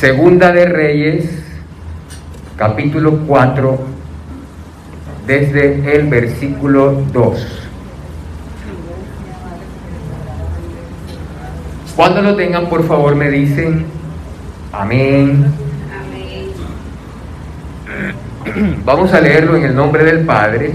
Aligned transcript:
Segunda 0.00 0.50
de 0.50 0.64
Reyes, 0.64 1.28
capítulo 2.56 3.18
4, 3.26 3.78
desde 5.26 5.94
el 5.94 6.06
versículo 6.06 7.02
2. 7.12 7.68
Cuando 11.94 12.22
lo 12.22 12.34
tengan, 12.34 12.70
por 12.70 12.88
favor, 12.88 13.14
me 13.14 13.28
dicen 13.28 13.84
amén. 14.72 15.52
Vamos 18.86 19.12
a 19.12 19.20
leerlo 19.20 19.54
en 19.54 19.64
el 19.64 19.76
nombre 19.76 20.02
del 20.02 20.24
Padre, 20.24 20.72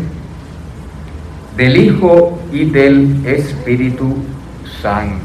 del 1.58 1.78
Hijo 1.78 2.44
y 2.52 2.66
del 2.66 3.26
Espíritu 3.26 4.18
Santo. 4.84 5.25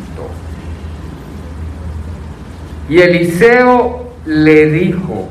Y 2.91 2.99
Eliseo 2.99 4.11
le 4.27 4.67
dijo, 4.67 5.29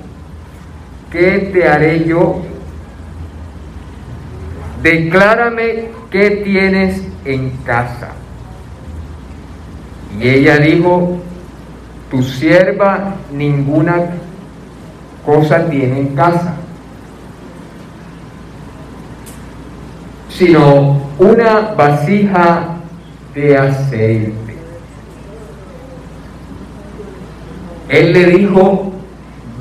¿qué 1.12 1.52
te 1.52 1.68
haré 1.68 2.06
yo? 2.06 2.42
Declárame 4.82 5.90
qué 6.10 6.42
tienes 6.46 7.04
en 7.26 7.50
casa. 7.66 8.12
Y 10.18 10.30
ella 10.30 10.58
dijo, 10.58 11.18
tu 12.10 12.24
sierva 12.24 13.16
ninguna 13.34 14.06
cosa 15.26 15.70
tiene 15.70 16.00
en 16.00 16.16
casa, 16.16 16.56
sino 20.30 21.10
una 21.20 21.74
vasija 21.76 22.78
de 23.36 23.58
aceite. 23.58 24.49
Él 27.90 28.14
le 28.14 28.26
dijo, 28.26 28.94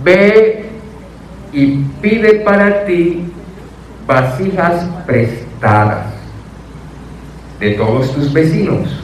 ve 0.05 0.67
y 1.53 1.77
pide 2.03 2.41
para 2.41 2.85
ti 2.85 3.25
vasijas 4.07 4.87
prestadas 5.07 6.07
de 7.59 7.71
todos 7.73 8.13
tus 8.15 8.33
vecinos. 8.33 9.03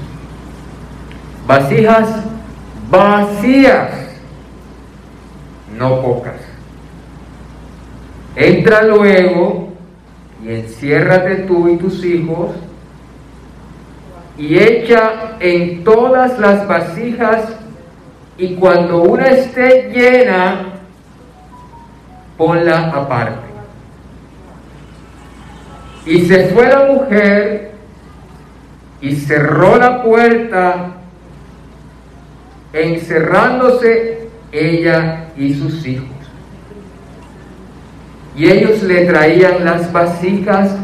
Vasijas 1.46 2.08
vacías, 2.90 3.90
no 5.78 6.02
pocas. 6.02 6.40
Entra 8.36 8.82
luego 8.82 9.68
y 10.44 10.50
enciérrate 10.50 11.36
tú 11.46 11.68
y 11.68 11.76
tus 11.76 12.04
hijos 12.04 12.50
y 14.36 14.58
echa 14.58 15.36
en 15.40 15.84
todas 15.84 16.38
las 16.38 16.66
vasijas 16.66 17.63
y 18.36 18.54
cuando 18.56 19.02
una 19.02 19.28
esté 19.28 19.90
llena, 19.92 20.72
ponla 22.36 22.90
aparte. 22.90 23.54
Y 26.06 26.26
se 26.26 26.48
fue 26.48 26.68
la 26.68 26.86
mujer 26.86 27.72
y 29.00 29.14
cerró 29.14 29.76
la 29.76 30.02
puerta, 30.02 30.94
encerrándose 32.72 34.28
ella 34.50 35.26
y 35.36 35.54
sus 35.54 35.86
hijos. 35.86 36.08
Y 38.36 38.50
ellos 38.50 38.82
le 38.82 39.06
traían 39.06 39.64
las 39.64 39.92
vasijas 39.92 40.74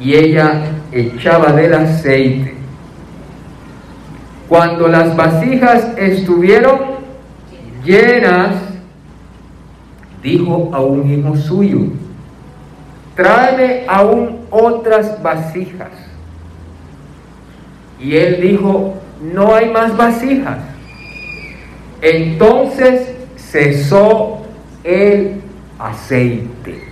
y 0.00 0.14
ella 0.14 0.62
echaba 0.92 1.52
del 1.52 1.74
aceite 1.74 2.57
cuando 4.48 4.88
las 4.88 5.14
vasijas 5.14 5.92
estuvieron 5.98 6.78
llenas, 7.84 8.54
dijo 10.22 10.70
a 10.72 10.80
un 10.80 11.12
hijo 11.12 11.36
suyo, 11.36 11.80
tráeme 13.14 13.84
aún 13.86 14.38
otras 14.50 15.22
vasijas. 15.22 15.90
Y 18.00 18.16
él 18.16 18.40
dijo, 18.40 18.94
no 19.20 19.54
hay 19.54 19.70
más 19.70 19.94
vasijas. 19.96 20.58
Entonces 22.00 23.12
cesó 23.36 24.38
el 24.82 25.42
aceite. 25.78 26.84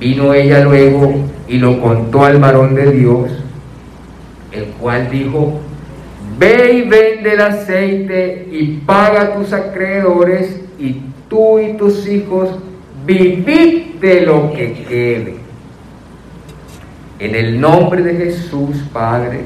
Vino 0.00 0.34
ella 0.34 0.64
luego 0.64 1.14
y 1.46 1.58
lo 1.58 1.80
contó 1.80 2.24
al 2.24 2.38
varón 2.40 2.74
de 2.74 2.90
Dios 2.90 3.43
el 4.54 4.66
cual 4.80 5.10
dijo, 5.10 5.60
ve 6.38 6.72
y 6.74 6.88
vende 6.88 7.34
el 7.34 7.40
aceite 7.40 8.48
y 8.50 8.78
paga 8.86 9.22
a 9.22 9.34
tus 9.34 9.52
acreedores 9.52 10.60
y 10.78 11.00
tú 11.28 11.58
y 11.58 11.74
tus 11.74 12.06
hijos 12.08 12.50
vivid 13.06 13.96
de 14.00 14.22
lo 14.22 14.52
que 14.52 14.72
quede. 14.88 15.36
En 17.18 17.34
el 17.34 17.60
nombre 17.60 18.02
de 18.02 18.14
Jesús, 18.14 18.76
Padre, 18.92 19.42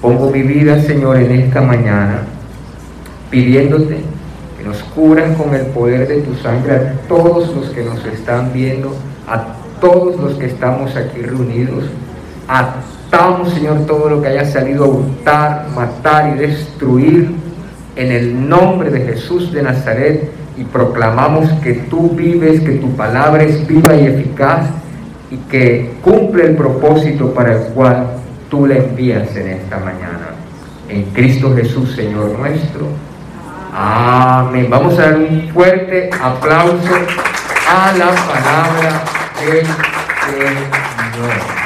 pongo 0.00 0.30
mi 0.30 0.42
vida, 0.42 0.80
Señor, 0.80 1.16
en 1.16 1.32
esta 1.32 1.60
mañana, 1.60 2.22
pidiéndote 3.30 3.98
que 4.56 4.64
nos 4.64 4.82
curan 4.84 5.34
con 5.34 5.54
el 5.54 5.66
poder 5.66 6.06
de 6.06 6.20
tu 6.22 6.34
sangre 6.36 6.76
a 6.76 6.92
todos 7.08 7.54
los 7.54 7.70
que 7.70 7.82
nos 7.82 8.04
están 8.06 8.52
viendo, 8.52 8.94
a 9.26 9.56
todos 9.80 10.16
los 10.18 10.34
que 10.34 10.46
estamos 10.46 10.94
aquí 10.96 11.20
reunidos, 11.20 11.84
a 12.48 12.76
Señor, 13.54 13.86
todo 13.86 14.10
lo 14.10 14.20
que 14.20 14.28
haya 14.28 14.44
salido 14.44 14.84
a 14.84 14.88
hurtar, 14.88 15.66
matar 15.74 16.34
y 16.34 16.38
destruir 16.38 17.34
en 17.96 18.12
el 18.12 18.46
nombre 18.46 18.90
de 18.90 19.00
Jesús 19.00 19.50
de 19.52 19.62
Nazaret 19.62 20.30
y 20.58 20.64
proclamamos 20.64 21.50
que 21.62 21.72
tú 21.88 22.10
vives, 22.10 22.60
que 22.60 22.72
tu 22.72 22.94
palabra 22.94 23.42
es 23.42 23.66
viva 23.66 23.94
y 23.94 24.06
eficaz 24.06 24.66
y 25.30 25.36
que 25.50 25.94
cumple 26.02 26.44
el 26.44 26.56
propósito 26.56 27.32
para 27.32 27.54
el 27.54 27.62
cual 27.72 28.06
tú 28.50 28.66
le 28.66 28.78
envías 28.78 29.34
en 29.34 29.48
esta 29.48 29.78
mañana. 29.78 30.34
En 30.90 31.04
Cristo 31.14 31.54
Jesús, 31.56 31.96
Señor 31.96 32.38
nuestro. 32.38 32.86
Amén. 33.72 34.66
Vamos 34.68 34.98
a 34.98 35.02
dar 35.02 35.16
un 35.16 35.48
fuerte 35.54 36.10
aplauso 36.22 36.94
a 37.66 37.92
la 37.96 38.08
palabra 38.08 39.04
del 39.40 39.64
Señor. 39.64 41.65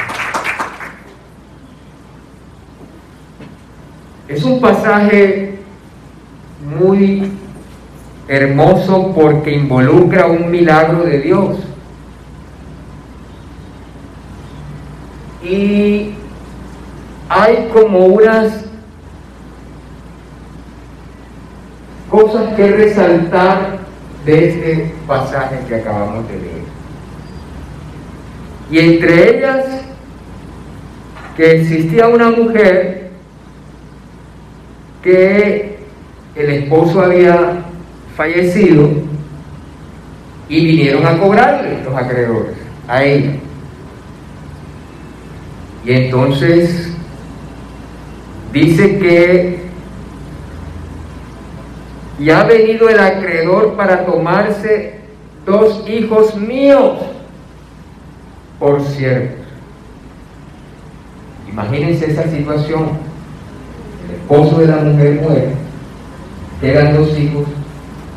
Es 4.31 4.45
un 4.45 4.61
pasaje 4.61 5.55
muy 6.79 7.33
hermoso 8.29 9.11
porque 9.13 9.51
involucra 9.51 10.27
un 10.27 10.49
milagro 10.49 11.03
de 11.03 11.19
Dios. 11.19 11.57
Y 15.43 16.13
hay 17.27 17.69
como 17.73 18.05
unas 18.05 18.63
cosas 22.09 22.53
que 22.55 22.67
resaltar 22.71 23.79
de 24.25 24.47
este 24.47 24.95
pasaje 25.07 25.59
que 25.67 25.75
acabamos 25.75 26.25
de 26.29 26.39
leer. 26.39 26.61
Y 28.71 28.79
entre 28.79 29.37
ellas, 29.37 29.65
que 31.35 31.51
existía 31.51 32.07
una 32.07 32.29
mujer 32.29 33.00
que 35.01 35.77
el 36.35 36.49
esposo 36.49 37.01
había 37.01 37.63
fallecido 38.15 38.89
y 40.47 40.65
vinieron 40.65 41.05
a 41.05 41.17
cobrarle 41.17 41.83
los 41.83 41.95
acreedores 41.95 42.55
a 42.87 43.03
ella. 43.03 43.33
Y 45.85 45.91
entonces 45.93 46.93
dice 48.53 48.99
que 48.99 49.61
ya 52.19 52.41
ha 52.41 52.43
venido 52.43 52.89
el 52.89 52.99
acreedor 52.99 53.75
para 53.75 54.05
tomarse 54.05 54.99
dos 55.45 55.87
hijos 55.89 56.35
míos 56.35 56.99
por 58.59 58.79
cierto. 58.81 59.41
Imagínense 61.49 62.11
esa 62.11 62.29
situación 62.29 63.10
el 64.07 64.15
esposo 64.15 64.59
de 64.59 64.67
la 64.67 64.77
mujer 64.77 65.21
muere, 65.21 65.49
quedan 66.59 66.95
dos 66.95 67.17
hijos, 67.17 67.45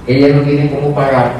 ella 0.06 0.36
no 0.36 0.42
tiene 0.42 0.70
cómo 0.70 0.94
pagar. 0.94 1.32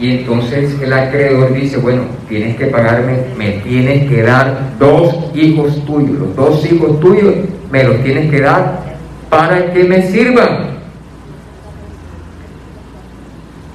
Y 0.00 0.18
entonces 0.18 0.80
el 0.80 0.92
acreedor 0.92 1.52
dice, 1.54 1.78
bueno, 1.78 2.02
tienes 2.28 2.56
que 2.56 2.66
pagarme, 2.66 3.18
me 3.36 3.50
tienes 3.62 4.08
que 4.08 4.22
dar 4.22 4.76
dos 4.78 5.12
hijos 5.34 5.84
tuyos, 5.84 6.18
los 6.18 6.36
dos 6.36 6.64
hijos 6.70 7.00
tuyos 7.00 7.34
me 7.70 7.82
los 7.82 8.02
tienes 8.04 8.30
que 8.30 8.40
dar 8.40 8.80
para 9.28 9.72
que 9.72 9.84
me 9.84 10.02
sirvan. 10.02 10.78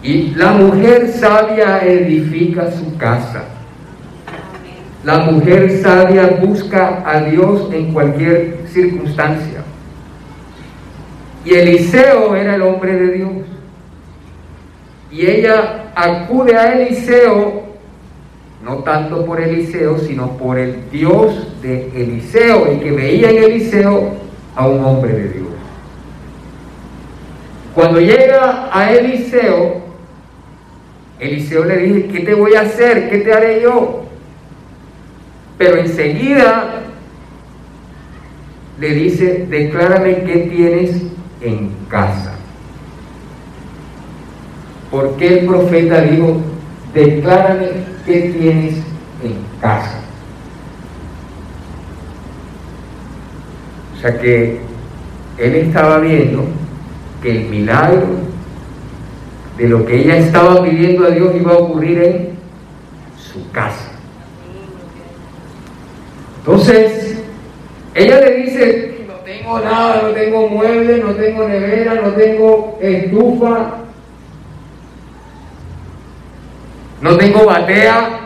Y 0.02 0.32
la 0.36 0.52
mujer 0.54 1.14
sabia 1.18 1.80
edifica 1.80 2.72
su 2.72 2.98
casa. 2.98 3.46
La 5.04 5.20
mujer 5.20 5.82
sabia 5.82 6.40
busca 6.42 7.04
a 7.06 7.22
Dios 7.22 7.70
en 7.74 7.94
cualquier 7.94 8.63
circunstancia. 8.74 9.64
Y 11.46 11.54
Eliseo 11.54 12.36
era 12.36 12.56
el 12.56 12.62
hombre 12.62 12.94
de 12.94 13.14
Dios. 13.14 13.32
Y 15.12 15.26
ella 15.28 15.92
acude 15.96 16.56
a 16.58 16.74
Eliseo, 16.74 17.64
no 18.64 18.78
tanto 18.78 19.26
por 19.26 19.40
Eliseo, 19.40 20.00
sino 20.00 20.38
por 20.38 20.58
el 20.58 20.90
Dios 20.90 21.62
de 21.62 21.90
Eliseo, 21.96 22.74
y 22.74 22.78
que 22.80 22.92
veía 22.92 23.30
en 23.30 23.44
Eliseo 23.44 24.14
a 24.56 24.68
un 24.68 24.84
hombre 24.84 25.14
de 25.14 25.30
Dios. 25.30 25.48
Cuando 27.76 28.00
llega 28.00 28.70
a 28.72 28.92
Eliseo, 28.92 29.82
Eliseo 31.20 31.66
le 31.66 31.78
dice, 31.78 32.08
¿qué 32.08 32.20
te 32.22 32.34
voy 32.34 32.56
a 32.56 32.62
hacer? 32.62 33.10
¿Qué 33.10 33.20
te 33.20 33.34
haré 33.34 33.62
yo? 33.62 34.04
Pero 35.58 35.78
enseguida 35.78 36.82
le 38.80 38.90
dice, 38.94 39.46
declárame 39.50 40.24
qué 40.24 40.50
tienes 40.52 41.02
en 41.42 41.72
casa. 41.90 42.34
Porque 44.90 45.40
el 45.40 45.46
profeta 45.46 46.02
dijo, 46.02 46.42
declárame 46.94 47.70
qué 48.06 48.34
tienes 48.38 48.76
en 49.24 49.36
casa. 49.62 50.00
O 53.96 54.02
sea 54.02 54.20
que 54.20 54.60
él 55.38 55.56
estaba 55.56 56.00
viendo 56.00 56.46
que 57.22 57.32
el 57.32 57.50
milagro 57.50 58.08
de 59.58 59.68
lo 59.68 59.86
que 59.86 60.02
ella 60.02 60.18
estaba 60.18 60.64
pidiendo 60.64 61.06
a 61.06 61.12
Dios 61.12 61.34
iba 61.36 61.54
a 61.54 61.58
ocurrir 61.58 62.04
en 62.04 62.30
su 63.18 63.50
casa. 63.52 63.92
Entonces, 66.40 67.03
ella 67.96 68.20
le 68.22 68.36
dice, 68.38 69.06
no 69.08 69.14
tengo 69.16 69.60
nada, 69.60 70.02
no 70.02 70.10
tengo 70.10 70.50
muebles, 70.50 71.04
no 71.04 71.12
tengo 71.12 71.48
nevera, 71.48 71.96
no 71.96 72.10
tengo 72.14 72.80
estufa, 72.82 73.76
no 77.02 77.18
tengo 77.18 77.46
batea. 77.46 78.20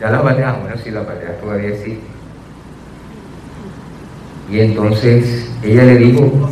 Ya 0.00 0.10
la 0.10 0.20
batea, 0.20 0.52
bueno, 0.60 0.76
sí, 0.82 0.90
la 0.90 1.02
batea 1.02 1.38
todavía 1.40 1.76
sí. 1.76 2.00
Y 4.50 4.60
entonces 4.60 5.48
ella 5.62 5.84
le 5.84 5.96
dijo, 5.96 6.50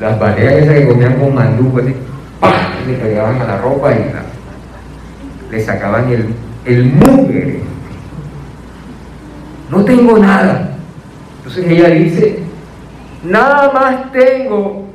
las 0.00 0.18
bateas 0.18 0.54
esas 0.54 0.74
que 0.74 0.88
comían 0.88 1.20
con 1.20 1.34
mandú, 1.34 1.78
así, 1.78 1.94
le 2.88 2.94
pegaban 2.94 3.40
a 3.40 3.44
la 3.44 3.58
ropa 3.58 3.92
y 3.94 5.52
le 5.52 5.64
sacaban 5.64 6.10
el, 6.10 6.34
el 6.64 6.84
mugre 6.84 7.60
no 9.70 9.84
tengo 9.84 10.18
nada. 10.18 10.70
Entonces 11.38 11.66
ella 11.66 11.88
dice, 11.90 12.40
nada 13.22 13.70
más 13.72 14.12
tengo 14.12 14.86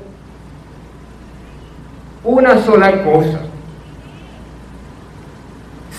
una 2.24 2.60
sola 2.62 3.04
cosa, 3.04 3.40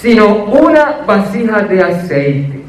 sino 0.01 0.45
una 0.45 1.03
vasija 1.07 1.63
de 1.63 1.83
aceite. 1.83 2.65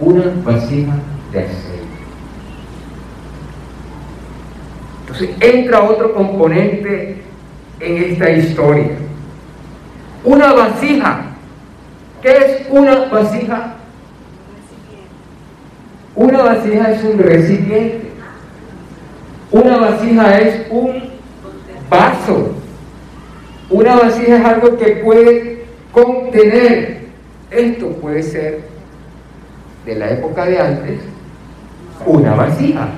Una 0.00 0.24
vasija 0.44 0.94
de 1.32 1.38
aceite. 1.38 1.74
Entonces 5.00 5.30
entra 5.40 5.82
otro 5.82 6.14
componente 6.14 7.22
en 7.80 8.04
esta 8.04 8.30
historia. 8.30 8.92
Una 10.24 10.52
vasija 10.52 11.33
¿Qué 12.24 12.30
es 12.30 12.66
una 12.70 13.04
vasija? 13.04 13.74
Una 16.14 16.42
vasija 16.42 16.92
es 16.92 17.04
un 17.04 17.18
recipiente. 17.18 18.12
Una 19.50 19.76
vasija 19.76 20.38
es 20.38 20.66
un 20.70 21.02
vaso. 21.90 22.54
Una 23.68 23.96
vasija 23.96 24.36
es 24.38 24.44
algo 24.46 24.78
que 24.78 25.02
puede 25.04 25.66
contener. 25.92 27.08
Esto 27.50 27.90
puede 28.00 28.22
ser 28.22 28.62
de 29.84 29.94
la 29.94 30.08
época 30.08 30.46
de 30.46 30.58
antes 30.58 31.00
una 32.06 32.34
vasija. 32.34 32.88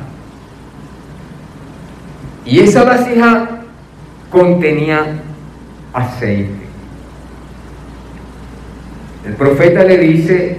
Y 2.45 2.61
esa 2.61 2.85
vasija 2.85 3.63
contenía 4.31 5.05
aceite. 5.93 6.66
El 9.27 9.35
profeta 9.35 9.83
le 9.83 9.99
dice, 9.99 10.59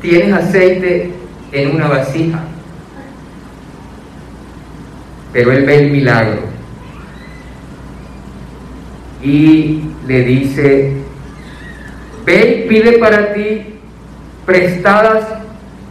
tienes 0.00 0.32
aceite 0.32 1.12
en 1.52 1.74
una 1.74 1.86
vasija, 1.86 2.40
pero 5.34 5.52
él 5.52 5.64
ve 5.66 5.84
el 5.84 5.90
milagro 5.90 6.40
y 9.22 9.82
le 10.06 10.24
dice, 10.24 10.94
ve 12.24 12.64
y 12.64 12.68
pide 12.68 12.92
para 12.98 13.34
ti 13.34 13.78
prestadas 14.46 15.24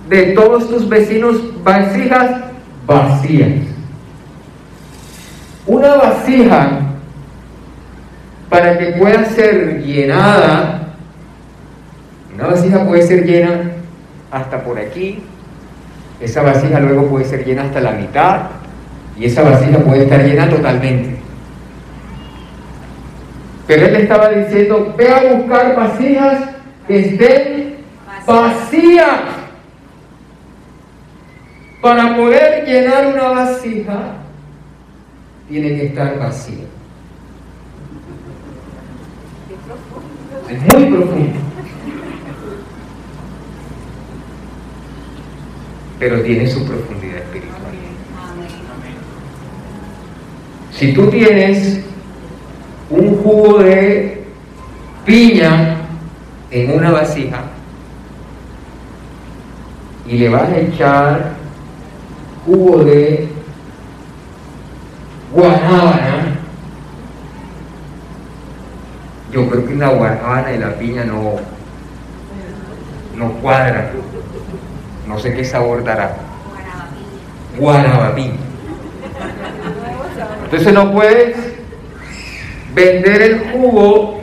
de 0.10 0.24
todos 0.34 0.68
tus 0.68 0.90
vecinos 0.90 1.38
vasijas 1.64 2.42
vacías. 2.88 3.52
Una 5.68 5.96
vasija 5.96 6.80
para 8.50 8.78
que 8.80 8.88
pueda 8.94 9.26
ser 9.26 9.84
llenada 9.84 10.81
una 12.42 12.50
vasija 12.50 12.84
puede 12.88 13.04
ser 13.04 13.24
llena 13.24 13.72
hasta 14.32 14.64
por 14.64 14.80
aquí, 14.80 15.20
esa 16.20 16.42
vasija 16.42 16.80
luego 16.80 17.08
puede 17.08 17.26
ser 17.26 17.46
llena 17.46 17.66
hasta 17.66 17.82
la 17.82 17.92
mitad 17.92 18.42
y 19.16 19.26
esa 19.26 19.44
vasija 19.44 19.78
puede 19.78 20.06
estar 20.06 20.24
llena 20.24 20.50
totalmente. 20.50 21.20
Pero 23.68 23.86
él 23.86 23.96
estaba 23.96 24.30
diciendo, 24.30 24.96
ve 24.98 25.10
a 25.10 25.34
buscar 25.36 25.76
vasijas 25.76 26.50
que 26.88 27.00
estén 27.00 27.76
vacías. 28.26 29.20
Para 31.80 32.16
poder 32.16 32.66
llenar 32.66 33.08
una 33.08 33.30
vasija, 33.30 34.14
tiene 35.48 35.70
que 35.70 35.86
estar 35.88 36.18
vacía. 36.18 36.66
Es 40.50 40.74
muy 40.74 40.86
profundo. 40.86 41.51
Pero 46.02 46.20
tiene 46.24 46.48
su 46.48 46.66
profundidad 46.66 47.18
espiritual. 47.18 47.62
Si 50.72 50.94
tú 50.94 51.12
tienes 51.12 51.80
un 52.90 53.18
jugo 53.18 53.60
de 53.60 54.26
piña 55.06 55.78
en 56.50 56.72
una 56.72 56.90
vasija 56.90 57.44
y 60.08 60.18
le 60.18 60.30
vas 60.30 60.50
a 60.50 60.58
echar 60.58 61.34
jugo 62.48 62.84
de 62.84 63.30
guanábana, 65.32 66.36
yo 69.32 69.48
creo 69.48 69.68
que 69.68 69.76
la 69.76 69.90
guanábana 69.90 70.52
y 70.52 70.58
la 70.58 70.80
piña 70.80 71.06
no, 71.06 71.36
no 73.16 73.34
cuadran. 73.34 73.92
No 75.08 75.20
sé 75.20 75.34
qué 75.34 75.44
sabor 75.44 75.84
dará. 75.84 76.16
Guanabapín. 77.58 78.34
Entonces 80.46 80.74
no 80.74 80.92
puedes 80.92 81.36
vender 82.74 83.22
el 83.22 83.40
jugo 83.52 84.22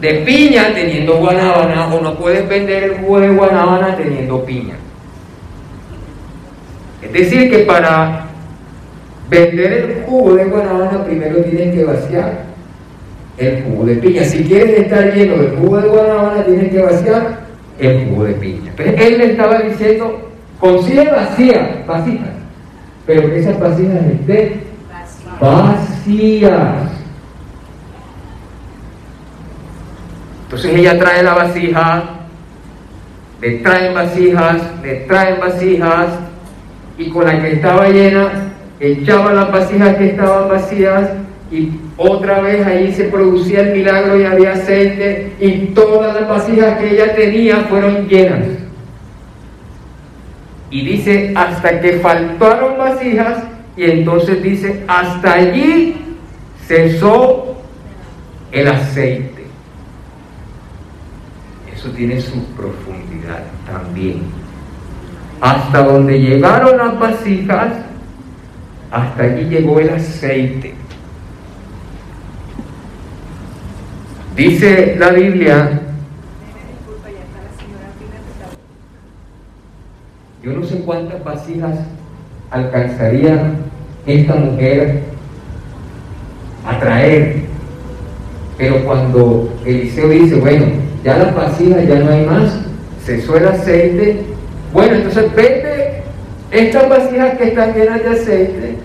de 0.00 0.14
piña 0.26 0.72
teniendo 0.74 1.18
guanábana 1.18 1.86
o 1.86 2.00
no 2.00 2.18
puedes 2.18 2.48
vender 2.48 2.84
el 2.84 2.96
jugo 2.98 3.20
de 3.20 3.28
guanábana 3.28 3.96
teniendo 3.96 4.44
piña. 4.44 4.74
Es 7.02 7.12
decir, 7.12 7.50
que 7.50 7.58
para 7.60 8.26
vender 9.30 9.72
el 9.72 10.02
jugo 10.04 10.34
de 10.34 10.44
guanábana 10.44 11.04
primero 11.04 11.42
tienes 11.44 11.74
que 11.74 11.84
vaciar 11.84 12.44
el 13.38 13.62
jugo 13.64 13.84
de 13.84 13.94
piña. 13.96 14.24
Si 14.24 14.44
quieres 14.44 14.80
estar 14.80 15.14
lleno 15.14 15.36
del 15.36 15.56
jugo 15.56 15.76
de 15.78 15.88
guanábana 15.88 16.44
tienes 16.44 16.70
que 16.70 16.82
vaciar 16.82 17.45
el 17.78 18.08
jugo 18.08 18.24
de 18.24 18.34
piña. 18.34 18.70
Entonces 18.70 18.94
él 19.00 19.18
le 19.18 19.24
estaba 19.32 19.58
diciendo, 19.60 20.30
consigue 20.58 21.10
vacías, 21.10 21.86
vasijas, 21.86 22.30
pero 23.06 23.28
esas 23.34 23.58
vasijas 23.60 24.04
estén 24.06 24.62
vacías. 25.40 26.90
Entonces 30.44 30.74
ella 30.74 30.98
trae 30.98 31.22
la 31.22 31.34
vasija, 31.34 32.04
le 33.40 33.50
traen 33.58 33.94
vasijas, 33.94 34.62
le 34.82 34.94
traen 35.00 35.40
vasijas, 35.40 36.06
y 36.98 37.10
con 37.10 37.26
la 37.26 37.40
que 37.40 37.52
estaba 37.52 37.88
llena, 37.88 38.52
echaba 38.80 39.32
las 39.32 39.52
vasijas 39.52 39.96
que 39.96 40.06
estaban 40.08 40.48
vacías 40.48 41.10
y 41.50 41.72
otra 41.98 42.40
vez 42.40 42.66
ahí 42.66 42.92
se 42.92 43.04
producía 43.04 43.60
el 43.60 43.72
milagro 43.78 44.20
y 44.20 44.24
había 44.24 44.52
aceite 44.52 45.32
y 45.40 45.68
todas 45.68 46.14
las 46.20 46.28
vasijas 46.28 46.78
que 46.78 46.90
ella 46.90 47.14
tenía 47.14 47.60
fueron 47.70 48.06
llenas. 48.06 48.46
Y 50.70 50.84
dice, 50.84 51.32
hasta 51.34 51.80
que 51.80 51.94
faltaron 52.00 52.76
vasijas 52.76 53.44
y 53.76 53.84
entonces 53.84 54.42
dice, 54.42 54.84
hasta 54.86 55.32
allí 55.32 55.96
cesó 56.66 57.56
el 58.52 58.68
aceite. 58.68 59.46
Eso 61.74 61.90
tiene 61.90 62.20
su 62.20 62.44
profundidad 62.48 63.44
también. 63.66 64.22
Hasta 65.40 65.82
donde 65.82 66.20
llegaron 66.20 66.76
las 66.76 66.98
vasijas, 66.98 67.72
hasta 68.90 69.22
allí 69.22 69.44
llegó 69.44 69.80
el 69.80 69.90
aceite. 69.90 70.75
Dice 74.36 74.96
la 74.98 75.12
Biblia, 75.12 75.80
yo 80.42 80.52
no 80.52 80.62
sé 80.62 80.80
cuántas 80.80 81.24
vasijas 81.24 81.78
alcanzaría 82.50 83.52
esta 84.06 84.34
mujer 84.34 85.04
a 86.66 86.78
traer, 86.78 87.44
pero 88.58 88.84
cuando 88.84 89.54
Eliseo 89.64 90.10
dice, 90.10 90.34
bueno, 90.34 90.66
ya 91.02 91.16
las 91.16 91.34
vasijas 91.34 91.88
ya 91.88 92.00
no 92.00 92.10
hay 92.10 92.26
más, 92.26 92.60
cesó 93.06 93.38
el 93.38 93.48
aceite, 93.48 94.20
bueno, 94.74 94.96
entonces 94.96 95.34
vete 95.34 96.02
estas 96.50 96.90
vasijas 96.90 97.38
que 97.38 97.44
están 97.44 97.72
llenas 97.72 98.02
de 98.02 98.08
aceite, 98.10 98.76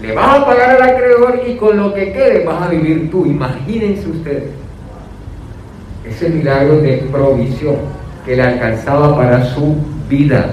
le 0.00 0.12
vas 0.12 0.40
a 0.40 0.46
pagar 0.46 0.70
al 0.70 0.90
acreedor 0.90 1.40
y 1.46 1.56
con 1.56 1.76
lo 1.76 1.94
que 1.94 2.12
quede 2.12 2.44
vas 2.44 2.62
a 2.62 2.68
vivir 2.68 3.10
tú. 3.10 3.24
Imagínense 3.24 4.08
ustedes 4.08 4.50
ese 6.04 6.28
milagro 6.28 6.80
de 6.80 6.98
provisión 7.10 7.76
que 8.24 8.36
le 8.36 8.42
alcanzaba 8.42 9.16
para 9.16 9.44
su 9.44 9.76
vida. 10.08 10.50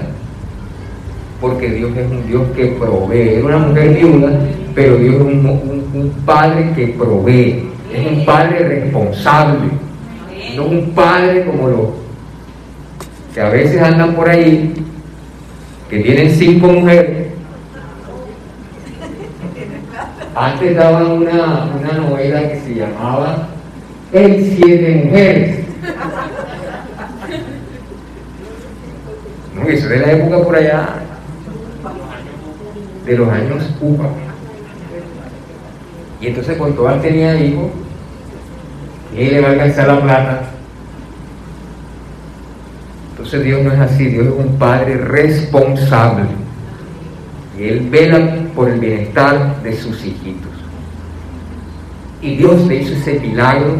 Porque 1.40 1.68
Dios 1.68 1.90
es 1.96 2.10
un 2.10 2.26
Dios 2.26 2.42
que 2.56 2.66
provee. 2.66 3.34
Era 3.34 3.44
una 3.44 3.58
mujer 3.58 3.94
viuda, 3.94 4.30
pero 4.74 4.96
Dios 4.96 5.16
es 5.16 5.20
un, 5.20 6.12
padre 6.24 6.70
que 6.74 6.88
provee. 6.88 7.68
Es 7.92 8.06
un 8.06 8.24
padre 8.24 8.60
responsable. 8.60 9.68
No 10.56 10.64
un 10.66 10.90
padre 10.92 11.44
como 11.44 11.68
los 11.68 11.86
que 13.34 13.40
a 13.40 13.48
veces 13.48 13.82
andan 13.82 14.14
por 14.14 14.28
ahí, 14.28 14.72
que 15.90 15.98
tienen 15.98 16.30
cinco 16.30 16.68
mujeres 16.68 17.23
antes 20.34 20.76
daban 20.76 21.10
una, 21.12 21.66
novela 21.96 22.48
que 22.48 22.60
se 22.60 22.74
llamaba 22.74 23.48
El 24.12 24.56
Siete 24.56 25.02
Mujeres. 25.04 25.58
No, 29.54 29.68
eso 29.68 29.88
de 29.88 29.98
la 29.98 30.12
época 30.12 30.42
por 30.42 30.56
allá, 30.56 30.88
de 33.06 33.16
los 33.16 33.28
años 33.28 33.74
UPA. 33.80 34.08
Y 36.20 36.26
entonces 36.28 36.56
cuando 36.56 36.76
todas 36.76 37.02
tenía 37.02 37.36
hijos, 37.36 37.70
él 39.16 39.30
le 39.30 39.40
va 39.40 39.48
a 39.48 39.52
alcanzar 39.52 39.86
la 39.86 40.00
plata. 40.00 40.42
Entonces 43.10 43.44
Dios 43.44 43.62
no 43.62 43.72
es 43.72 43.78
así, 43.78 44.06
Dios 44.06 44.26
es 44.26 44.32
un 44.32 44.58
padre 44.58 44.96
responsable. 44.96 46.24
Y 47.58 47.64
Él 47.68 47.88
vela 47.88 48.43
por 48.54 48.68
el 48.68 48.80
bienestar 48.80 49.62
de 49.62 49.76
sus 49.76 50.04
hijitos. 50.04 50.52
Y 52.22 52.36
Dios 52.36 52.66
le 52.66 52.76
hizo 52.76 52.94
ese 52.94 53.20
milagro 53.20 53.76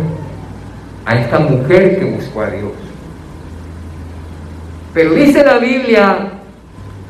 a 1.06 1.16
esta 1.16 1.38
mujer 1.38 1.98
que 1.98 2.04
buscó 2.04 2.42
a 2.42 2.50
Dios. 2.50 2.72
Pero 4.92 5.14
dice 5.14 5.44
la 5.44 5.58
Biblia 5.58 6.32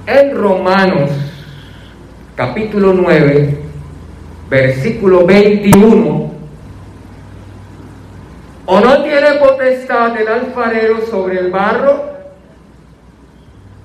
en 0.06 0.37
Romanos 0.37 1.11
capítulo 2.37 2.92
9, 2.92 3.59
versículo 4.50 5.25
21, 5.25 6.30
¿o 8.66 8.80
no 8.80 9.02
tiene 9.02 9.33
potestad 9.35 10.16
el 10.16 10.28
alfarero 10.28 11.06
sobre 11.06 11.38
el 11.38 11.50
barro 11.50 12.14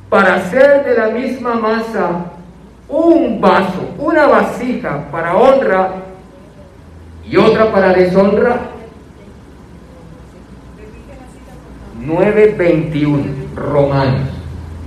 para 0.10 0.36
hacer 0.36 0.84
de 0.86 0.96
la 0.96 1.10
misma 1.10 1.56
masa 1.56 2.39
un 2.90 3.40
vaso, 3.40 3.94
una 3.98 4.28
vasija 4.28 5.10
para 5.12 5.38
honra 5.38 5.94
y 7.30 7.38
otra 7.38 7.72
para 7.72 7.94
deshonra. 7.94 8.60
9.21, 12.06 13.56
Romanos 13.56 14.30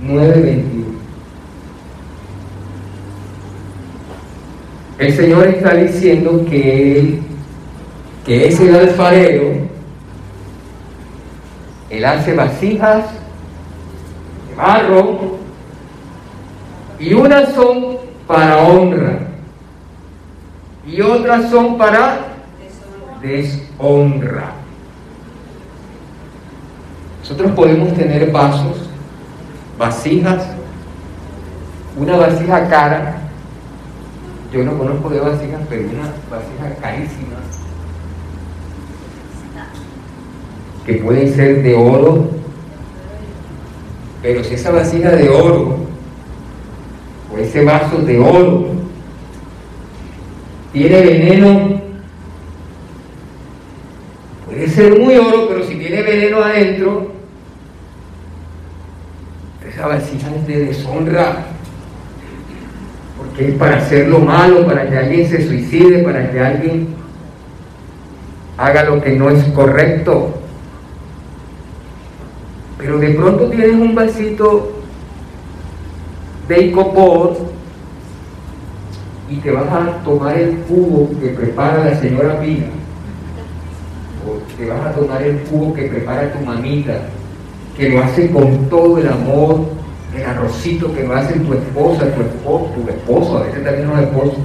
9.21. 0.03 0.83
El 4.99 5.13
Señor 5.13 5.47
está 5.47 5.73
diciendo 5.75 6.45
que 6.49 7.23
que 8.25 8.47
es 8.47 8.59
el 8.59 8.75
alfarero, 8.75 9.53
Él 11.89 12.05
hace 12.05 12.33
vasijas 12.33 13.05
de 14.49 14.55
barro, 14.55 15.22
y 17.03 17.13
unas 17.13 17.53
son 17.53 17.97
para 18.25 18.59
honra 18.59 19.19
y 20.87 21.01
otras 21.01 21.49
son 21.49 21.77
para 21.77 22.27
deshonra. 23.21 24.53
Nosotros 27.19 27.51
podemos 27.51 27.93
tener 27.93 28.31
vasos, 28.31 28.89
vasijas, 29.77 30.45
una 31.97 32.15
vasija 32.15 32.69
cara. 32.69 33.17
Yo 34.53 34.63
no 34.63 34.77
conozco 34.77 35.09
de 35.09 35.19
vasijas, 35.19 35.61
pero 35.67 35.89
una 35.89 36.13
vasija 36.31 36.81
carísima. 36.81 37.35
Que 40.85 40.93
pueden 40.95 41.33
ser 41.33 41.63
de 41.63 41.75
oro. 41.75 42.29
Pero 44.21 44.41
si 44.43 44.53
esa 44.53 44.71
vasija 44.71 45.11
de 45.11 45.29
oro 45.29 45.82
o 47.33 47.37
ese 47.37 47.63
vaso 47.63 47.97
de 47.99 48.19
oro. 48.19 48.67
Tiene 50.71 51.01
veneno, 51.01 51.81
puede 54.45 54.67
ser 54.69 54.99
muy 54.99 55.15
oro, 55.17 55.47
pero 55.47 55.63
si 55.65 55.75
tiene 55.75 56.01
veneno 56.01 56.43
adentro, 56.43 57.11
esa 59.67 59.87
vasija 59.87 60.35
es 60.35 60.47
de 60.47 60.65
deshonra, 60.65 61.45
porque 63.17 63.49
es 63.49 63.55
para 63.55 63.77
hacer 63.77 64.07
lo 64.07 64.19
malo, 64.19 64.65
para 64.65 64.89
que 64.89 64.97
alguien 64.97 65.29
se 65.29 65.47
suicide, 65.47 66.03
para 66.03 66.31
que 66.31 66.39
alguien 66.39 66.87
haga 68.57 68.83
lo 68.83 69.01
que 69.01 69.11
no 69.11 69.29
es 69.29 69.43
correcto. 69.45 70.39
Pero 72.79 72.97
de 72.97 73.09
pronto 73.11 73.49
tienes 73.49 73.73
un 73.73 73.93
vasito 73.93 74.72
de 76.55 76.73
y 79.29 79.35
te 79.37 79.51
vas 79.51 79.71
a 79.71 80.03
tomar 80.03 80.37
el 80.37 80.63
jugo 80.67 81.09
que 81.19 81.29
prepara 81.29 81.85
la 81.85 81.99
señora 81.99 82.39
Pina. 82.39 82.67
O 84.27 84.57
te 84.57 84.65
vas 84.67 84.85
a 84.85 84.91
tomar 84.91 85.21
el 85.23 85.39
jugo 85.47 85.73
que 85.73 85.83
prepara 85.83 86.31
tu 86.31 86.45
mamita 86.45 87.01
que 87.77 87.89
lo 87.89 88.03
hace 88.03 88.29
con 88.29 88.69
todo 88.69 88.99
el 88.99 89.07
amor 89.07 89.65
el 90.15 90.23
arrocito 90.23 90.93
que 90.93 91.03
lo 91.03 91.15
hace 91.15 91.39
tu 91.39 91.53
esposa, 91.53 92.13
tu 92.13 92.21
esposo, 92.21 92.69
tu 92.75 92.87
esposo, 92.87 93.37
a 93.37 93.43
veces 93.45 93.63
también 93.63 93.89
los 93.89 93.99
esposos. 93.99 94.37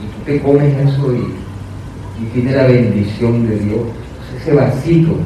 Y 0.00 0.06
tú 0.06 0.24
te 0.24 0.40
comes 0.40 0.88
eso 0.88 1.12
y, 1.12 1.34
y 2.22 2.26
tiene 2.32 2.52
la 2.52 2.66
bendición 2.66 3.48
de 3.48 3.58
Dios. 3.58 3.80
Ese 4.40 4.52
vasito 4.52 5.16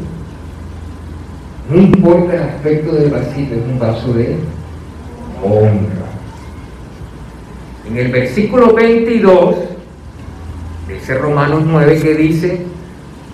no 1.72 1.80
importa 1.80 2.34
el 2.34 2.42
aspecto 2.42 2.92
del 2.92 3.10
vasito, 3.10 3.54
es 3.54 3.62
un 3.62 3.78
vaso 3.78 4.12
de 4.12 4.36
honra. 5.42 6.02
En 7.88 7.96
el 7.96 8.12
versículo 8.12 8.74
22, 8.74 9.56
de 10.88 10.96
ese 10.98 11.14
Romanos 11.14 11.62
9 11.64 12.00
que 12.00 12.14
dice, 12.14 12.66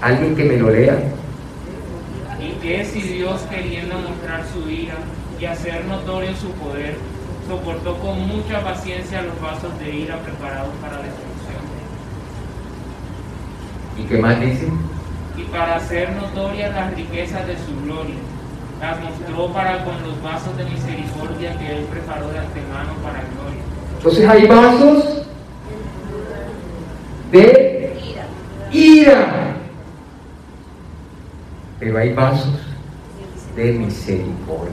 Alguien 0.00 0.37
que 0.37 0.45
me 0.45 0.57
lo 0.57 0.71
lea. 0.71 0.97
Y 2.40 2.52
que 2.62 2.85
si 2.85 3.00
Dios 3.00 3.40
queriendo 3.50 3.97
mostrar 3.97 4.45
su 4.47 4.71
ira 4.71 4.95
y 5.40 5.45
hacer 5.45 5.85
notorio 5.87 6.30
su 6.37 6.50
poder, 6.52 6.95
soportó 7.49 7.99
con 7.99 8.28
mucha 8.28 8.62
paciencia 8.62 9.23
los 9.23 9.40
vasos 9.40 9.76
de 9.80 9.90
ira 9.90 10.18
preparados 10.18 10.73
para 10.80 10.99
destrucción. 10.99 11.62
¿Y 13.99 14.02
qué 14.02 14.18
más 14.18 14.40
dice? 14.40 14.68
Y 15.38 15.42
para 15.45 15.76
hacer 15.76 16.11
notorias 16.16 16.75
las 16.75 16.95
riquezas 16.95 17.47
de 17.47 17.54
su 17.54 17.80
gloria, 17.85 18.16
las 18.80 19.00
mostró 19.00 19.52
para 19.52 19.85
con 19.85 19.95
los 20.02 20.21
vasos 20.23 20.57
de 20.57 20.64
misericordia 20.64 21.57
que 21.59 21.76
él 21.78 21.85
preparó 21.85 22.28
de 22.28 22.38
antemano 22.38 22.92
para 23.02 23.21
gloria. 23.21 23.62
Entonces 23.97 24.28
hay 24.28 24.47
vasos 24.47 25.26
de 27.30 27.92
ira. 28.73 29.57
Pero 31.78 31.99
hay 31.99 32.12
vasos 32.12 32.61
de 33.54 33.73
misericordia. 33.73 34.73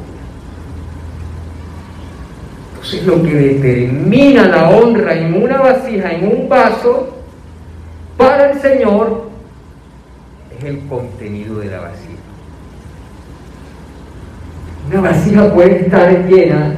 Entonces 2.73 3.05
lo 3.05 3.21
que 3.23 3.33
determina 3.33 4.47
la 4.47 4.69
honra 4.69 5.13
en 5.13 5.41
una 5.41 5.57
vasija, 5.57 6.11
en 6.11 6.27
un 6.27 6.49
vaso, 6.49 7.15
para 8.17 8.51
el 8.51 8.61
Señor, 8.61 9.24
el 10.65 10.79
contenido 10.87 11.59
de 11.59 11.69
la 11.69 11.79
vasija. 11.79 12.15
Una 14.89 15.01
vasija 15.01 15.53
puede 15.53 15.85
estar 15.85 16.25
llena, 16.27 16.75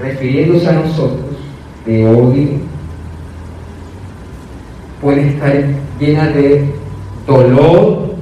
refiriéndose 0.00 0.68
a 0.68 0.72
nosotros, 0.72 1.36
de 1.84 2.06
odio, 2.06 2.48
puede 5.00 5.28
estar 5.28 5.64
llena 5.98 6.28
de 6.28 6.64
dolor, 7.26 8.14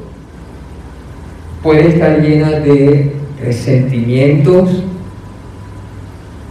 puede 1.62 1.88
estar 1.88 2.20
llena 2.20 2.50
de 2.50 3.12
resentimientos, 3.42 4.82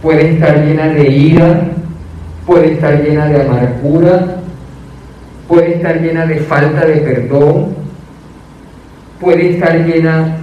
puede 0.02 0.34
estar 0.34 0.64
llena 0.64 0.88
de 0.88 1.08
ira, 1.08 1.70
puede 2.46 2.74
estar 2.74 3.02
llena 3.02 3.26
de 3.26 3.42
amargura, 3.42 4.37
puede 5.48 5.76
estar 5.76 6.00
llena 6.00 6.26
de 6.26 6.40
falta 6.40 6.84
de 6.84 6.96
perdón, 7.00 7.74
puede 9.18 9.54
estar 9.54 9.84
llena 9.84 10.36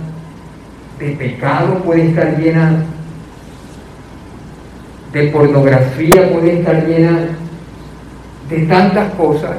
de 1.00 1.12
pecado, 1.12 1.76
puede 1.84 2.10
estar 2.10 2.38
llena 2.38 2.84
de 5.14 5.28
pornografía, 5.28 6.30
puede 6.34 6.60
estar 6.60 6.86
llena 6.88 7.28
de 8.50 8.58
tantas 8.66 9.14
cosas. 9.14 9.58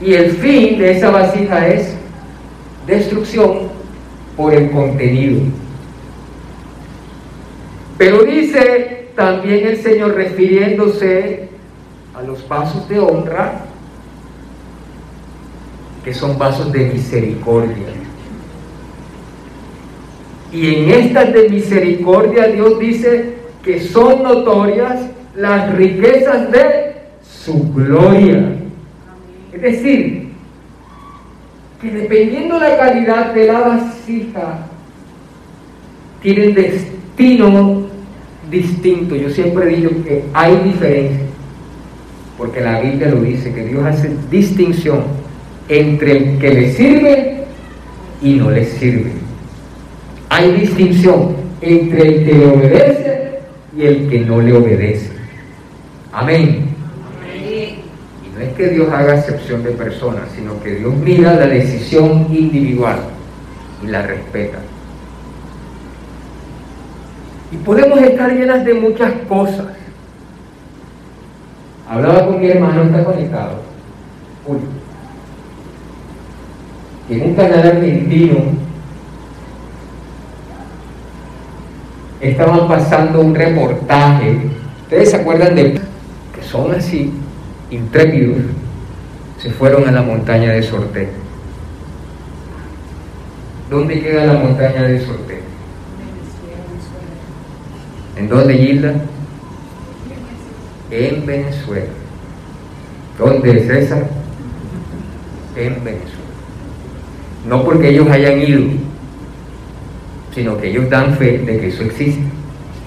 Y 0.00 0.14
el 0.14 0.30
fin 0.30 0.78
de 0.78 0.92
esa 0.92 1.10
vasija 1.10 1.68
es 1.68 1.94
destrucción 2.86 3.68
por 4.36 4.54
el 4.54 4.70
contenido. 4.70 5.40
Pero 7.98 8.22
dice 8.22 9.08
también 9.16 9.66
el 9.66 9.76
Señor 9.78 10.14
refiriéndose 10.14 11.48
a 12.18 12.22
los 12.22 12.46
vasos 12.48 12.88
de 12.88 12.98
honra, 12.98 13.60
que 16.04 16.12
son 16.12 16.36
vasos 16.36 16.72
de 16.72 16.86
misericordia. 16.86 17.86
Y 20.52 20.74
en 20.74 20.90
estas 20.90 21.32
de 21.32 21.48
misericordia 21.48 22.48
Dios 22.48 22.78
dice 22.78 23.34
que 23.62 23.80
son 23.80 24.22
notorias 24.22 25.00
las 25.36 25.72
riquezas 25.74 26.50
de 26.50 26.96
su 27.22 27.72
gloria. 27.72 28.56
Es 29.52 29.62
decir, 29.62 30.32
que 31.80 31.90
dependiendo 31.90 32.58
la 32.58 32.76
calidad 32.76 33.32
de 33.32 33.46
la 33.46 33.60
vasija, 33.60 34.66
tienen 36.20 36.54
destino 36.54 37.86
distinto. 38.50 39.14
Yo 39.14 39.30
siempre 39.30 39.66
digo 39.66 39.90
que 40.02 40.24
hay 40.32 40.56
diferencia, 40.64 41.20
porque 42.38 42.60
la 42.60 42.80
Biblia 42.80 43.08
lo 43.08 43.20
dice, 43.20 43.52
que 43.52 43.64
Dios 43.64 43.84
hace 43.84 44.10
distinción 44.30 45.02
entre 45.68 46.16
el 46.16 46.38
que 46.38 46.54
le 46.54 46.72
sirve 46.72 47.44
y 48.22 48.34
no 48.34 48.50
le 48.50 48.64
sirve. 48.64 49.10
Hay 50.30 50.52
distinción 50.52 51.36
entre 51.60 52.02
el 52.02 52.24
que 52.24 52.32
le 52.32 52.46
obedece 52.46 53.40
y 53.76 53.82
el 53.82 54.08
que 54.08 54.20
no 54.20 54.40
le 54.40 54.52
obedece. 54.52 55.10
Amén. 56.12 56.66
Y 57.34 58.34
no 58.34 58.40
es 58.40 58.52
que 58.54 58.68
Dios 58.68 58.88
haga 58.92 59.16
excepción 59.16 59.64
de 59.64 59.70
personas, 59.72 60.22
sino 60.36 60.62
que 60.62 60.76
Dios 60.76 60.94
mira 60.94 61.34
la 61.34 61.46
decisión 61.46 62.28
individual 62.30 63.00
y 63.82 63.88
la 63.88 64.02
respeta. 64.02 64.58
Y 67.50 67.56
podemos 67.56 68.00
estar 68.00 68.32
llenas 68.32 68.64
de 68.64 68.74
muchas 68.74 69.12
cosas. 69.28 69.66
Hablaba 71.88 72.26
con 72.26 72.40
mi 72.40 72.48
hermano, 72.48 72.82
está 72.82 73.02
conectado. 73.02 73.62
Uy. 74.46 74.58
En 77.08 77.22
un 77.22 77.34
canal 77.34 77.66
argentino 77.66 78.36
estaban 82.20 82.68
pasando 82.68 83.20
un 83.20 83.34
reportaje. 83.34 84.38
¿Ustedes 84.82 85.10
se 85.10 85.16
acuerdan 85.16 85.54
de 85.54 85.74
que 85.74 86.42
son 86.42 86.74
así, 86.74 87.10
intrépidos? 87.70 88.36
Se 89.38 89.50
fueron 89.50 89.88
a 89.88 89.92
la 89.92 90.02
montaña 90.02 90.52
de 90.52 90.62
Sorte. 90.62 91.08
¿Dónde 93.70 94.00
queda 94.00 94.26
la 94.26 94.34
montaña 94.34 94.82
de 94.82 95.00
Sorte? 95.00 95.40
¿En 98.16 98.28
dónde, 98.28 98.54
Gilda? 98.54 98.94
En 100.90 101.26
Venezuela. 101.26 101.86
¿Dónde, 103.18 103.66
César? 103.66 104.08
En 105.56 105.84
Venezuela. 105.84 106.14
No 107.46 107.64
porque 107.64 107.90
ellos 107.90 108.08
hayan 108.08 108.40
ido, 108.40 108.62
sino 110.34 110.56
que 110.58 110.68
ellos 110.70 110.88
dan 110.88 111.16
fe 111.16 111.38
de 111.38 111.58
que 111.58 111.68
eso 111.68 111.82
existe 111.82 112.22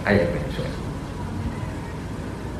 allá 0.05 0.21
en 0.21 0.27
Venezuela. 0.27 0.69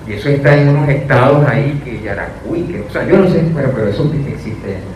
Y 0.08 0.13
eso 0.13 0.30
está 0.30 0.62
en 0.62 0.69
unos 0.69 0.89
estados 0.89 1.47
ahí 1.47 1.82
que 1.84 2.01
Yaracuy, 2.01 2.63
que, 2.63 2.82
o 2.82 2.91
sea, 2.91 3.08
yo 3.08 3.17
no 3.17 3.30
sé, 3.30 3.43
pero, 3.56 3.71
pero 3.71 3.88
eso 3.88 4.04
existe 4.04 4.51
en 4.51 4.63
Venezuela. 4.63 4.91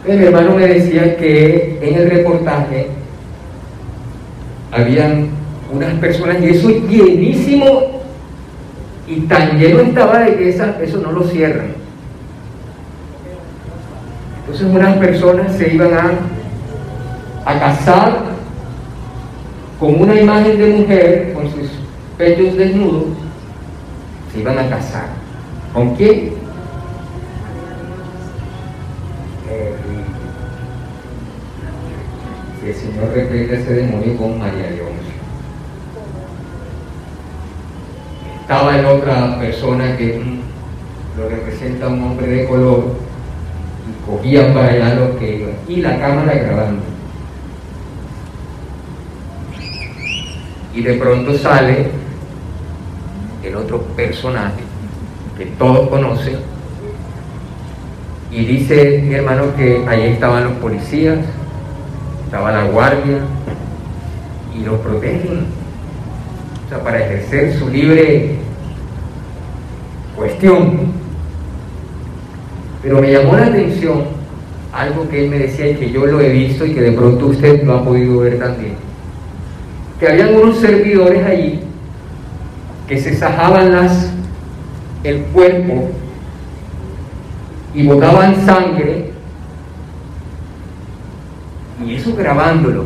Entonces, 0.00 0.20
mi 0.20 0.26
hermano 0.26 0.56
me 0.56 0.66
decía 0.66 1.16
que 1.16 1.78
en 1.82 1.94
el 1.94 2.10
reportaje 2.10 2.88
habían 4.72 5.39
unas 5.72 5.94
personas 5.94 6.40
y 6.42 6.46
eso 6.46 6.68
es 6.68 6.88
llenísimo 6.88 8.00
y 9.06 9.20
tan 9.22 9.58
lleno 9.58 9.80
estaba 9.80 10.20
de 10.20 10.36
que 10.36 10.48
esa, 10.48 10.80
eso 10.82 10.98
no 10.98 11.12
lo 11.12 11.24
cierran. 11.24 11.74
Entonces 14.40 14.66
unas 14.66 14.96
personas 14.98 15.56
se 15.56 15.74
iban 15.74 15.94
a, 15.94 16.10
a 17.50 17.58
casar 17.58 18.18
con 19.78 20.00
una 20.00 20.20
imagen 20.20 20.58
de 20.58 20.66
mujer, 20.74 21.32
con 21.34 21.50
sus 21.50 21.70
pechos 22.18 22.56
desnudos, 22.56 23.04
se 24.32 24.40
iban 24.40 24.58
a 24.58 24.68
casar. 24.68 25.06
¿Con 25.72 25.94
quién? 25.94 26.34
Y 32.62 32.68
el 32.68 32.74
Señor 32.74 33.10
reprende 33.14 33.54
ese 33.54 33.72
demonio 33.72 34.16
con 34.16 34.38
María 34.38 34.70
León. 34.70 35.19
Estaba 38.50 38.76
en 38.76 38.84
otra 38.84 39.38
persona 39.38 39.96
que 39.96 40.20
lo 41.16 41.28
representa 41.28 41.86
un 41.86 42.02
hombre 42.02 42.26
de 42.26 42.46
color 42.46 42.96
y 43.88 44.10
cogía 44.10 44.52
para 44.52 44.70
allá 44.70 44.94
lo 44.96 45.16
que 45.20 45.36
iba. 45.36 45.50
Y 45.68 45.76
la 45.76 45.96
cámara 46.00 46.34
grabando. 46.34 46.82
Y 50.74 50.82
de 50.82 50.94
pronto 50.94 51.38
sale 51.38 51.90
el 53.44 53.54
otro 53.54 53.82
personaje 53.94 54.62
que 55.38 55.46
todos 55.46 55.88
conocen 55.88 56.38
y 58.32 58.44
dice 58.46 59.00
mi 59.04 59.14
hermano 59.14 59.54
que 59.56 59.84
ahí 59.86 60.08
estaban 60.08 60.42
los 60.42 60.52
policías, 60.54 61.20
estaba 62.24 62.50
la 62.50 62.64
guardia 62.64 63.18
y 64.58 64.64
los 64.64 64.80
protegen, 64.80 65.46
o 66.66 66.68
sea, 66.68 66.82
para 66.82 66.98
ejercer 66.98 67.56
su 67.56 67.68
libre 67.68 68.39
cuestión. 70.20 70.92
Pero 72.82 73.00
me 73.00 73.10
llamó 73.10 73.36
la 73.36 73.46
atención 73.46 74.04
algo 74.72 75.08
que 75.08 75.24
él 75.24 75.30
me 75.30 75.38
decía 75.38 75.70
y 75.70 75.74
que 75.76 75.90
yo 75.90 76.06
lo 76.06 76.20
he 76.20 76.28
visto 76.28 76.64
y 76.64 76.74
que 76.74 76.82
de 76.82 76.92
pronto 76.92 77.26
usted 77.26 77.64
lo 77.64 77.74
ha 77.74 77.84
podido 77.84 78.20
ver 78.20 78.38
también, 78.38 78.74
que 79.98 80.08
habían 80.08 80.34
unos 80.36 80.58
servidores 80.58 81.26
allí 81.26 81.60
que 82.86 82.98
se 82.98 83.16
sajaban 83.16 83.72
las, 83.72 84.12
el 85.02 85.22
cuerpo 85.32 85.88
y 87.74 87.86
botaban 87.86 88.44
sangre, 88.44 89.10
y 91.84 91.94
eso 91.94 92.14
grabándolo. 92.14 92.84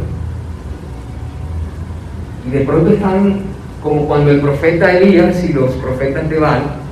Y 2.46 2.50
de 2.50 2.60
pronto 2.60 2.92
están 2.92 3.40
como 3.82 4.06
cuando 4.06 4.30
el 4.30 4.40
profeta 4.40 4.92
Elías 4.92 5.42
y 5.44 5.52
los 5.52 5.70
profetas 5.72 6.28
de 6.28 6.38
Baal, 6.38 6.83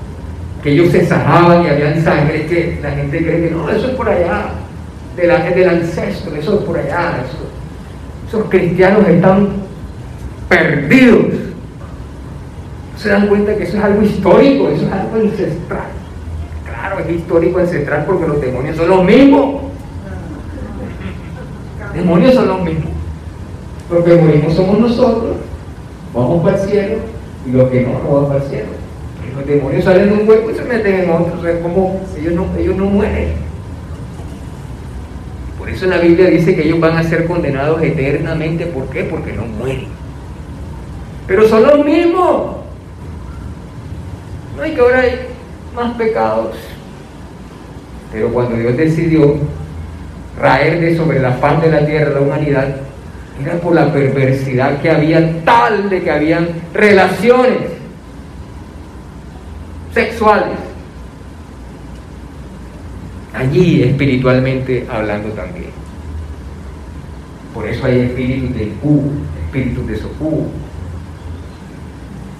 que 0.62 0.70
ellos 0.70 0.92
se 0.92 1.04
sajaban 1.06 1.64
y 1.64 1.68
habían 1.68 2.02
sangre, 2.02 2.46
que 2.46 2.78
la 2.80 2.92
gente 2.92 3.18
cree 3.18 3.48
que 3.48 3.50
no, 3.50 3.68
eso 3.68 3.88
es 3.88 3.94
por 3.94 4.08
allá, 4.08 4.50
de 5.16 5.26
la, 5.26 5.38
del 5.38 5.68
ancestro, 5.68 6.34
eso 6.36 6.58
es 6.60 6.64
por 6.64 6.78
allá, 6.78 7.24
esos 8.28 8.44
cristianos 8.48 9.06
están 9.08 9.48
perdidos. 10.48 11.26
Se 12.96 13.08
dan 13.08 13.26
cuenta 13.26 13.56
que 13.56 13.64
eso 13.64 13.76
es 13.76 13.84
algo 13.84 14.02
histórico, 14.02 14.68
eso 14.68 14.86
es 14.86 14.92
algo 14.92 15.16
ancestral. 15.16 15.88
Claro, 16.64 17.00
es 17.00 17.10
histórico 17.10 17.58
ancestral 17.58 18.04
porque 18.06 18.28
los 18.28 18.40
demonios 18.40 18.76
son 18.76 18.88
los 18.88 19.04
mismos. 19.04 19.62
Demonios 21.92 22.34
son 22.34 22.48
los 22.48 22.62
mismos. 22.62 22.92
Los 23.90 24.04
que 24.04 24.14
morimos 24.14 24.54
somos 24.54 24.78
nosotros, 24.78 25.36
vamos 26.14 26.42
para 26.42 26.62
el 26.62 26.68
cielo, 26.68 26.96
y 27.46 27.50
los 27.50 27.68
que 27.68 27.82
no, 27.82 28.02
no 28.02 28.20
van 28.20 28.28
para 28.28 28.44
el 28.44 28.50
cielo. 28.50 28.81
Los 29.34 29.46
demonios 29.46 29.84
salen 29.84 30.08
de 30.08 30.14
un 30.14 30.26
cuerpo 30.26 30.50
y 30.50 30.54
se 30.54 30.64
meten 30.64 31.00
en 31.00 31.10
otro, 31.10 31.48
es 31.48 31.60
como 31.60 32.00
ellos 32.18 32.34
no, 32.34 32.46
ellos 32.58 32.76
no 32.76 32.84
mueren. 32.86 33.32
Por 35.58 35.70
eso 35.70 35.86
la 35.86 35.98
Biblia 35.98 36.28
dice 36.28 36.54
que 36.54 36.64
ellos 36.64 36.80
van 36.80 36.96
a 36.96 37.04
ser 37.04 37.24
condenados 37.26 37.80
eternamente. 37.82 38.66
¿Por 38.66 38.86
qué? 38.88 39.04
Porque 39.04 39.32
no 39.32 39.46
mueren. 39.46 39.86
Pero 41.26 41.48
son 41.48 41.62
los 41.62 41.84
mismos. 41.84 42.56
No 44.56 44.62
hay 44.62 44.74
que 44.74 44.80
ahora 44.80 45.00
hay 45.00 45.20
más 45.74 45.94
pecados. 45.94 46.56
Pero 48.12 48.28
cuando 48.28 48.56
Dios 48.56 48.76
decidió 48.76 49.36
raer 50.38 50.80
de 50.80 50.96
sobre 50.96 51.20
la 51.20 51.32
faz 51.32 51.62
de 51.62 51.70
la 51.70 51.86
tierra 51.86 52.14
la 52.14 52.20
humanidad, 52.20 52.76
era 53.40 53.54
por 53.54 53.74
la 53.74 53.92
perversidad 53.92 54.80
que 54.80 54.90
había 54.90 55.44
tal 55.44 55.88
de 55.88 56.02
que 56.02 56.10
habían 56.10 56.48
relaciones 56.74 57.71
sexuales. 59.92 60.58
Allí 63.34 63.82
espiritualmente 63.82 64.86
hablando 64.90 65.30
también. 65.30 65.70
Por 67.54 67.66
eso 67.66 67.86
hay 67.86 68.00
espíritus 68.00 68.56
de 68.56 68.68
Q, 68.82 69.10
espíritus 69.46 69.86
de 69.86 69.96
Sokú. 69.96 70.46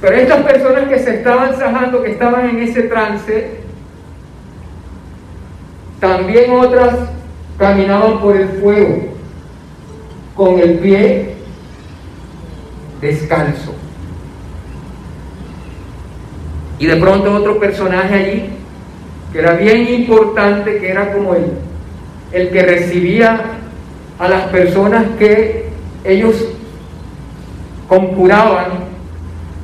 Pero 0.00 0.16
estas 0.16 0.42
personas 0.42 0.88
que 0.88 0.98
se 0.98 1.16
estaban 1.16 1.56
sajando, 1.56 2.02
que 2.02 2.10
estaban 2.12 2.50
en 2.50 2.58
ese 2.60 2.82
trance, 2.82 3.62
también 6.00 6.50
otras 6.52 6.94
caminaban 7.58 8.20
por 8.20 8.36
el 8.36 8.48
fuego 8.48 9.12
con 10.34 10.58
el 10.58 10.78
pie 10.78 11.34
descalzo. 13.00 13.74
Y 16.82 16.86
de 16.86 16.96
pronto 16.96 17.32
otro 17.32 17.60
personaje 17.60 18.12
allí, 18.12 18.42
que 19.32 19.38
era 19.38 19.52
bien 19.52 19.86
importante, 19.86 20.78
que 20.78 20.90
era 20.90 21.12
como 21.12 21.36
el, 21.36 21.52
el 22.32 22.50
que 22.50 22.60
recibía 22.60 23.40
a 24.18 24.28
las 24.28 24.48
personas 24.48 25.04
que 25.16 25.66
ellos 26.02 26.44
conjuraban 27.86 28.66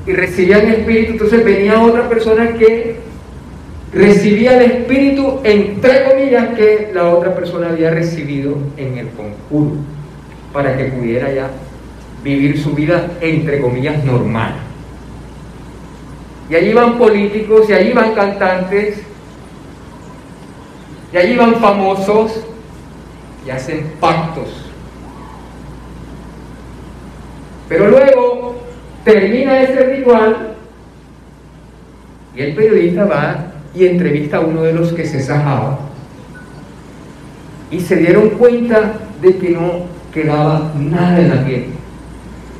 y 0.06 0.12
recibían 0.12 0.68
espíritu, 0.68 1.14
entonces 1.14 1.44
venía 1.44 1.82
otra 1.82 2.08
persona 2.08 2.52
que 2.52 3.00
recibía 3.92 4.56
el 4.62 4.70
espíritu, 4.70 5.40
entre 5.42 6.04
comillas, 6.04 6.56
que 6.56 6.92
la 6.94 7.08
otra 7.08 7.34
persona 7.34 7.70
había 7.70 7.90
recibido 7.90 8.56
en 8.76 8.96
el 8.96 9.08
conjuro, 9.08 9.72
para 10.52 10.76
que 10.76 10.84
pudiera 10.84 11.32
ya 11.32 11.50
vivir 12.22 12.60
su 12.62 12.74
vida, 12.74 13.08
entre 13.20 13.60
comillas, 13.60 14.04
normal. 14.04 14.67
Y 16.50 16.54
allí 16.54 16.72
van 16.72 16.98
políticos, 16.98 17.68
y 17.68 17.72
allí 17.72 17.92
van 17.92 18.14
cantantes, 18.14 19.02
y 21.12 21.16
allí 21.16 21.36
van 21.36 21.56
famosos, 21.56 22.44
y 23.46 23.50
hacen 23.50 23.92
pactos. 24.00 24.68
Pero 27.68 27.88
luego 27.88 28.56
termina 29.04 29.60
ese 29.60 29.84
ritual 29.84 30.54
y 32.34 32.42
el 32.42 32.54
periodista 32.54 33.04
va 33.04 33.52
y 33.74 33.86
entrevista 33.86 34.38
a 34.38 34.40
uno 34.40 34.62
de 34.62 34.72
los 34.72 34.92
que 34.92 35.06
se 35.06 35.20
sajaba 35.20 35.78
y 37.70 37.80
se 37.80 37.96
dieron 37.96 38.30
cuenta 38.30 38.94
de 39.20 39.36
que 39.36 39.50
no 39.50 39.86
quedaba 40.12 40.72
nada 40.78 41.20
en 41.20 41.28
la 41.28 41.44
piel. 41.44 41.66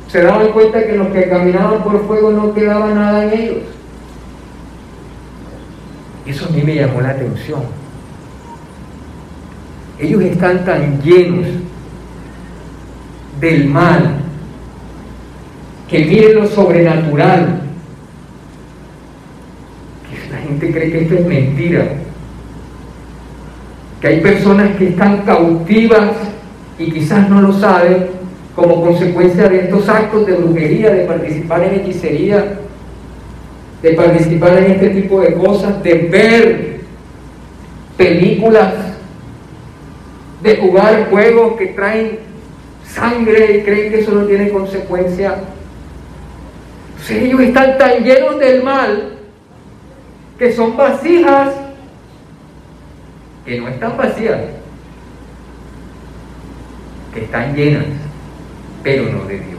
Se 0.07 0.21
daban 0.21 0.51
cuenta 0.51 0.85
que 0.85 0.93
los 0.93 1.07
que 1.09 1.29
caminaban 1.29 1.83
por 1.83 2.05
fuego 2.05 2.31
no 2.31 2.53
quedaba 2.53 2.93
nada 2.93 3.25
en 3.25 3.39
ellos. 3.39 3.57
Eso 6.29 6.45
a 6.45 6.49
mí 6.49 6.61
me 6.61 6.75
llamó 6.75 7.01
la 7.01 7.09
atención. 7.09 7.61
Ellos 9.99 10.21
están 10.21 10.63
tan 10.63 11.01
llenos 11.01 11.47
del 13.41 13.65
mal 13.65 14.15
que 15.89 16.05
miren 16.05 16.35
lo 16.35 16.47
sobrenatural 16.47 17.69
gente 20.49 20.71
cree 20.71 20.91
que 20.91 21.01
esto 21.01 21.15
es 21.15 21.25
mentira. 21.25 21.87
Que 24.01 24.07
hay 24.07 24.21
personas 24.21 24.75
que 24.77 24.89
están 24.89 25.23
cautivas 25.23 26.11
y 26.77 26.91
quizás 26.91 27.29
no 27.29 27.41
lo 27.41 27.53
saben 27.53 28.07
como 28.55 28.81
consecuencia 28.81 29.47
de 29.47 29.61
estos 29.61 29.87
actos 29.87 30.25
de 30.25 30.33
brujería, 30.33 30.91
de 30.91 31.05
participar 31.05 31.63
en 31.63 31.81
hechicería, 31.81 32.59
de 33.81 33.93
participar 33.93 34.57
en 34.57 34.71
este 34.71 34.89
tipo 34.89 35.21
de 35.21 35.33
cosas, 35.33 35.81
de 35.83 35.93
ver 35.93 36.79
películas, 37.97 38.73
de 40.41 40.57
jugar 40.57 41.07
juegos 41.09 41.57
que 41.57 41.67
traen 41.67 42.19
sangre 42.85 43.57
y 43.57 43.63
creen 43.63 43.91
que 43.91 43.99
eso 43.99 44.11
no 44.11 44.25
tiene 44.25 44.49
consecuencia. 44.49 45.35
Ellos 47.09 47.41
están 47.41 47.77
tan 47.77 48.03
llenos 48.03 48.39
del 48.39 48.63
mal 48.63 49.13
que 50.37 50.53
son 50.53 50.77
vasijas 50.77 51.53
que 53.45 53.59
no 53.59 53.67
están 53.67 53.97
vacías, 53.97 54.39
que 57.13 57.23
están 57.23 57.55
llenas, 57.55 57.85
pero 58.83 59.11
no 59.11 59.25
de 59.25 59.39
Dios. 59.39 59.58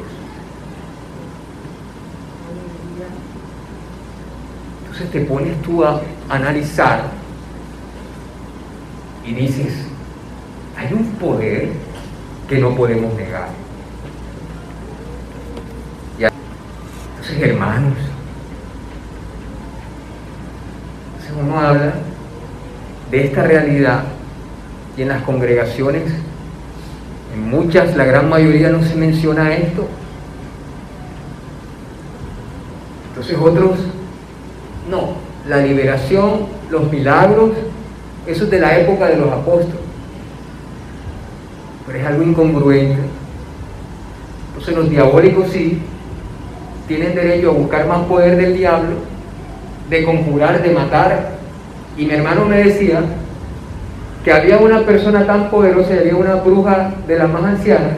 Entonces 5.01 5.23
te 5.23 5.27
pones 5.27 5.63
tú 5.63 5.83
a 5.83 6.03
analizar 6.29 7.05
y 9.25 9.33
dices, 9.33 9.73
hay 10.77 10.93
un 10.93 11.07
poder 11.13 11.71
que 12.47 12.59
no 12.59 12.77
podemos 12.77 13.15
negar. 13.15 13.49
Entonces, 16.19 17.49
hermanos, 17.49 17.95
uno 21.43 21.59
habla 21.59 21.95
de 23.11 23.25
esta 23.25 23.43
realidad 23.43 24.05
y 24.99 25.03
en 25.03 25.09
las 25.09 25.23
congregaciones, 25.23 26.13
en 27.33 27.49
muchas, 27.49 27.97
la 27.97 28.05
gran 28.05 28.29
mayoría 28.29 28.69
no 28.69 28.85
se 28.85 28.97
menciona 28.97 29.55
esto. 29.55 29.89
Entonces 33.09 33.39
otros, 33.41 33.79
no, 34.91 35.15
la 35.49 35.59
liberación, 35.59 36.47
los 36.71 36.91
milagros, 36.91 37.51
eso 38.27 38.45
es 38.45 38.51
de 38.51 38.61
la 38.61 38.79
época 38.79 39.07
de 39.07 39.17
los 39.17 39.33
apóstoles. 39.33 39.81
Pero 41.87 41.99
es 41.99 42.07
algo 42.07 42.23
incongruente. 42.23 42.99
Entonces 44.49 44.77
los 44.77 44.91
diabólicos 44.91 45.49
sí 45.51 45.81
tienen 46.87 47.15
derecho 47.15 47.51
a 47.51 47.55
buscar 47.55 47.87
más 47.87 48.03
poder 48.07 48.37
del 48.37 48.57
diablo 48.57 48.97
de 49.89 50.05
conjurar, 50.05 50.63
de 50.63 50.71
matar. 50.71 51.31
Y 51.97 52.05
mi 52.05 52.13
hermano 52.13 52.45
me 52.45 52.59
decía 52.59 53.03
que 54.25 54.33
había 54.33 54.59
una 54.59 54.81
persona 54.81 55.27
tan 55.27 55.51
poderosa 55.51 55.95
había 55.95 56.17
una 56.17 56.37
bruja 56.37 56.93
de 57.07 57.19
las 57.19 57.31
más 57.31 57.43
ancianas 57.45 57.95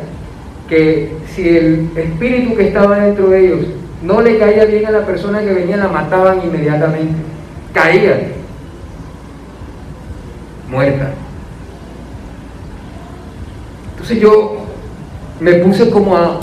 que 0.69 1.13
si 1.35 1.49
el 1.49 1.91
espíritu 1.97 2.55
que 2.55 2.69
estaba 2.69 2.99
dentro 3.01 3.29
de 3.29 3.47
ellos 3.47 3.67
no 4.03 4.21
le 4.21 4.39
caía 4.39 4.65
bien 4.65 4.87
a 4.87 4.91
la 4.91 5.07
persona 5.07 5.41
que 5.41 5.53
venía, 5.53 5.77
la 5.77 5.89
mataban 5.89 6.43
inmediatamente. 6.45 7.15
Caía. 7.73 8.33
Muerta. 10.69 11.11
Entonces 13.93 14.21
yo 14.21 14.67
me 15.41 15.55
puse 15.55 15.89
como 15.91 16.17
a, 16.17 16.41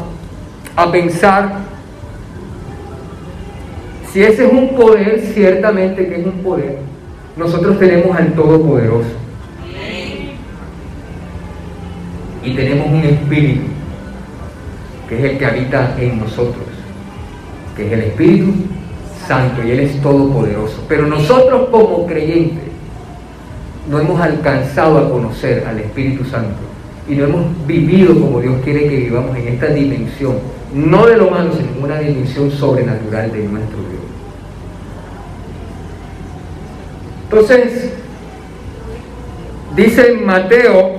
a 0.76 0.91
pensar 0.91 1.60
si 4.12 4.24
ese 4.24 4.45
es 4.48 4.52
un 4.52 4.69
poder, 4.76 5.19
ciertamente 5.34 6.08
que 6.08 6.22
es 6.22 6.26
un 6.26 6.41
poder, 6.41 6.80
nosotros 7.38 7.78
tenemos 7.78 8.17
al 8.17 8.34
Todopoderoso. 8.34 9.10
Y 12.43 12.56
tenemos 12.56 12.88
un 12.88 13.04
espíritu 13.04 13.65
que 15.08 15.17
es 15.17 15.32
el 15.32 15.38
que 15.38 15.45
habita 15.45 15.95
en 16.00 16.19
nosotros 16.19 16.79
que 17.80 17.88
es 17.88 17.94
el 17.94 18.02
Espíritu 18.02 18.54
Santo 19.26 19.63
y 19.65 19.72
Él 19.72 19.80
es 19.80 20.02
todopoderoso. 20.02 20.84
Pero 20.89 21.08
nosotros 21.08 21.70
como 21.70 22.06
creyentes 22.06 22.65
no 23.89 24.00
hemos 24.00 24.20
alcanzado 24.20 24.98
a 24.98 25.10
conocer 25.10 25.65
al 25.65 25.80
Espíritu 25.80 26.26
Santo 26.26 26.58
y 27.08 27.15
no 27.15 27.26
hemos 27.26 27.46
vivido 27.65 28.13
como 28.20 28.42
Dios 28.42 28.56
quiere 28.63 28.88
que 28.89 28.98
vivamos 28.98 29.36
en 29.38 29.48
esta 29.48 29.68
dimensión, 29.68 30.36
no 30.74 31.08
de 31.08 31.18
lo 31.18 31.32
malo, 31.32 31.54
sino 31.54 31.70
en 31.78 31.84
una 31.84 32.00
dimensión 32.00 32.52
sobrenatural 32.52 33.32
de 33.32 33.44
nuestro 33.46 33.78
Dios. 33.78 34.02
Entonces, 37.24 37.94
dice 39.76 40.20
Mateo 40.24 40.98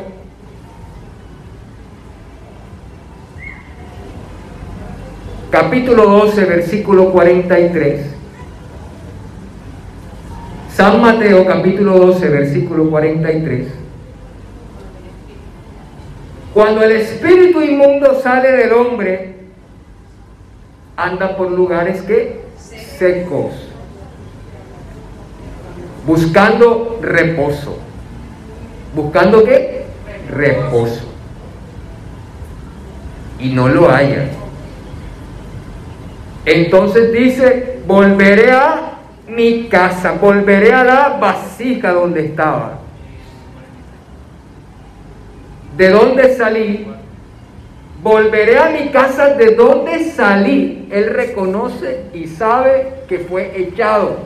capítulo 5.60 6.04
12, 6.04 6.44
versículo 6.46 7.12
43. 7.12 8.00
San 10.74 11.02
Mateo 11.02 11.44
capítulo 11.44 11.98
12, 11.98 12.28
versículo 12.30 12.88
43. 12.88 13.66
Cuando 16.54 16.82
el 16.82 16.92
espíritu 16.92 17.60
inmundo 17.60 18.18
sale 18.22 18.52
del 18.52 18.72
hombre, 18.72 19.34
anda 20.96 21.36
por 21.36 21.50
lugares 21.50 22.00
que 22.02 22.40
secos, 22.56 23.52
buscando 26.06 26.98
reposo. 27.02 27.76
¿Buscando 28.94 29.44
qué? 29.44 29.84
Reposo. 30.30 31.04
Y 33.38 33.50
no 33.50 33.68
lo 33.68 33.90
haya. 33.90 34.39
Entonces 36.44 37.12
dice, 37.12 37.80
volveré 37.86 38.50
a 38.52 38.98
mi 39.28 39.68
casa, 39.68 40.12
volveré 40.12 40.72
a 40.72 40.84
la 40.84 41.08
vasija 41.20 41.92
donde 41.92 42.26
estaba. 42.26 42.78
¿De 45.76 45.90
dónde 45.90 46.34
salí? 46.36 46.86
Volveré 48.02 48.58
a 48.58 48.70
mi 48.70 48.90
casa 48.90 49.34
de 49.34 49.54
donde 49.54 50.10
salí. 50.10 50.88
Él 50.90 51.10
reconoce 51.10 52.04
y 52.14 52.26
sabe 52.26 53.04
que 53.08 53.20
fue 53.20 53.52
echado, 53.60 54.16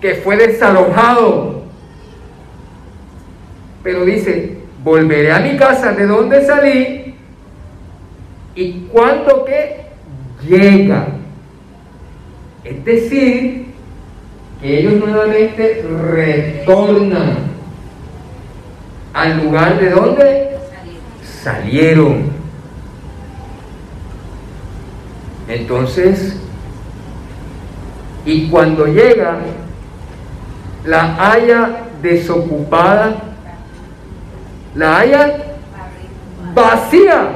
que 0.00 0.14
fue 0.16 0.36
desalojado. 0.36 1.62
Pero 3.82 4.04
dice, 4.04 4.58
volveré 4.82 5.32
a 5.32 5.40
mi 5.40 5.56
casa 5.56 5.92
de 5.92 6.06
donde 6.06 6.44
salí. 6.44 7.14
¿Y 8.54 8.72
cuando 8.92 9.44
que 9.44 9.89
llega? 10.42 11.08
Es 12.64 12.84
decir, 12.84 13.74
que 14.60 14.78
ellos 14.80 14.94
nuevamente 14.94 15.84
retornan 16.12 17.38
al 19.12 19.44
lugar 19.44 19.80
de 19.80 19.90
donde 19.90 20.58
salieron. 21.42 22.30
Entonces, 25.48 26.36
y 28.24 28.48
cuando 28.48 28.86
llega, 28.86 29.38
la 30.84 31.32
haya 31.32 31.84
desocupada, 32.02 33.16
la 34.74 34.98
haya 34.98 35.36
vacía, 36.54 37.28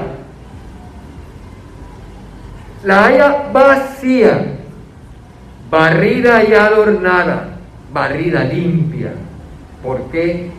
la 2.84 3.06
haya 3.06 3.50
vacía, 3.52 4.44
barrida 5.70 6.44
y 6.44 6.54
adornada, 6.54 7.56
barrida 7.92 8.44
limpia. 8.44 9.12
¿Por 9.82 10.02
qué? 10.10 10.50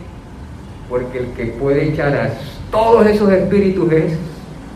Porque 0.88 1.18
el 1.18 1.26
que 1.32 1.46
puede 1.46 1.90
echar 1.90 2.14
a 2.14 2.30
todos 2.70 3.06
esos 3.06 3.30
espíritus 3.32 3.92
es 3.92 4.12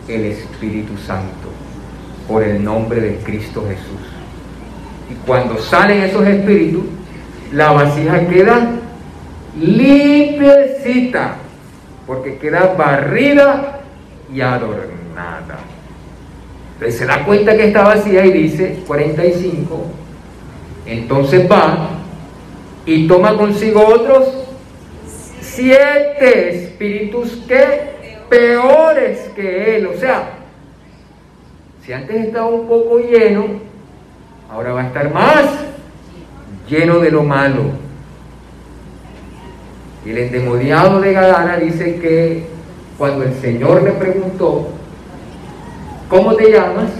el 0.07 0.25
Espíritu 0.25 0.97
Santo, 0.97 1.49
por 2.27 2.43
el 2.43 2.63
nombre 2.63 3.01
de 3.01 3.17
Cristo 3.17 3.65
Jesús. 3.67 4.07
Y 5.09 5.13
cuando 5.25 5.57
salen 5.57 6.03
esos 6.03 6.25
espíritus, 6.25 6.83
la 7.53 7.71
vasija 7.71 8.27
queda 8.27 8.71
limpiecita, 9.59 11.35
porque 12.07 12.37
queda 12.37 12.73
barrida 12.77 13.81
y 14.33 14.41
adornada. 14.41 15.59
Entonces 16.81 16.99
se 16.99 17.05
da 17.05 17.23
cuenta 17.23 17.55
que 17.55 17.67
está 17.67 17.83
vacía 17.83 18.25
y 18.25 18.31
dice 18.31 18.79
45, 18.87 19.85
entonces 20.87 21.47
va 21.47 21.89
y 22.87 23.07
toma 23.07 23.37
consigo 23.37 23.85
otros 23.85 24.47
siete 25.41 26.49
espíritus 26.49 27.33
que 27.47 27.91
peores 28.27 29.29
que 29.35 29.77
él. 29.77 29.85
O 29.85 29.93
sea, 29.95 30.29
si 31.85 31.93
antes 31.93 32.25
estaba 32.25 32.47
un 32.47 32.67
poco 32.67 32.97
lleno, 32.97 33.45
ahora 34.49 34.73
va 34.73 34.81
a 34.81 34.87
estar 34.87 35.13
más 35.13 35.45
lleno 36.67 36.97
de 36.97 37.11
lo 37.11 37.21
malo. 37.21 37.61
Y 40.03 40.09
el 40.09 40.17
endemoniado 40.17 40.99
de 40.99 41.13
Gadara 41.13 41.57
dice 41.57 41.97
que 41.97 42.47
cuando 42.97 43.23
el 43.23 43.35
Señor 43.35 43.83
le 43.83 43.91
preguntó, 43.91 44.80
¿cómo 46.11 46.35
te 46.35 46.51
llamas? 46.51 46.91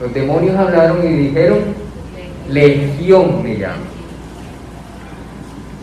Los 0.00 0.12
demonios 0.12 0.56
hablaron 0.56 1.06
y 1.06 1.12
dijeron, 1.12 1.58
Legión 2.48 3.42
me 3.42 3.56
llama. 3.56 3.84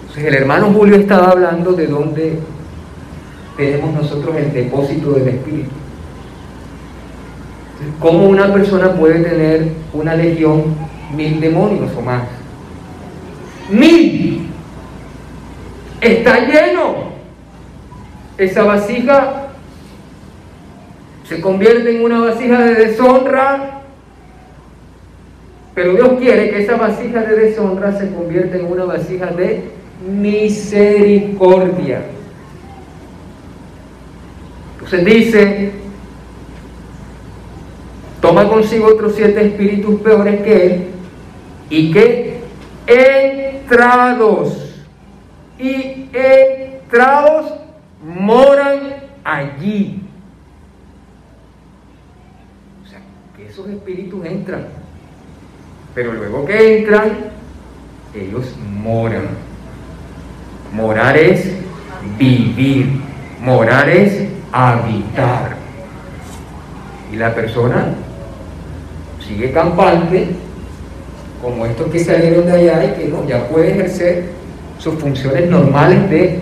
Entonces 0.01 0.25
el 0.25 0.33
hermano 0.33 0.73
Julio 0.73 0.97
estaba 0.97 1.29
hablando 1.29 1.71
de 1.73 1.87
dónde 1.87 2.39
tenemos 3.55 3.93
nosotros 3.93 4.35
el 4.35 4.51
depósito 4.51 5.11
del 5.13 5.27
Espíritu. 5.29 5.69
¿Cómo 7.99 8.27
una 8.27 8.51
persona 8.51 8.91
puede 8.93 9.21
tener 9.21 9.71
una 9.93 10.15
legión, 10.15 10.75
mil 11.15 11.39
demonios 11.39 11.91
o 11.97 12.01
más? 12.01 12.23
Mil. 13.69 14.49
Está 15.99 16.39
lleno. 16.45 17.11
Esa 18.37 18.63
vasija 18.63 19.40
se 21.31 21.39
convierte 21.39 21.95
en 21.95 22.03
una 22.03 22.19
vasija 22.19 22.59
de 22.59 22.75
deshonra, 22.75 23.83
pero 25.73 25.93
Dios 25.93 26.19
quiere 26.19 26.49
que 26.49 26.61
esa 26.61 26.75
vasija 26.75 27.21
de 27.21 27.37
deshonra 27.37 27.97
se 27.97 28.13
convierta 28.13 28.57
en 28.57 28.65
una 28.65 28.83
vasija 28.83 29.27
de 29.27 29.63
misericordia. 30.05 32.01
Entonces 34.73 35.05
dice, 35.05 35.71
toma 38.19 38.49
consigo 38.49 38.87
otros 38.87 39.13
siete 39.15 39.47
espíritus 39.47 40.01
peores 40.01 40.41
que 40.41 40.65
él 40.65 40.83
y 41.69 41.93
que 41.93 42.41
entrados 42.87 44.83
y 45.57 46.09
entrados 46.11 47.53
moran 48.03 48.95
allí. 49.23 50.01
O 52.83 52.87
sea, 52.87 52.99
que 53.35 53.47
esos 53.47 53.60
espíritus 53.71 54.25
entran, 54.25 54.67
pero 55.93 56.13
luego 56.13 56.45
que 56.45 56.79
entran, 56.79 57.31
ellos 58.13 58.55
moran. 58.81 59.29
Morar 60.73 61.17
es 61.17 61.51
vivir, 62.17 63.01
morar 63.41 63.89
es 63.89 64.27
habitar. 64.51 65.55
Y 67.11 67.17
la 67.17 67.35
persona 67.35 67.93
sigue 69.27 69.51
campante, 69.51 70.27
como 71.41 71.65
estos 71.65 71.87
que 71.91 71.99
salieron 71.99 72.45
de 72.45 72.51
allá 72.51 72.85
y 72.85 72.99
que 72.99 73.07
no, 73.09 73.27
ya 73.27 73.47
puede 73.47 73.71
ejercer 73.71 74.25
sus 74.77 74.95
funciones 74.95 75.49
normales 75.49 76.09
de 76.09 76.39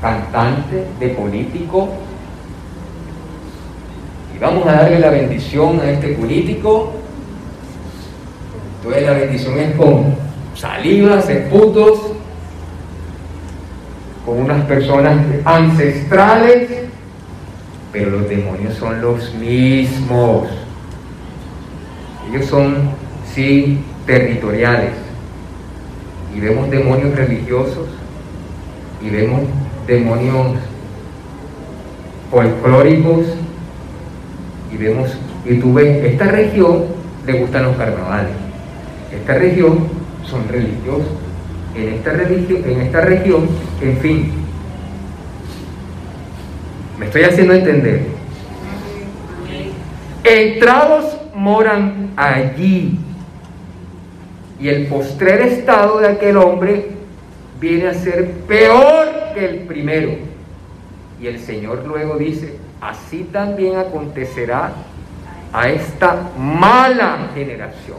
cantante, 0.00 0.84
de 1.00 1.08
político. 1.10 1.88
Y 4.36 4.38
vamos 4.38 4.66
a 4.66 4.72
darle 4.72 4.98
la 4.98 5.10
bendición 5.10 5.80
a 5.80 5.90
este 5.90 6.08
político. 6.08 6.92
Entonces 8.78 9.02
la 9.02 9.12
bendición 9.12 9.58
es 9.58 9.74
con 9.76 10.14
saliva, 10.54 11.22
putos, 11.50 12.12
con 14.26 14.40
unas 14.40 14.64
personas 14.66 15.18
ancestrales, 15.44 16.68
pero 17.92 18.10
los 18.10 18.28
demonios 18.28 18.74
son 18.74 19.00
los 19.00 19.32
mismos. 19.34 20.48
Ellos 22.28 22.46
son, 22.46 22.90
sí, 23.34 23.78
territoriales. 24.04 24.92
Y 26.36 26.40
vemos 26.40 26.70
demonios 26.70 27.14
religiosos 27.14 27.88
y 29.00 29.08
vemos 29.08 29.42
demonios 29.86 30.58
folclóricos 32.30 33.24
y 34.76 34.82
vemos, 34.82 35.10
y 35.44 35.54
tú 35.58 35.74
ves, 35.74 36.04
esta 36.04 36.26
región 36.26 36.84
le 37.26 37.40
gustan 37.40 37.64
los 37.64 37.76
carnavales, 37.76 38.32
esta 39.12 39.34
región 39.34 39.88
son 40.24 40.46
religiosos, 40.48 41.06
en 41.74 41.88
esta, 41.94 42.12
en 42.12 42.80
esta 42.80 43.00
región, 43.02 43.48
en 43.80 43.98
fin, 43.98 44.32
me 46.98 47.06
estoy 47.06 47.22
haciendo 47.24 47.52
entender. 47.54 48.06
Entrados 50.24 51.16
moran 51.34 52.10
allí 52.16 52.98
y 54.58 54.68
el 54.68 54.86
postrer 54.86 55.42
estado 55.42 56.00
de 56.00 56.08
aquel 56.08 56.36
hombre 56.38 56.90
viene 57.60 57.88
a 57.88 57.94
ser 57.94 58.30
peor 58.48 59.06
que 59.34 59.44
el 59.44 59.58
primero. 59.60 60.12
Y 61.20 61.26
el 61.26 61.38
Señor 61.38 61.84
luego 61.86 62.16
dice, 62.16 62.56
así 62.80 63.28
también 63.32 63.76
acontecerá 63.76 64.72
a 65.52 65.68
esta 65.68 66.30
mala 66.38 67.30
generación. 67.34 67.98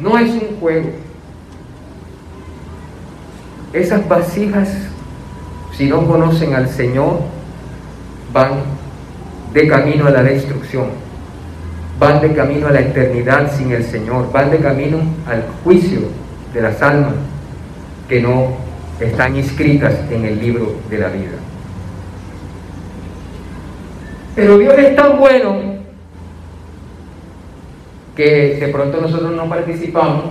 No 0.00 0.18
es 0.18 0.30
un 0.30 0.60
juego. 0.60 0.90
Esas 3.72 4.06
vasijas, 4.08 4.68
si 5.76 5.88
no 5.88 6.06
conocen 6.06 6.54
al 6.54 6.68
Señor, 6.68 7.20
van 8.32 8.60
de 9.52 9.66
camino 9.66 10.06
a 10.06 10.10
la 10.10 10.22
destrucción, 10.22 10.90
van 11.98 12.20
de 12.20 12.34
camino 12.34 12.68
a 12.68 12.70
la 12.70 12.80
eternidad 12.80 13.52
sin 13.56 13.72
el 13.72 13.84
Señor, 13.84 14.30
van 14.32 14.50
de 14.50 14.58
camino 14.58 14.98
al 15.26 15.44
juicio 15.64 16.00
de 16.52 16.60
las 16.60 16.80
almas 16.82 17.14
que 18.08 18.20
no 18.20 18.48
están 19.00 19.36
inscritas 19.36 19.94
en 20.10 20.24
el 20.24 20.38
libro 20.38 20.76
de 20.88 20.98
la 20.98 21.08
vida. 21.08 21.45
Pero 24.36 24.58
Dios 24.58 24.74
es 24.76 24.94
tan 24.94 25.18
bueno 25.18 25.56
que 28.14 28.56
de 28.60 28.68
pronto 28.68 29.00
nosotros 29.00 29.32
no 29.32 29.48
participamos 29.48 30.24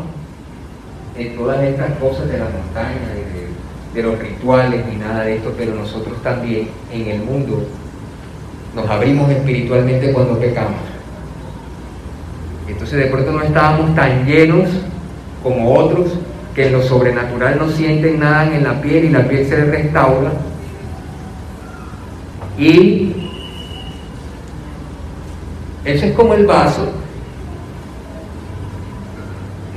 en 1.17 1.35
todas 1.35 1.63
estas 1.63 1.97
cosas 1.97 2.27
de 2.27 2.37
la 2.37 2.45
montaña, 2.45 2.99
de, 3.93 3.99
de 3.99 4.07
los 4.07 4.19
rituales 4.19 4.85
ni 4.85 4.97
nada 4.97 5.23
de 5.23 5.37
esto, 5.37 5.53
pero 5.57 5.73
nosotros 5.73 6.21
también 6.21 6.69
en 6.93 7.07
el 7.07 7.19
mundo 7.23 7.65
nos 8.75 8.87
abrimos 8.87 9.31
espiritualmente 9.31 10.13
cuando 10.13 10.39
pecamos. 10.39 10.81
Entonces 12.67 12.99
de 12.99 13.05
pronto 13.05 13.31
no 13.31 13.41
estábamos 13.41 13.95
tan 13.95 14.25
llenos 14.25 14.69
como 15.41 15.73
otros 15.73 16.11
que 16.53 16.67
en 16.67 16.73
lo 16.73 16.83
sobrenatural 16.83 17.57
no 17.57 17.69
sienten 17.69 18.19
nada 18.19 18.55
en 18.55 18.63
la 18.63 18.81
piel 18.81 19.05
y 19.05 19.09
la 19.09 19.27
piel 19.27 19.47
se 19.47 19.65
restaura. 19.65 20.31
Y 22.57 23.24
eso 25.85 26.05
es 26.05 26.13
como 26.13 26.33
el 26.33 26.45
vaso. 26.45 26.91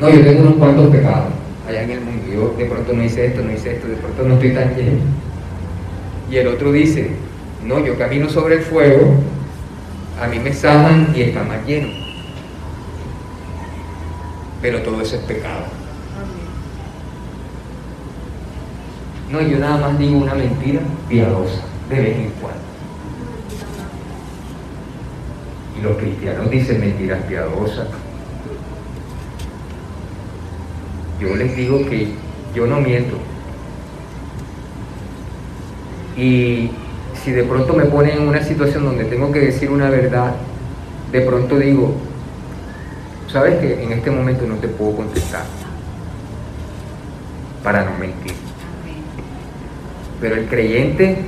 No, 0.01 0.09
yo 0.09 0.23
tengo 0.23 0.43
unos 0.43 0.55
cuantos 0.55 0.89
pecados 0.89 1.33
allá 1.69 1.83
en 1.83 1.91
el 1.91 2.01
mundo. 2.01 2.23
Yo 2.33 2.55
de 2.57 2.65
pronto 2.65 2.93
no 2.93 3.03
hice 3.03 3.27
esto, 3.27 3.43
no 3.43 3.53
hice 3.53 3.77
esto, 3.77 3.89
de 3.89 3.97
pronto 3.97 4.23
no 4.23 4.35
estoy 4.35 4.53
tan 4.53 4.75
lleno. 4.75 5.01
Y 6.31 6.37
el 6.37 6.47
otro 6.49 6.73
dice, 6.73 7.11
no, 7.65 7.85
yo 7.85 7.99
camino 7.99 8.29
sobre 8.29 8.57
el 8.57 8.63
fuego, 8.63 9.15
a 10.21 10.27
mí 10.27 10.39
me 10.39 10.53
sanan 10.53 11.13
y 11.15 11.23
está 11.23 11.43
más 11.43 11.65
lleno. 11.67 11.89
Pero 14.63 14.83
todo 14.83 15.01
eso 15.01 15.17
es 15.17 15.23
pecado. 15.23 15.65
No, 19.31 19.43
yo 19.43 19.59
nada 19.59 19.77
más 19.77 19.99
digo 19.99 20.19
una 20.19 20.35
mentira 20.35 20.81
piadosa, 21.09 21.63
de 21.91 22.01
vez 22.01 22.17
en 22.17 22.31
cuando. 22.41 22.68
Y 25.79 25.83
los 25.83 25.97
cristianos 25.97 26.51
dicen 26.51 26.81
mentiras 26.81 27.23
piadosas. 27.25 27.87
Yo 31.21 31.37
les 31.37 31.57
digo 31.57 31.79
que 31.89 32.09
yo 32.55 32.67
no 32.67 32.81
miento. 32.81 33.17
Y 36.17 36.71
si 37.23 37.31
de 37.31 37.45
pronto 37.45 37.75
me 37.75 37.85
ponen 37.85 38.19
en 38.19 38.29
una 38.29 38.43
situación 38.43 38.85
donde 38.85 39.05
tengo 39.05 39.31
que 39.31 39.41
decir 39.41 39.71
una 39.71 39.89
verdad, 39.89 40.35
de 41.13 41.21
pronto 41.21 41.59
digo, 41.59 41.95
sabes 43.33 43.59
que 43.59 43.83
en 43.83 43.93
este 43.93 44.11
momento 44.11 44.47
no 44.47 44.57
te 44.57 44.69
puedo 44.69 44.97
contestar 44.97 45.45
para 47.63 47.85
no 47.85 47.97
mentir. 47.99 48.33
Pero 50.21 50.35
el 50.35 50.47
creyente 50.47 51.19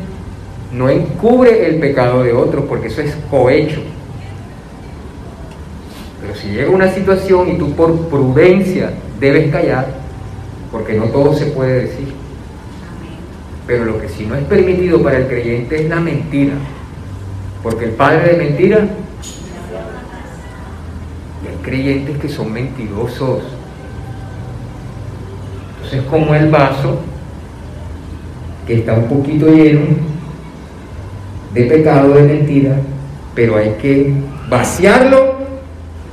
no 0.72 0.88
encubre 0.88 1.68
el 1.68 1.76
pecado 1.78 2.22
de 2.22 2.32
otro 2.32 2.64
porque 2.66 2.88
eso 2.88 3.00
es 3.02 3.14
cohecho. 3.30 3.82
Pero 6.30 6.42
si 6.42 6.48
llega 6.50 6.70
una 6.70 6.88
situación 6.88 7.48
y 7.48 7.58
tú 7.58 7.72
por 7.72 8.08
prudencia 8.08 8.92
debes 9.18 9.50
callar, 9.50 9.88
porque 10.70 10.94
no 10.94 11.06
todo 11.06 11.34
se 11.34 11.46
puede 11.46 11.86
decir. 11.86 12.12
Pero 13.66 13.84
lo 13.84 14.00
que 14.00 14.08
sí 14.08 14.26
no 14.26 14.36
es 14.36 14.44
permitido 14.44 15.02
para 15.02 15.18
el 15.18 15.26
creyente 15.26 15.82
es 15.82 15.88
la 15.88 15.98
mentira. 15.98 16.52
Porque 17.64 17.86
el 17.86 17.90
padre 17.92 18.32
de 18.32 18.44
mentira, 18.44 18.78
y 21.42 21.48
hay 21.48 21.56
creyentes 21.62 22.16
que 22.18 22.28
son 22.28 22.52
mentirosos. 22.52 23.42
Entonces 25.82 26.02
como 26.08 26.32
el 26.36 26.48
vaso 26.48 27.00
que 28.68 28.74
está 28.74 28.94
un 28.94 29.08
poquito 29.08 29.48
lleno 29.48 29.80
de 31.54 31.64
pecado, 31.64 32.14
de 32.14 32.22
mentira, 32.22 32.76
pero 33.34 33.56
hay 33.56 33.70
que 33.82 34.12
vaciarlo 34.48 35.29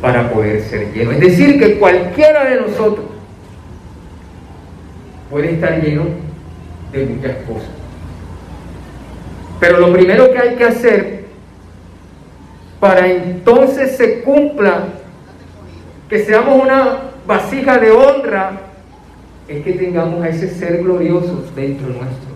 para 0.07 0.31
poder 0.31 0.61
ser 0.61 0.93
lleno. 0.93 1.11
Es 1.11 1.19
decir, 1.19 1.59
que 1.59 1.77
cualquiera 1.77 2.45
de 2.45 2.61
nosotros 2.61 3.07
puede 5.29 5.51
estar 5.51 5.83
lleno 5.83 6.05
de 6.93 7.05
muchas 7.07 7.35
cosas. 7.45 7.67
Pero 9.59 9.79
lo 9.79 9.91
primero 9.91 10.31
que 10.31 10.39
hay 10.39 10.55
que 10.55 10.63
hacer 10.63 11.25
para 12.79 13.05
entonces 13.05 13.97
se 13.97 14.21
cumpla 14.21 14.85
que 16.07 16.23
seamos 16.23 16.63
una 16.63 16.99
vasija 17.25 17.77
de 17.77 17.91
honra 17.91 18.61
es 19.49 19.61
que 19.61 19.73
tengamos 19.73 20.23
a 20.23 20.29
ese 20.29 20.47
ser 20.47 20.83
glorioso 20.83 21.43
dentro 21.53 21.87
nuestro. 21.87 22.31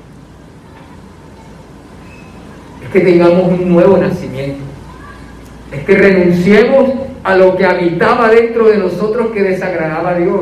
Es 2.84 2.90
que 2.90 3.00
tengamos 3.00 3.48
un 3.48 3.70
nuevo 3.70 3.98
nacimiento. 3.98 4.60
Es 5.72 5.86
que 5.86 5.96
renunciemos 5.96 7.11
a 7.24 7.36
lo 7.36 7.56
que 7.56 7.66
habitaba 7.66 8.30
dentro 8.30 8.68
de 8.68 8.78
nosotros 8.78 9.32
que 9.32 9.44
desagradaba 9.44 10.12
a 10.12 10.16
Dios 10.16 10.42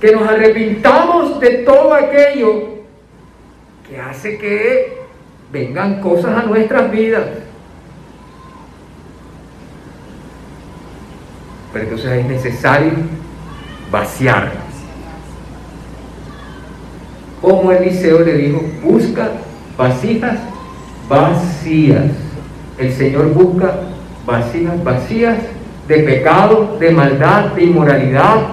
que 0.00 0.12
nos 0.12 0.28
arrepintamos 0.28 1.40
de 1.40 1.50
todo 1.58 1.92
aquello 1.94 2.68
que 3.88 3.98
hace 4.00 4.38
que 4.38 4.98
vengan 5.50 6.00
cosas 6.00 6.36
a 6.36 6.46
nuestras 6.46 6.90
vidas. 6.90 7.24
Pero 11.72 11.84
entonces 11.84 12.12
es 12.12 12.26
necesario 12.26 12.92
vaciar. 13.90 14.52
Como 17.40 17.72
Eliseo 17.72 18.20
le 18.20 18.34
dijo, 18.34 18.62
busca 18.82 19.30
vasijas 19.76 20.38
vacías. 21.08 22.06
El 22.78 22.92
Señor 22.92 23.32
busca 23.32 23.74
vasijas 24.28 24.84
vacías 24.84 25.38
de 25.88 26.00
pecado, 26.00 26.76
de 26.78 26.90
maldad, 26.90 27.54
de 27.54 27.64
inmoralidad, 27.64 28.48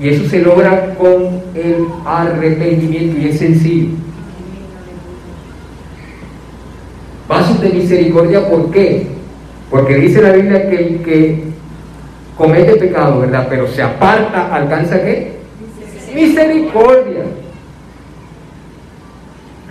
y 0.00 0.08
eso 0.08 0.28
se 0.28 0.40
logra 0.40 0.94
con 0.96 1.42
el 1.54 1.86
arrepentimiento 2.04 3.18
y 3.18 3.28
es 3.28 3.38
sencillo. 3.38 3.94
Vasos 7.28 7.60
de 7.60 7.70
misericordia, 7.70 8.48
¿por 8.48 8.70
qué? 8.72 9.06
Porque 9.70 9.94
dice 9.94 10.20
la 10.20 10.32
Biblia 10.32 10.68
que 10.68 10.76
el 10.76 11.02
que 11.02 11.44
comete 12.36 12.76
pecado, 12.76 13.20
¿verdad? 13.20 13.46
Pero 13.48 13.68
se 13.68 13.82
aparta, 13.82 14.54
alcanza 14.54 15.02
qué? 15.02 15.36
Misericordia. 16.14 17.24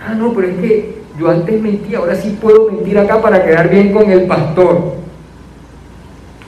Ah, 0.04 0.14
no, 0.14 0.32
pero 0.32 0.48
es 0.48 0.56
que 0.58 0.96
yo 1.18 1.30
antes 1.30 1.60
mentía, 1.60 1.98
ahora 1.98 2.14
sí 2.14 2.38
puedo 2.40 2.70
mentir 2.70 2.98
acá 2.98 3.20
para 3.20 3.44
quedar 3.44 3.68
bien 3.68 3.92
con 3.92 4.10
el 4.10 4.22
pastor. 4.22 5.05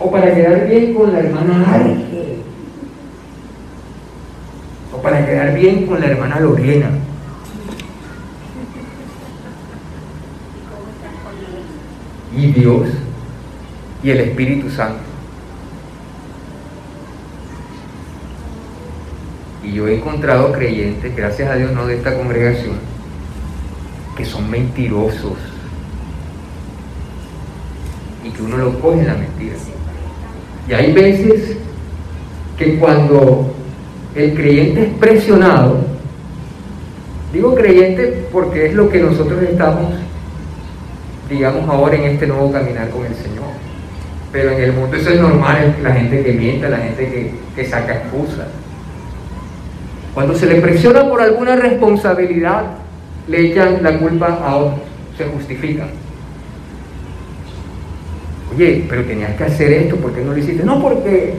O 0.00 0.10
para 0.10 0.34
quedar 0.34 0.68
bien 0.68 0.94
con 0.94 1.12
la 1.12 1.20
hermana 1.20 1.74
Arge 1.74 2.08
para 5.02 5.24
quedar 5.24 5.54
bien 5.54 5.86
con 5.86 6.00
la 6.00 6.06
hermana 6.06 6.40
Lorena. 6.40 6.90
Y 12.36 12.52
Dios 12.52 12.88
y 14.02 14.10
el 14.10 14.20
Espíritu 14.20 14.70
Santo. 14.70 15.00
Y 19.64 19.72
yo 19.72 19.88
he 19.88 19.96
encontrado 19.96 20.52
creyentes, 20.52 21.16
gracias 21.16 21.50
a 21.50 21.56
Dios 21.56 21.72
no 21.72 21.86
de 21.86 21.96
esta 21.96 22.14
congregación, 22.14 22.76
que 24.16 24.24
son 24.24 24.48
mentirosos 24.50 25.38
y 28.24 28.30
que 28.30 28.42
uno 28.42 28.56
lo 28.58 28.78
coge 28.78 29.00
en 29.00 29.06
la 29.06 29.14
mentira. 29.14 29.56
Y 30.68 30.74
hay 30.74 30.92
veces 30.92 31.56
que 32.58 32.76
cuando 32.78 33.54
el 34.14 34.34
creyente 34.34 34.82
es 34.82 34.88
presionado, 34.98 35.78
digo 37.32 37.54
creyente 37.54 38.26
porque 38.30 38.66
es 38.66 38.74
lo 38.74 38.90
que 38.90 39.00
nosotros 39.00 39.42
estamos, 39.42 39.94
digamos, 41.30 41.68
ahora 41.68 41.96
en 41.96 42.04
este 42.04 42.26
nuevo 42.26 42.52
caminar 42.52 42.90
con 42.90 43.06
el 43.06 43.14
Señor. 43.14 43.48
Pero 44.30 44.50
en 44.50 44.60
el 44.60 44.72
mundo 44.74 44.94
eso 44.96 45.10
es 45.10 45.20
normal, 45.20 45.76
la 45.82 45.92
gente 45.92 46.22
que 46.22 46.32
miente, 46.32 46.68
la 46.68 46.78
gente 46.78 47.08
que, 47.08 47.32
que 47.56 47.68
saca 47.68 47.94
excusas. 47.94 48.48
Cuando 50.12 50.34
se 50.34 50.46
le 50.46 50.60
presiona 50.60 51.08
por 51.08 51.22
alguna 51.22 51.56
responsabilidad, 51.56 52.64
le 53.26 53.52
echan 53.52 53.82
la 53.82 53.98
culpa 53.98 54.38
a 54.44 54.56
otros, 54.56 54.80
se 55.16 55.24
justifica. 55.24 55.86
Oye, 58.54 58.86
pero 58.88 59.04
tenías 59.04 59.36
que 59.36 59.44
hacer 59.44 59.72
esto, 59.72 59.96
¿por 59.96 60.12
qué 60.12 60.22
no 60.22 60.32
lo 60.32 60.38
hiciste? 60.38 60.64
No, 60.64 60.80
porque 60.80 61.34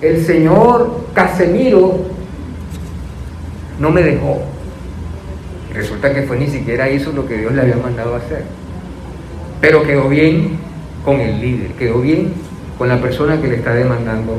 el 0.00 0.24
señor 0.24 1.06
Casemiro 1.14 1.98
no 3.78 3.90
me 3.90 4.02
dejó. 4.02 4.42
Resulta 5.72 6.12
que 6.12 6.22
fue 6.22 6.36
ni 6.36 6.48
siquiera 6.48 6.90
hizo 6.90 7.12
lo 7.12 7.26
que 7.26 7.38
Dios 7.38 7.52
le 7.52 7.62
había 7.62 7.76
mandado 7.76 8.16
hacer. 8.16 8.44
Pero 9.60 9.82
quedó 9.82 10.08
bien 10.08 10.58
con 11.04 11.20
el 11.20 11.40
líder, 11.40 11.72
quedó 11.72 12.00
bien 12.00 12.32
con 12.76 12.88
la 12.88 13.00
persona 13.00 13.40
que 13.40 13.48
le 13.48 13.56
está 13.56 13.74
demandando 13.74 14.36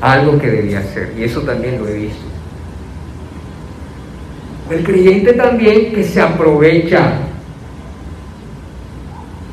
algo 0.00 0.38
que 0.38 0.50
debía 0.50 0.80
hacer. 0.80 1.12
Y 1.18 1.24
eso 1.24 1.42
también 1.42 1.78
lo 1.78 1.86
he 1.86 1.94
visto. 1.94 2.24
El 4.70 4.84
creyente 4.84 5.32
también 5.34 5.92
que 5.92 6.04
se 6.04 6.20
aprovecha. 6.20 7.18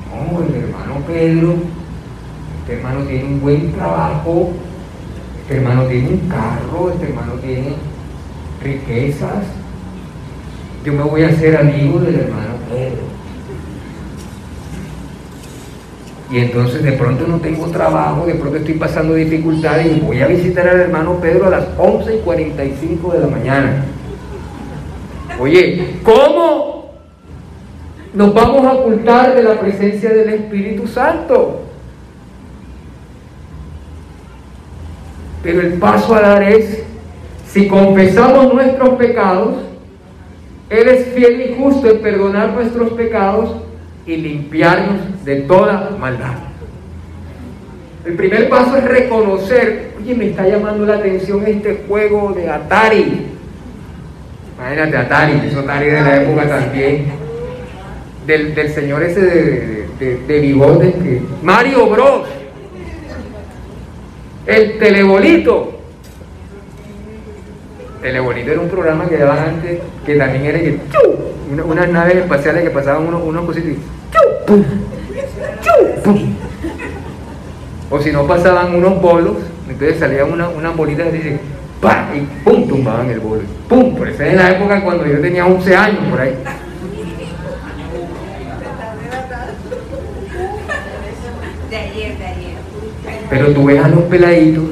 No, 0.10 0.44
el 0.44 0.64
hermano 0.64 1.02
Pedro, 1.18 1.56
este 2.60 2.74
hermano 2.76 3.00
tiene 3.06 3.24
un 3.24 3.42
buen 3.42 3.72
trabajo, 3.72 4.52
este 5.42 5.58
hermano 5.58 5.86
tiene 5.86 6.10
un 6.10 6.30
carro, 6.30 6.92
este 6.92 7.08
hermano 7.08 7.34
tiene 7.42 7.74
riquezas. 8.64 9.46
Yo 10.86 10.94
me 10.94 11.02
voy 11.02 11.24
a 11.24 11.30
hacer 11.30 11.58
amigo 11.58 12.00
del 12.02 12.20
hermano 12.20 12.54
Pedro. 12.70 13.08
Y 16.30 16.38
entonces 16.38 16.84
de 16.84 16.92
pronto 16.92 17.26
no 17.26 17.38
tengo 17.38 17.66
trabajo, 17.72 18.28
de 18.28 18.36
pronto 18.36 18.58
estoy 18.58 18.76
pasando 18.76 19.16
dificultades 19.16 19.98
y 19.98 20.00
voy 20.00 20.22
a 20.22 20.28
visitar 20.28 20.68
al 20.68 20.82
hermano 20.82 21.20
Pedro 21.20 21.48
a 21.48 21.50
las 21.50 21.66
11 21.80 22.18
y 22.18 22.20
45 22.20 23.14
de 23.14 23.20
la 23.20 23.28
mañana. 23.28 23.86
Oye, 25.40 25.96
¿cómo 26.04 26.77
nos 28.18 28.34
vamos 28.34 28.66
a 28.66 28.74
ocultar 28.74 29.36
de 29.36 29.44
la 29.44 29.60
presencia 29.60 30.10
del 30.10 30.30
Espíritu 30.30 30.88
Santo? 30.88 31.62
Pero 35.44 35.62
el 35.62 35.74
paso 35.74 36.16
a 36.16 36.22
dar 36.22 36.42
es, 36.42 36.84
si 37.48 37.68
confesamos 37.68 38.52
nuestros 38.52 38.96
pecados, 38.96 39.58
Él 40.72 40.88
es 40.88 41.14
fiel 41.14 41.42
y 41.42 41.62
justo 41.62 41.88
en 41.92 42.02
perdonar 42.02 42.54
nuestros 42.54 42.94
pecados 42.94 43.58
y 44.08 44.16
limpiarnos 44.16 45.24
de 45.24 45.36
toda 45.42 45.92
maldad. 46.00 46.34
El 48.04 48.16
primer 48.16 48.50
paso 48.50 48.78
es 48.78 48.84
reconocer, 48.84 49.92
oye, 50.02 50.16
me 50.16 50.30
está 50.30 50.48
llamando 50.48 50.88
la 50.88 50.96
atención 50.96 51.46
este 51.46 51.84
juego 51.88 52.34
de 52.34 52.50
Atari. 52.50 53.28
Imagínate 54.58 54.98
Atari, 54.98 55.48
eso 55.48 55.60
Atari 55.60 55.86
de 55.86 56.02
la 56.02 56.24
época 56.24 56.50
también. 56.50 57.17
Del, 58.28 58.74
señor 58.74 59.02
ese 59.04 59.22
de, 59.22 59.88
de, 60.00 60.18
de 60.28 60.40
bigotes 60.40 60.94
que. 60.96 61.22
Mario 61.42 61.88
Bros. 61.88 62.28
El 64.46 64.78
telebolito. 64.78 65.80
Telebolito 68.02 68.52
era 68.52 68.62
un 68.62 68.70
programa 68.70 69.08
que 69.10 69.18
daban 69.18 69.40
antes, 69.40 69.80
que 70.06 70.16
también 70.16 70.46
era 70.46 70.60
que, 70.60 70.80
unas 71.52 71.90
naves 71.90 72.18
espaciales 72.18 72.64
que 72.64 72.70
pasaban 72.70 73.08
unos, 73.08 73.24
unos 73.24 73.46
cositos 73.46 73.78
o 77.90 78.02
si 78.02 78.12
no 78.12 78.28
pasaban 78.28 78.76
unos 78.76 79.02
bolos, 79.02 79.38
entonces 79.70 80.00
salían 80.00 80.32
unas 80.32 80.54
una 80.54 80.70
bolitas 80.72 81.08
que 81.08 81.18
dicen, 81.18 81.40
¡pam! 81.82 82.16
y 82.16 82.22
¡pum! 82.44 82.68
tumbaban 82.68 83.10
el 83.10 83.20
bolo. 83.20 83.42
¡Pum! 83.70 83.96
Por 83.96 84.10
eso 84.10 84.24
es 84.24 84.32
en 84.32 84.38
la 84.38 84.52
época 84.52 84.84
cuando 84.84 85.06
yo 85.06 85.20
tenía 85.22 85.46
11 85.46 85.76
años 85.76 86.00
por 86.10 86.20
ahí. 86.20 86.36
De 91.70 91.78
ayer, 91.78 92.18
de 92.18 92.26
ayer. 92.26 92.58
Pero 93.30 93.52
tú 93.54 93.66
ves 93.66 93.84
a 93.84 93.88
los 93.88 94.04
peladitos. 94.04 94.66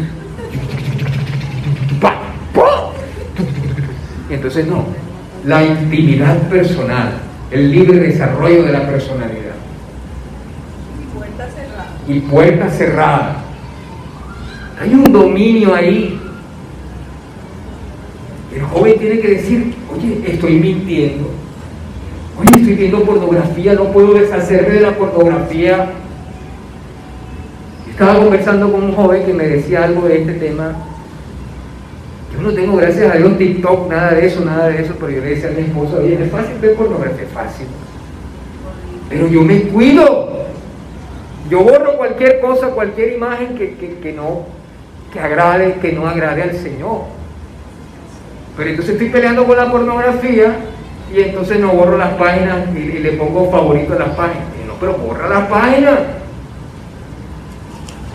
Y 4.30 4.34
entonces 4.34 4.68
no. 4.68 4.86
La 5.46 5.64
intimidad 5.64 6.38
personal, 6.50 7.14
el 7.52 7.72
libre 7.72 8.00
desarrollo 8.00 8.64
de 8.64 8.72
la 8.72 8.88
personalidad 8.88 9.56
y 12.08 12.20
puerta 12.20 12.70
cerrada. 12.70 13.38
Hay 14.80 14.94
un 14.94 15.12
dominio 15.12 15.74
ahí. 15.74 16.20
El 18.54 18.62
joven 18.62 19.00
tiene 19.00 19.20
que 19.20 19.28
decir, 19.30 19.74
oye, 19.94 20.22
estoy 20.26 20.60
mintiendo. 20.60 21.30
Oye, 22.40 22.52
estoy 22.60 22.74
viendo 22.76 23.04
pornografía, 23.04 23.74
no 23.74 23.86
puedo 23.86 24.14
deshacerme 24.14 24.76
de 24.76 24.82
la 24.82 24.96
pornografía. 24.96 25.92
Estaba 27.96 28.20
conversando 28.20 28.70
con 28.74 28.84
un 28.84 28.94
joven 28.94 29.24
que 29.24 29.34
me 29.34 29.48
decía 29.48 29.86
algo 29.86 30.06
de 30.06 30.18
este 30.20 30.34
tema. 30.34 30.74
Yo 32.34 32.42
no 32.42 32.54
tengo, 32.54 32.76
gracias 32.76 33.16
a 33.16 33.18
Dios, 33.18 33.38
TikTok, 33.38 33.90
nada 33.90 34.12
de 34.12 34.26
eso, 34.26 34.44
nada 34.44 34.68
de 34.68 34.82
eso, 34.82 34.96
pero 35.00 35.14
yo 35.14 35.22
le 35.22 35.30
decía 35.30 35.48
a 35.48 35.54
mi 35.54 35.62
esposa, 35.62 36.00
oye, 36.00 36.22
es 36.22 36.30
fácil 36.30 36.58
ver 36.60 36.76
pornografía, 36.76 37.24
es 37.24 37.32
fácil. 37.32 37.68
Pero 39.08 39.30
yo 39.30 39.44
me 39.44 39.62
cuido. 39.62 40.44
Yo 41.50 41.62
borro 41.62 41.96
cualquier 41.96 42.42
cosa, 42.42 42.68
cualquier 42.72 43.14
imagen 43.14 43.56
que, 43.56 44.12
no 44.14 44.44
que 45.14 45.20
agrade, 45.22 45.76
que 45.76 45.94
no 45.94 46.06
agrade 46.06 46.44
al 46.44 46.54
Señor. 46.54 47.04
Pero 48.58 48.72
entonces 48.72 48.96
estoy 48.96 49.08
peleando 49.08 49.46
con 49.46 49.56
la 49.56 49.72
pornografía 49.72 50.54
y 51.16 51.22
entonces 51.22 51.62
no 51.62 51.70
borro 51.70 51.98
las 51.98 52.16
páginas 52.16 52.76
y, 52.76 53.00
le 53.00 53.14
pongo 53.14 53.50
favorito 53.50 53.94
a 53.94 54.00
las 54.00 54.10
páginas. 54.10 54.48
no, 54.68 54.74
pero 54.82 54.96
borra 54.96 55.30
las 55.30 55.48
páginas. 55.48 56.25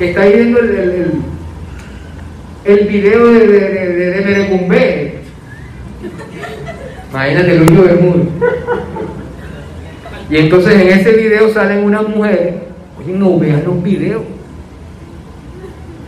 Que 0.01 0.09
está 0.09 0.25
viendo 0.25 0.59
el, 0.61 0.71
el, 0.71 1.13
el, 2.65 2.89
video 2.89 3.27
de, 3.27 3.47
de, 3.47 3.61
de, 3.69 4.11
de 4.23 5.21
Imagínate 7.11 7.53
el 7.53 7.61
único 7.61 7.83
Bermudo. 7.83 8.23
Y 10.31 10.39
entonces 10.39 10.81
en 10.81 10.89
ese 10.89 11.13
video 11.13 11.53
salen 11.53 11.85
unas 11.85 12.09
mujeres 12.09 12.55
Oye, 12.99 13.13
no 13.13 13.39
vean 13.39 13.63
los 13.63 13.83
videos. 13.83 14.23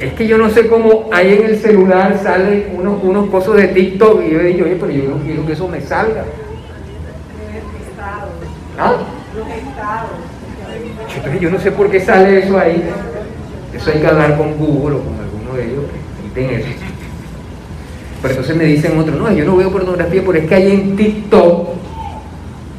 Es 0.00 0.14
que 0.14 0.26
yo 0.26 0.38
no 0.38 0.48
sé 0.48 0.68
cómo 0.68 1.10
ahí 1.12 1.34
en 1.34 1.50
el 1.50 1.58
celular 1.58 2.18
salen 2.22 2.68
unos, 2.74 3.02
unos 3.02 3.28
cosas 3.28 3.56
de 3.56 3.68
TikTok 3.68 4.22
y 4.22 4.30
yo 4.30 4.38
digo, 4.38 4.64
oye, 4.64 4.76
pero 4.80 4.90
yo 4.90 5.10
no 5.10 5.18
quiero 5.18 5.44
que 5.44 5.52
eso 5.52 5.68
me 5.68 5.82
salga. 5.82 6.24
¿Ah? 8.78 8.94
Entonces 11.14 11.40
yo 11.42 11.50
no 11.50 11.60
sé 11.60 11.72
por 11.72 11.90
qué 11.90 12.00
sale 12.00 12.38
eso 12.38 12.58
ahí. 12.58 12.82
Eso 13.82 13.90
hay 13.90 13.98
que 13.98 14.06
hablar 14.06 14.38
con 14.38 14.56
Google 14.58 14.94
o 14.94 15.00
con 15.00 15.18
alguno 15.18 15.54
de 15.56 15.64
ellos 15.64 15.84
que 15.90 16.40
quiten. 16.40 16.62
Pero 18.22 18.34
entonces 18.34 18.56
me 18.56 18.64
dicen 18.64 18.96
otros, 18.96 19.18
no, 19.18 19.32
yo 19.32 19.44
no 19.44 19.56
veo 19.56 19.72
pornografía, 19.72 20.22
pero 20.24 20.38
es 20.38 20.46
que 20.46 20.54
ahí 20.54 20.70
en 20.70 20.94
TikTok 20.94 21.68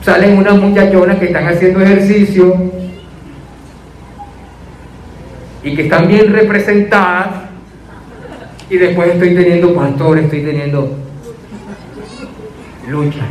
salen 0.01 0.37
unas 0.37 0.57
muchachonas 0.57 1.19
que 1.19 1.25
están 1.25 1.45
haciendo 1.45 1.81
ejercicio 1.81 2.55
y 5.61 5.75
que 5.75 5.81
están 5.81 6.07
bien 6.07 6.31
representadas 6.31 7.49
y 8.69 8.77
después 8.77 9.09
estoy 9.11 9.35
teniendo 9.35 9.75
pastores, 9.75 10.23
estoy 10.23 10.43
teniendo 10.43 10.89
luchas. 12.87 13.27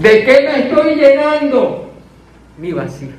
¿De 0.00 0.24
qué 0.24 0.40
me 0.42 0.66
estoy 0.66 0.96
llenando? 0.96 1.92
Mi 2.58 2.72
vasija, 2.72 3.14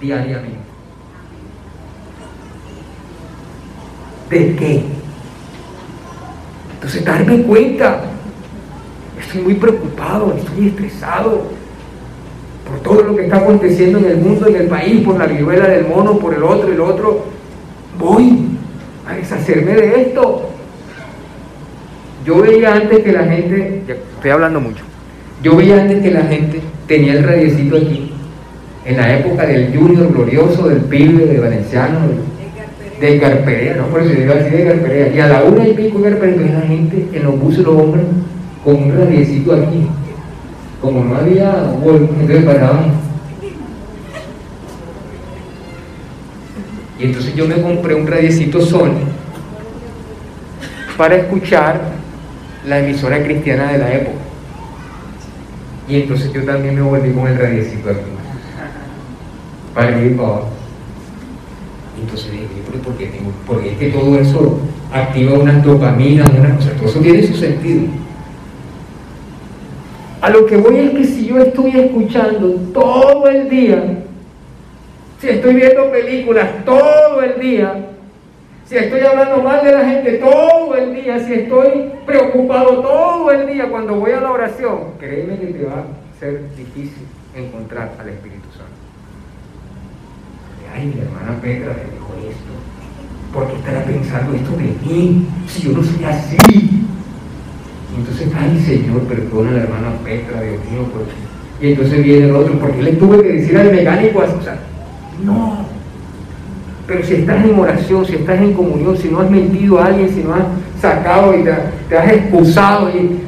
diariamente. 0.00 0.65
¿De 4.30 4.56
qué? 4.56 4.82
Entonces 6.74 7.04
darme 7.04 7.42
cuenta, 7.42 8.02
estoy 9.20 9.42
muy 9.42 9.54
preocupado, 9.54 10.34
estoy 10.36 10.68
estresado, 10.68 11.44
por 12.68 12.80
todo 12.80 13.02
lo 13.02 13.16
que 13.16 13.24
está 13.24 13.36
aconteciendo 13.38 13.98
en 13.98 14.06
el 14.06 14.16
mundo, 14.18 14.48
en 14.48 14.56
el 14.56 14.66
país, 14.66 15.04
por 15.04 15.16
la 15.18 15.26
viruela 15.26 15.68
del 15.68 15.86
mono, 15.86 16.18
por 16.18 16.34
el 16.34 16.42
otro, 16.42 16.72
el 16.72 16.80
otro, 16.80 17.24
voy 17.98 18.46
a 19.08 19.14
deshacerme 19.14 19.72
de 19.74 20.02
esto. 20.02 20.50
Yo 22.24 22.40
veía 22.40 22.74
antes 22.74 23.00
que 23.00 23.12
la 23.12 23.24
gente, 23.24 23.84
estoy 24.16 24.30
hablando 24.30 24.60
mucho, 24.60 24.82
yo 25.42 25.56
veía 25.56 25.80
antes 25.80 26.02
que 26.02 26.10
la 26.10 26.22
gente 26.22 26.60
tenía 26.88 27.12
el 27.12 27.22
radiecito 27.22 27.76
aquí, 27.76 28.12
en 28.84 28.96
la 28.96 29.18
época 29.18 29.46
del 29.46 29.76
Junior 29.76 30.12
glorioso, 30.12 30.68
del 30.68 30.80
pibe, 30.80 31.26
de 31.26 31.40
Valenciano, 31.40 31.98
de 33.00 33.18
Garperea, 33.18 33.76
¿no? 33.76 33.86
Por 33.86 34.02
eso 34.02 34.14
yo 34.14 34.32
así 34.32 34.50
de 34.50 34.64
Garperea. 34.64 35.08
Y 35.14 35.20
a 35.20 35.28
la 35.28 35.44
una 35.44 35.68
y 35.68 35.74
pico 35.74 35.98
de 35.98 36.10
Garperea, 36.10 36.60
la 36.60 36.66
gente 36.66 37.08
en 37.12 37.24
los 37.24 37.38
buses, 37.38 37.64
los 37.64 37.80
hombres, 37.80 38.04
con 38.64 38.76
un 38.76 38.96
radiecito 38.96 39.52
aquí. 39.54 39.86
Como 40.80 41.04
no 41.04 41.16
había 41.16 41.72
entonces 41.84 42.44
paraban. 42.44 42.92
Y 46.98 47.04
entonces 47.04 47.34
yo 47.34 47.46
me 47.46 47.60
compré 47.60 47.94
un 47.94 48.06
radiecito 48.06 48.60
Sony 48.60 49.04
para 50.96 51.16
escuchar 51.16 51.80
la 52.66 52.78
emisora 52.78 53.22
cristiana 53.22 53.72
de 53.72 53.78
la 53.78 53.94
época. 53.94 54.18
Y 55.88 56.00
entonces 56.00 56.32
yo 56.32 56.42
también 56.44 56.74
me 56.74 56.80
volví 56.80 57.12
con 57.12 57.28
el 57.28 57.38
radiecito 57.38 57.90
aquí. 57.90 58.00
Para 59.74 60.00
ir 60.00 60.16
para 60.16 60.28
abajo. 60.28 60.55
Entonces 62.06 62.30
dije, 62.30 62.46
¿por 62.84 62.96
qué? 62.96 63.10
Porque 63.46 63.72
es 63.72 63.78
que 63.78 63.90
todo 63.90 64.16
eso 64.16 64.60
activa 64.92 65.38
unas 65.38 65.62
dopaminas, 65.64 66.30
unas 66.30 66.56
cosas, 66.56 66.76
todo 66.76 66.88
eso 66.88 67.00
tiene 67.00 67.22
su 67.26 67.34
sentido. 67.34 67.82
A 70.20 70.30
lo 70.30 70.46
que 70.46 70.56
voy 70.56 70.78
es 70.78 70.90
que 70.92 71.04
si 71.04 71.26
yo 71.26 71.38
estoy 71.38 71.70
escuchando 71.72 72.52
todo 72.72 73.28
el 73.28 73.48
día, 73.48 73.98
si 75.20 75.28
estoy 75.28 75.54
viendo 75.54 75.90
películas 75.90 76.64
todo 76.64 77.20
el 77.22 77.40
día, 77.40 77.74
si 78.66 78.76
estoy 78.76 79.00
hablando 79.00 79.42
mal 79.42 79.64
de 79.64 79.72
la 79.72 79.84
gente 79.84 80.12
todo 80.18 80.76
el 80.76 80.94
día, 80.94 81.18
si 81.18 81.32
estoy 81.34 81.90
preocupado 82.06 82.82
todo 82.82 83.32
el 83.32 83.48
día 83.48 83.68
cuando 83.68 83.96
voy 83.96 84.12
a 84.12 84.20
la 84.20 84.30
oración, 84.30 84.92
créeme 84.98 85.38
que 85.38 85.46
te 85.46 85.64
va 85.64 85.80
a 85.80 86.20
ser 86.20 86.42
difícil 86.56 87.04
encontrar 87.34 87.92
al 87.98 88.08
Espíritu 88.08 88.48
Santo. 88.52 88.65
Ay, 90.76 90.92
mi 90.94 91.00
hermana 91.00 91.40
Petra 91.40 91.72
me 91.72 91.90
dijo 91.90 92.12
esto. 92.28 92.52
¿Por 93.32 93.48
qué 93.48 93.56
estará 93.56 93.84
pensando 93.84 94.34
esto 94.34 94.50
de 94.56 94.74
mí? 94.86 95.26
Si 95.48 95.62
yo 95.62 95.72
no 95.72 95.82
soy 95.82 96.04
así. 96.04 96.86
Entonces, 97.96 98.28
ay 98.36 98.60
Señor, 98.60 99.02
perdona 99.04 99.50
a 99.50 99.52
la 99.54 99.60
hermana 99.60 99.92
Petra, 100.04 100.42
Dios 100.42 100.60
mío, 100.70 100.86
y 101.58 101.68
entonces 101.72 102.04
viene 102.04 102.26
el 102.26 102.36
otro, 102.36 102.58
porque 102.58 102.82
le 102.82 102.92
tuve 102.92 103.22
que 103.22 103.32
decir 103.32 103.56
al 103.56 103.72
mecánico, 103.72 104.18
o 104.18 104.42
sea, 104.42 104.58
no, 105.24 105.64
pero 106.86 107.04
si 107.04 107.14
estás 107.14 107.44
en 107.44 107.58
oración, 107.58 108.04
si 108.04 108.16
estás 108.16 108.38
en 108.40 108.52
comunión, 108.52 108.96
si 108.96 109.08
no 109.08 109.20
has 109.20 109.30
mentido 109.30 109.80
a 109.80 109.86
alguien, 109.86 110.10
si 110.10 110.22
no 110.22 110.34
has 110.34 110.44
sacado 110.80 111.36
y 111.36 111.42
te, 111.42 111.96
has 111.96 112.12
excusado 112.12 112.90
y 112.90 113.18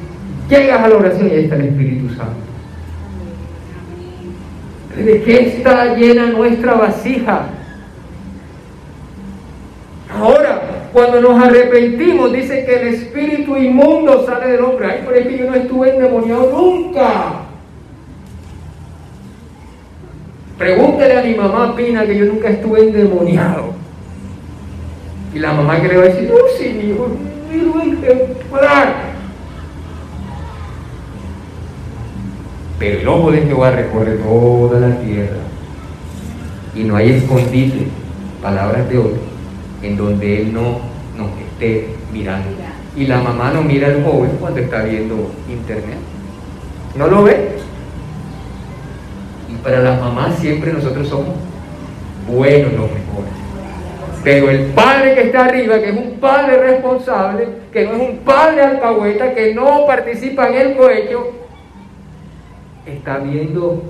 llegas 0.49 0.81
a 0.81 0.89
la 0.89 0.97
oración 0.97 1.29
y 1.29 1.31
ahí 1.31 1.45
está 1.45 1.57
el 1.57 1.65
Espíritu 1.65 2.09
Santo. 2.11 2.48
¿De 5.05 5.23
qué 5.23 5.41
está 5.47 5.95
llena 5.95 6.27
nuestra 6.27 6.75
vasija? 6.75 7.47
Ahora, 10.13 10.61
cuando 10.93 11.21
nos 11.21 11.41
arrepentimos, 11.41 12.33
dice 12.33 12.65
que 12.65 12.81
el 12.81 12.89
espíritu 12.89 13.57
inmundo 13.57 14.27
sale 14.27 14.49
del 14.49 14.65
hombre. 14.65 14.91
Ay, 14.91 15.03
por 15.05 15.17
es 15.17 15.29
que 15.29 15.39
yo 15.39 15.47
no 15.47 15.55
estuve 15.55 15.91
endemoniado 15.91 16.51
nunca. 16.51 17.43
Pregúntele 20.59 21.19
a 21.19 21.23
mi 21.23 21.35
mamá 21.35 21.77
Pina 21.77 22.05
que 22.05 22.19
yo 22.19 22.25
nunca 22.25 22.49
estuve 22.49 22.81
endemoniado. 22.81 23.75
Y 25.33 25.39
la 25.39 25.53
mamá 25.53 25.81
que 25.81 25.89
le 25.89 25.97
va 25.97 26.03
a 26.03 26.07
decir, 26.07 26.29
no, 26.29 26.37
sí, 26.59 26.75
mi 26.75 26.91
hijo, 26.91 27.09
Pero 32.79 33.01
el 33.01 33.09
ojo 33.09 33.33
de 33.33 33.43
Jehová 33.43 33.71
recorre 33.73 34.13
toda 34.13 34.81
la 34.81 35.01
tierra. 35.01 35.39
Y 36.75 36.85
no 36.85 36.97
hay 36.97 37.13
escondite, 37.13 37.89
palabras 38.41 38.89
de 38.89 38.99
otro, 38.99 39.19
en 39.83 39.97
donde 39.97 40.43
Él 40.43 40.53
no 40.53 40.79
nos 41.17 41.31
esté 41.41 41.89
mirando. 42.13 42.49
Y 42.97 43.07
la 43.07 43.21
mamá 43.21 43.51
no 43.53 43.63
mira 43.63 43.89
al 43.89 44.05
joven 44.05 44.31
cuando 44.41 44.61
está 44.61 44.83
viendo 44.83 45.33
internet. 45.49 45.99
¿No 46.97 47.09
lo 47.09 47.25
ve? 47.25 47.59
Y 49.49 49.57
para 49.63 49.81
las 49.81 50.01
mamás 50.01 50.37
siempre 50.39 50.73
nosotros 50.73 51.09
somos 51.09 51.35
buenos 52.29 52.73
los 52.73 52.91
mejores. 52.91 53.39
Pero 54.23 54.51
el 54.51 54.67
padre 54.67 55.15
que 55.15 55.23
está 55.23 55.47
arriba, 55.47 55.79
que 55.79 55.91
es 55.91 55.97
un 55.97 56.19
padre 56.21 56.59
responsable, 56.59 57.49
que 57.73 57.85
no 57.85 57.93
es 57.95 58.11
un 58.11 58.19
padre 58.19 58.63
alcahueta, 58.63 59.35
que 59.35 59.55
no 59.55 59.87
participa 59.87 60.49
en 60.49 60.55
el 60.55 60.77
cohecho, 60.77 61.48
está 62.97 63.19
viendo. 63.19 63.83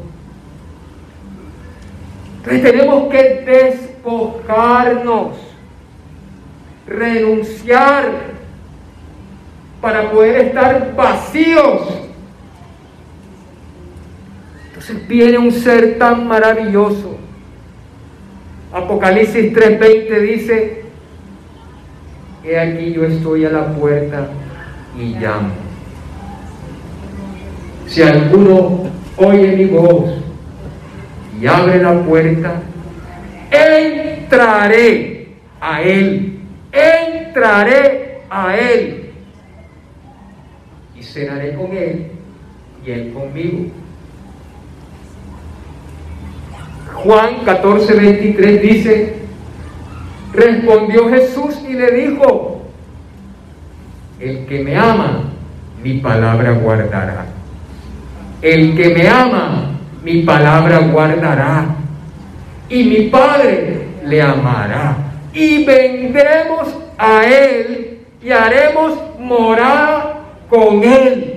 Entonces 2.38 2.62
tenemos 2.62 3.08
que 3.10 3.44
despojarnos 3.46 5.36
renunciar 6.86 8.10
para 9.80 10.10
poder 10.10 10.46
estar 10.46 10.94
vacíos. 10.96 11.82
Entonces 14.68 15.08
viene 15.08 15.38
un 15.38 15.52
ser 15.52 15.98
tan 15.98 16.26
maravilloso. 16.26 17.16
Apocalipsis 18.72 19.52
3:20 19.52 20.20
dice, 20.20 20.84
he 22.44 22.58
aquí 22.58 22.92
yo 22.92 23.04
estoy 23.04 23.44
a 23.44 23.50
la 23.50 23.72
puerta 23.72 24.28
y 24.96 25.14
llamo. 25.14 25.50
Si 27.86 28.02
alguno 28.02 28.87
oye 29.18 29.56
mi 29.56 29.64
voz 29.66 30.14
y 31.40 31.46
abre 31.46 31.82
la 31.82 32.02
puerta, 32.02 32.54
entraré 33.50 35.28
a 35.60 35.82
él 35.82 36.38
entraré 36.72 38.20
a 38.30 38.56
Él 38.56 39.10
y 40.98 41.02
cenaré 41.02 41.54
con 41.54 41.72
Él 41.72 42.10
y 42.84 42.90
Él 42.90 43.12
conmigo. 43.12 43.66
Juan 46.94 47.44
14, 47.44 47.94
23 47.94 48.62
dice, 48.62 49.14
respondió 50.32 51.08
Jesús 51.10 51.60
y 51.68 51.74
le 51.74 51.92
dijo, 51.92 52.62
el 54.18 54.46
que 54.46 54.64
me 54.64 54.76
ama, 54.76 55.30
mi 55.82 55.98
palabra 55.98 56.52
guardará. 56.52 57.26
El 58.40 58.76
que 58.76 58.90
me 58.90 59.08
ama, 59.08 59.78
mi 60.02 60.22
palabra 60.22 60.78
guardará. 60.78 61.66
Y 62.68 62.84
mi 62.84 63.08
Padre 63.08 63.86
le 64.04 64.20
amará 64.20 64.96
y 65.32 65.64
vendremos 65.64 66.68
a 66.98 67.24
Él 67.24 68.00
y 68.22 68.30
haremos 68.30 68.98
morada 69.18 70.20
con 70.48 70.82
Él. 70.82 71.34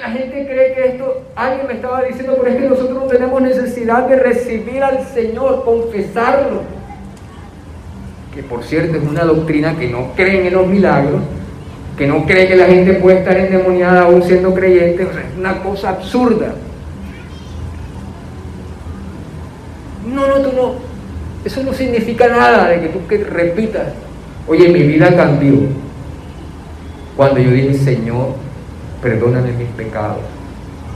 La 0.00 0.10
gente 0.10 0.46
cree 0.46 0.74
que 0.74 0.86
esto, 0.88 1.22
alguien 1.34 1.66
me 1.66 1.74
estaba 1.74 2.02
diciendo, 2.02 2.36
pero 2.38 2.54
es 2.54 2.62
que 2.62 2.68
nosotros 2.68 3.04
no 3.04 3.06
tenemos 3.06 3.40
necesidad 3.40 4.06
de 4.06 4.16
recibir 4.16 4.82
al 4.82 5.02
Señor, 5.06 5.64
confesarlo. 5.64 6.62
Que 8.34 8.42
por 8.42 8.62
cierto 8.64 8.98
es 8.98 9.02
una 9.02 9.24
doctrina 9.24 9.76
que 9.78 9.88
no 9.88 10.12
creen 10.14 10.46
en 10.46 10.54
los 10.54 10.66
milagros, 10.66 11.22
que 11.96 12.06
no 12.06 12.26
cree 12.26 12.48
que 12.48 12.56
la 12.56 12.66
gente 12.66 12.94
puede 12.94 13.18
estar 13.18 13.36
endemoniada 13.36 14.02
aún 14.02 14.22
siendo 14.22 14.52
creyente, 14.52 15.04
o 15.04 15.12
sea, 15.12 15.22
es 15.22 15.38
una 15.38 15.62
cosa 15.62 15.90
absurda. 15.90 16.54
No, 20.12 20.26
no, 20.26 20.34
tú 20.36 20.56
no, 20.56 20.74
eso 21.44 21.62
no 21.62 21.72
significa 21.72 22.28
nada 22.28 22.68
de 22.68 22.80
que 22.80 22.88
tú 22.88 23.06
que 23.06 23.18
repitas, 23.18 23.88
oye, 24.48 24.68
mi 24.68 24.82
vida 24.82 25.14
cambió. 25.14 25.54
Cuando 27.16 27.38
yo 27.38 27.50
dije, 27.50 27.74
Señor, 27.74 28.34
perdóname 29.00 29.52
mis 29.52 29.68
pecados 29.68 30.22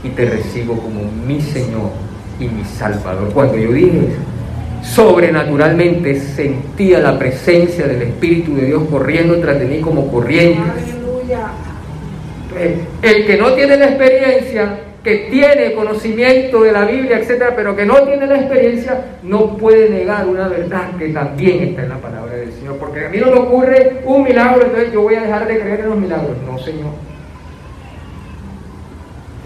y 0.03 0.09
te 0.09 0.25
recibo 0.25 0.75
como 0.75 1.01
mi 1.25 1.41
Señor 1.41 1.91
y 2.39 2.47
mi 2.47 2.63
Salvador. 2.65 3.29
Cuando 3.33 3.57
yo 3.57 3.71
dije 3.71 3.99
eso, 4.09 4.95
sobrenaturalmente 4.95 6.19
sentía 6.19 6.99
la 6.99 7.17
presencia 7.19 7.87
del 7.87 8.01
Espíritu 8.01 8.55
de 8.55 8.65
Dios 8.65 8.83
corriendo 8.89 9.39
tras 9.39 9.59
de 9.59 9.65
mí 9.65 9.79
como 9.79 10.09
corriente. 10.11 10.59
El 13.01 13.25
que 13.25 13.37
no 13.37 13.53
tiene 13.53 13.77
la 13.77 13.85
experiencia 13.85 14.79
que 15.03 15.29
tiene 15.31 15.73
conocimiento 15.73 16.61
de 16.61 16.71
la 16.73 16.83
Biblia, 16.83 17.19
etcétera, 17.19 17.53
pero 17.55 17.75
que 17.75 17.85
no 17.85 17.95
tiene 18.03 18.27
la 18.27 18.35
experiencia, 18.35 19.01
no 19.23 19.55
puede 19.55 19.89
negar 19.89 20.27
una 20.27 20.47
verdad 20.47 20.95
que 20.97 21.09
también 21.09 21.69
está 21.69 21.83
en 21.83 21.89
la 21.89 21.97
palabra 21.97 22.35
del 22.35 22.51
Señor. 22.51 22.77
Porque 22.77 23.05
a 23.05 23.09
mí 23.09 23.17
no 23.17 23.27
me 23.27 23.39
ocurre 23.39 24.01
un 24.03 24.23
milagro, 24.23 24.65
entonces 24.65 24.91
yo 24.91 25.01
voy 25.01 25.15
a 25.15 25.21
dejar 25.21 25.47
de 25.47 25.59
creer 25.59 25.79
en 25.81 25.89
los 25.89 25.97
milagros. 25.97 26.37
No, 26.45 26.59
Señor. 26.59 26.91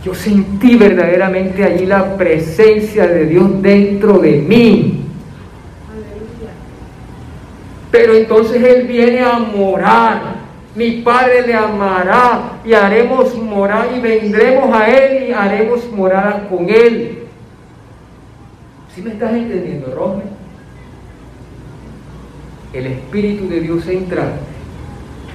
Yo 0.04 0.14
sentí 0.14 0.76
verdaderamente 0.76 1.64
allí 1.64 1.86
la 1.86 2.18
presencia 2.18 3.08
de 3.08 3.26
Dios 3.26 3.62
dentro 3.62 4.18
de 4.18 4.32
mí. 4.32 5.06
Pero 7.92 8.16
entonces 8.16 8.62
Él 8.64 8.88
viene 8.88 9.20
a 9.22 9.38
morar 9.38 10.33
Mi 10.76 11.02
Padre 11.02 11.46
le 11.46 11.54
amará 11.54 12.60
y 12.66 12.74
haremos 12.74 13.36
morar 13.38 13.90
y 13.96 14.00
vendremos 14.00 14.76
a 14.76 14.88
Él 14.88 15.30
y 15.30 15.32
haremos 15.32 15.90
morada 15.92 16.48
con 16.50 16.68
Él. 16.70 17.20
¿Sí 18.94 19.02
me 19.02 19.12
estás 19.12 19.34
entendiendo, 19.34 19.94
Rosme? 19.96 20.24
El 22.74 22.88
Espíritu 22.88 23.48
de 23.50 23.62
Dios 23.62 23.88
entra 23.88 24.34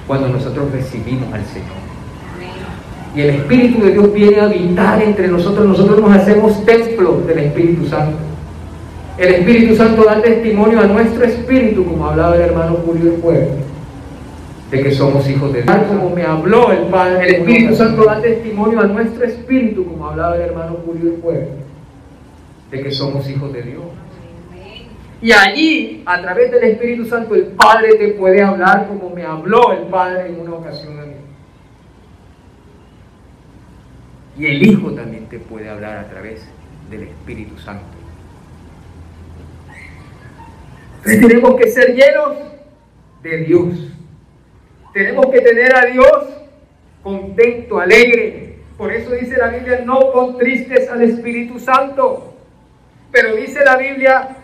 cuando 0.07 0.27
nosotros 0.27 0.71
recibimos 0.71 1.33
al 1.33 1.45
Señor. 1.45 1.79
Y 3.15 3.21
el 3.21 3.29
Espíritu 3.31 3.83
de 3.83 3.91
Dios 3.93 4.13
viene 4.13 4.39
a 4.39 4.45
habitar 4.45 5.01
entre 5.01 5.27
nosotros. 5.29 5.65
Nosotros 5.65 5.99
nos 6.01 6.11
hacemos 6.11 6.65
templo 6.65 7.21
del 7.25 7.39
Espíritu 7.39 7.85
Santo. 7.85 8.17
El 9.17 9.35
Espíritu 9.35 9.75
Santo 9.75 10.03
da 10.03 10.21
testimonio 10.21 10.79
a 10.79 10.85
nuestro 10.85 11.23
espíritu, 11.25 11.85
como 11.85 12.07
hablaba 12.07 12.35
el 12.35 12.41
hermano 12.41 12.77
Julio 12.85 13.11
del 13.11 13.21
Pueblo, 13.21 13.49
de 14.71 14.83
que 14.83 14.91
somos 14.91 15.27
hijos 15.29 15.51
de 15.53 15.63
Dios. 15.63 15.77
Como 15.87 16.09
me 16.11 16.23
habló 16.23 16.71
el 16.71 16.87
Padre, 16.87 17.27
el 17.27 17.35
Espíritu 17.35 17.75
Santo 17.75 18.05
da 18.05 18.21
testimonio 18.21 18.79
a 18.79 18.87
nuestro 18.87 19.23
espíritu, 19.25 19.85
como 19.85 20.07
hablaba 20.07 20.35
el 20.35 20.41
hermano 20.41 20.77
Julio 20.85 21.11
del 21.11 21.19
Pueblo, 21.19 21.47
de 22.69 22.83
que 22.83 22.91
somos 22.91 23.27
hijos 23.29 23.51
de 23.51 23.63
Dios. 23.63 23.83
Y 25.21 25.31
allí, 25.31 26.03
a 26.05 26.21
través 26.21 26.51
del 26.51 26.63
Espíritu 26.63 27.05
Santo, 27.05 27.35
el 27.35 27.47
Padre 27.47 27.95
te 27.95 28.09
puede 28.09 28.41
hablar 28.41 28.87
como 28.87 29.09
me 29.09 29.23
habló 29.23 29.73
el 29.73 29.87
Padre 29.87 30.27
en 30.27 30.39
una 30.39 30.53
ocasión 30.53 30.99
a 30.99 31.03
mí. 31.03 31.13
Y 34.37 34.45
el 34.45 34.63
Hijo 34.65 34.91
también 34.91 35.25
te 35.25 35.39
puede 35.39 35.69
hablar 35.69 35.97
a 35.97 36.09
través 36.09 36.47
del 36.89 37.03
Espíritu 37.03 37.57
Santo. 37.57 37.83
Entonces 40.99 41.27
tenemos 41.27 41.55
que 41.55 41.67
ser 41.69 41.95
llenos 41.95 42.37
de 43.23 43.37
Dios. 43.39 43.98
Tenemos 44.93 45.27
que 45.27 45.41
tener 45.41 45.75
a 45.75 45.85
Dios 45.85 46.25
contento, 47.03 47.79
alegre. 47.79 48.59
Por 48.77 48.91
eso 48.91 49.11
dice 49.11 49.37
la 49.37 49.49
Biblia, 49.49 49.83
no 49.85 50.11
contristes 50.11 50.89
al 50.89 51.01
Espíritu 51.01 51.59
Santo. 51.59 52.33
Pero 53.11 53.35
dice 53.35 53.63
la 53.63 53.77
Biblia, 53.77 54.37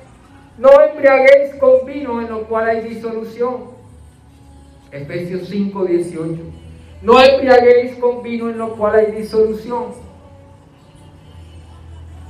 no 0.58 0.70
embriaguéis 0.82 1.56
con 1.60 1.86
vino 1.86 2.22
en 2.22 2.30
lo 2.30 2.44
cual 2.44 2.70
hay 2.70 2.82
disolución. 2.82 3.76
Efesios 4.92 5.48
5, 5.50 5.86
18. 5.86 6.42
No 7.02 7.22
embriaguéis 7.22 7.96
con 7.98 8.24
vino 8.24 8.50
en 8.50 8.58
lo 8.58 8.76
cual 8.76 8.96
hay 8.96 9.12
disolución. 9.12 9.94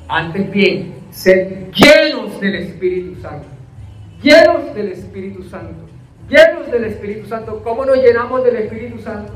Antes 0.07 0.51
bien, 0.51 0.95
sed 1.11 1.71
llenos 1.73 2.39
del 2.39 2.55
Espíritu 2.55 3.21
Santo. 3.21 3.47
Llenos 4.21 4.73
del 4.75 4.91
Espíritu 4.91 5.43
Santo. 5.43 5.84
Llenos 6.29 6.71
del 6.71 6.85
Espíritu 6.85 7.27
Santo. 7.27 7.61
¿Cómo 7.63 7.85
nos 7.85 7.97
llenamos 7.97 8.43
del 8.43 8.55
Espíritu 8.55 8.99
Santo? 8.99 9.33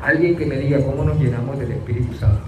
Alguien 0.00 0.36
que 0.36 0.44
me 0.44 0.56
diga 0.56 0.84
cómo 0.84 1.04
nos 1.04 1.18
llenamos 1.18 1.58
del 1.58 1.72
Espíritu 1.72 2.14
Santo. 2.14 2.42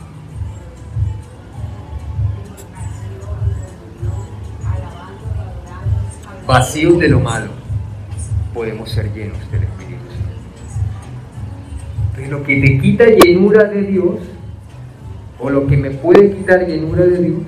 Vacíos 6.47 6.99
de 6.99 7.09
lo 7.09 7.21
malo, 7.21 7.51
podemos 8.55 8.91
ser 8.91 9.13
llenos 9.13 9.39
del 9.53 9.65
Espíritu 9.65 10.05
Santo. 10.11 10.29
Entonces, 12.09 12.31
lo 12.31 12.43
que 12.43 12.61
te 12.61 12.79
quita 12.81 13.05
llenura 13.05 13.65
de 13.65 13.83
Dios, 13.83 14.17
o 15.39 15.51
lo 15.51 15.67
que 15.67 15.77
me 15.77 15.91
puede 15.91 16.31
quitar 16.31 16.67
llenura 16.67 17.05
de 17.05 17.19
Dios, 17.19 17.43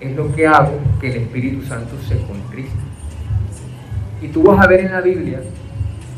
es 0.00 0.16
lo 0.16 0.34
que 0.34 0.46
hago 0.46 0.78
que 1.00 1.10
el 1.10 1.16
Espíritu 1.22 1.62
Santo 1.66 1.94
se 2.08 2.16
contriste. 2.26 2.72
Y 4.22 4.28
tú 4.28 4.42
vas 4.42 4.64
a 4.64 4.68
ver 4.68 4.80
en 4.80 4.92
la 4.92 5.00
Biblia 5.00 5.40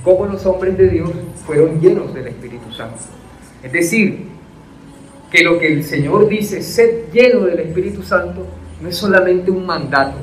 cómo 0.02 0.26
los 0.26 0.44
hombres 0.46 0.76
de 0.78 0.88
Dios 0.88 1.10
fueron 1.44 1.80
llenos 1.80 2.14
del 2.14 2.28
Espíritu 2.28 2.72
Santo. 2.72 2.98
Es 3.62 3.72
decir, 3.72 4.26
que 5.30 5.42
lo 5.42 5.58
que 5.58 5.72
el 5.72 5.84
Señor 5.84 6.28
dice, 6.28 6.62
ser 6.62 7.10
lleno 7.12 7.40
del 7.40 7.60
Espíritu 7.60 8.02
Santo, 8.02 8.46
no 8.80 8.88
es 8.88 8.96
solamente 8.96 9.50
un 9.50 9.64
mandato, 9.64 10.18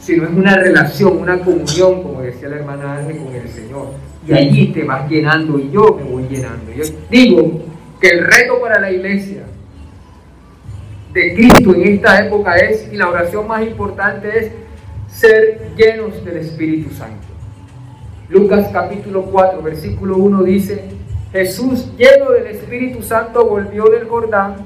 sino 0.00 0.24
es 0.24 0.30
una 0.30 0.56
relación, 0.56 1.18
una 1.18 1.38
comunión, 1.38 2.02
como 2.02 2.22
decía 2.22 2.48
la 2.48 2.56
hermana 2.56 2.96
Ángel, 2.96 3.18
con 3.18 3.34
el 3.34 3.48
Señor. 3.48 3.88
Y 4.26 4.32
allí 4.32 4.68
te 4.68 4.84
vas 4.84 5.08
llenando 5.08 5.58
y 5.58 5.70
yo 5.70 5.96
me 5.96 6.10
voy 6.10 6.24
llenando. 6.28 6.72
Yo 6.72 6.84
digo 7.10 7.62
que 8.00 8.08
el 8.08 8.24
reto 8.24 8.60
para 8.60 8.80
la 8.80 8.90
iglesia 8.90 9.42
de 11.18 11.34
Cristo 11.34 11.74
en 11.74 11.94
esta 11.94 12.24
época 12.24 12.56
es, 12.56 12.88
y 12.92 12.96
la 12.96 13.08
oración 13.08 13.48
más 13.48 13.62
importante 13.62 14.38
es, 14.38 14.52
ser 15.08 15.72
llenos 15.76 16.24
del 16.24 16.36
Espíritu 16.36 16.94
Santo. 16.94 17.26
Lucas 18.28 18.68
capítulo 18.72 19.24
4, 19.24 19.60
versículo 19.62 20.16
1 20.16 20.42
dice, 20.44 20.84
Jesús 21.32 21.90
lleno 21.96 22.30
del 22.30 22.46
Espíritu 22.46 23.02
Santo 23.02 23.44
volvió 23.46 23.86
del 23.86 24.06
Jordán 24.06 24.56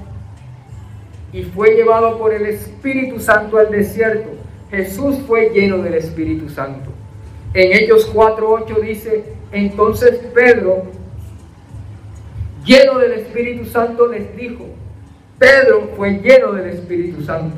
y 1.32 1.42
fue 1.42 1.74
llevado 1.74 2.18
por 2.18 2.34
el 2.34 2.44
Espíritu 2.44 3.18
Santo 3.18 3.56
al 3.56 3.70
desierto. 3.70 4.28
Jesús 4.70 5.16
fue 5.26 5.50
lleno 5.54 5.78
del 5.78 5.94
Espíritu 5.94 6.50
Santo. 6.50 6.90
En 7.54 7.72
Hechos 7.72 8.12
4.8 8.12 8.80
dice, 8.80 9.24
entonces 9.52 10.20
Pedro, 10.34 10.84
lleno 12.64 12.98
del 12.98 13.12
Espíritu 13.12 13.64
Santo, 13.64 14.06
les 14.08 14.36
dijo, 14.36 14.66
Pedro 15.42 15.90
fue 15.96 16.20
lleno 16.20 16.52
del 16.52 16.68
Espíritu 16.68 17.20
Santo. 17.20 17.56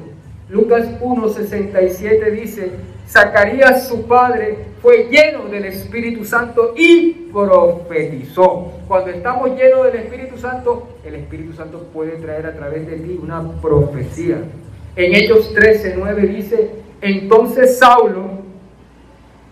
Lucas 0.49 0.89
1.67 1.03 2.30
dice, 2.30 2.70
Zacarías 3.07 3.87
su 3.87 4.07
padre 4.07 4.57
fue 4.80 5.09
lleno 5.11 5.45
del 5.51 5.66
Espíritu 5.66 6.24
Santo 6.24 6.72
y 6.74 7.28
profetizó. 7.30 8.72
Cuando 8.89 9.11
estamos 9.11 9.51
llenos 9.51 9.85
del 9.85 9.97
Espíritu 9.97 10.39
Santo, 10.39 10.97
el 11.05 11.16
Espíritu 11.16 11.53
Santo 11.53 11.87
puede 11.93 12.12
traer 12.12 12.47
a 12.47 12.55
través 12.55 12.87
de 12.87 12.97
ti 12.97 13.20
una 13.22 13.53
profecía. 13.61 14.39
En 14.97 15.14
Hechos 15.14 15.55
13.9 15.55 16.37
dice, 16.37 16.70
entonces 17.03 17.78
Saulo, 17.78 18.45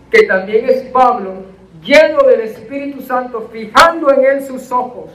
que 0.09 0.23
también 0.23 0.67
es 0.67 0.81
Pablo, 0.85 1.33
lleno 1.83 2.23
del 2.23 2.41
Espíritu 2.41 2.99
Santo, 3.01 3.47
fijando 3.53 4.11
en 4.11 4.25
él 4.25 4.43
sus 4.43 4.71
ojos, 4.71 5.11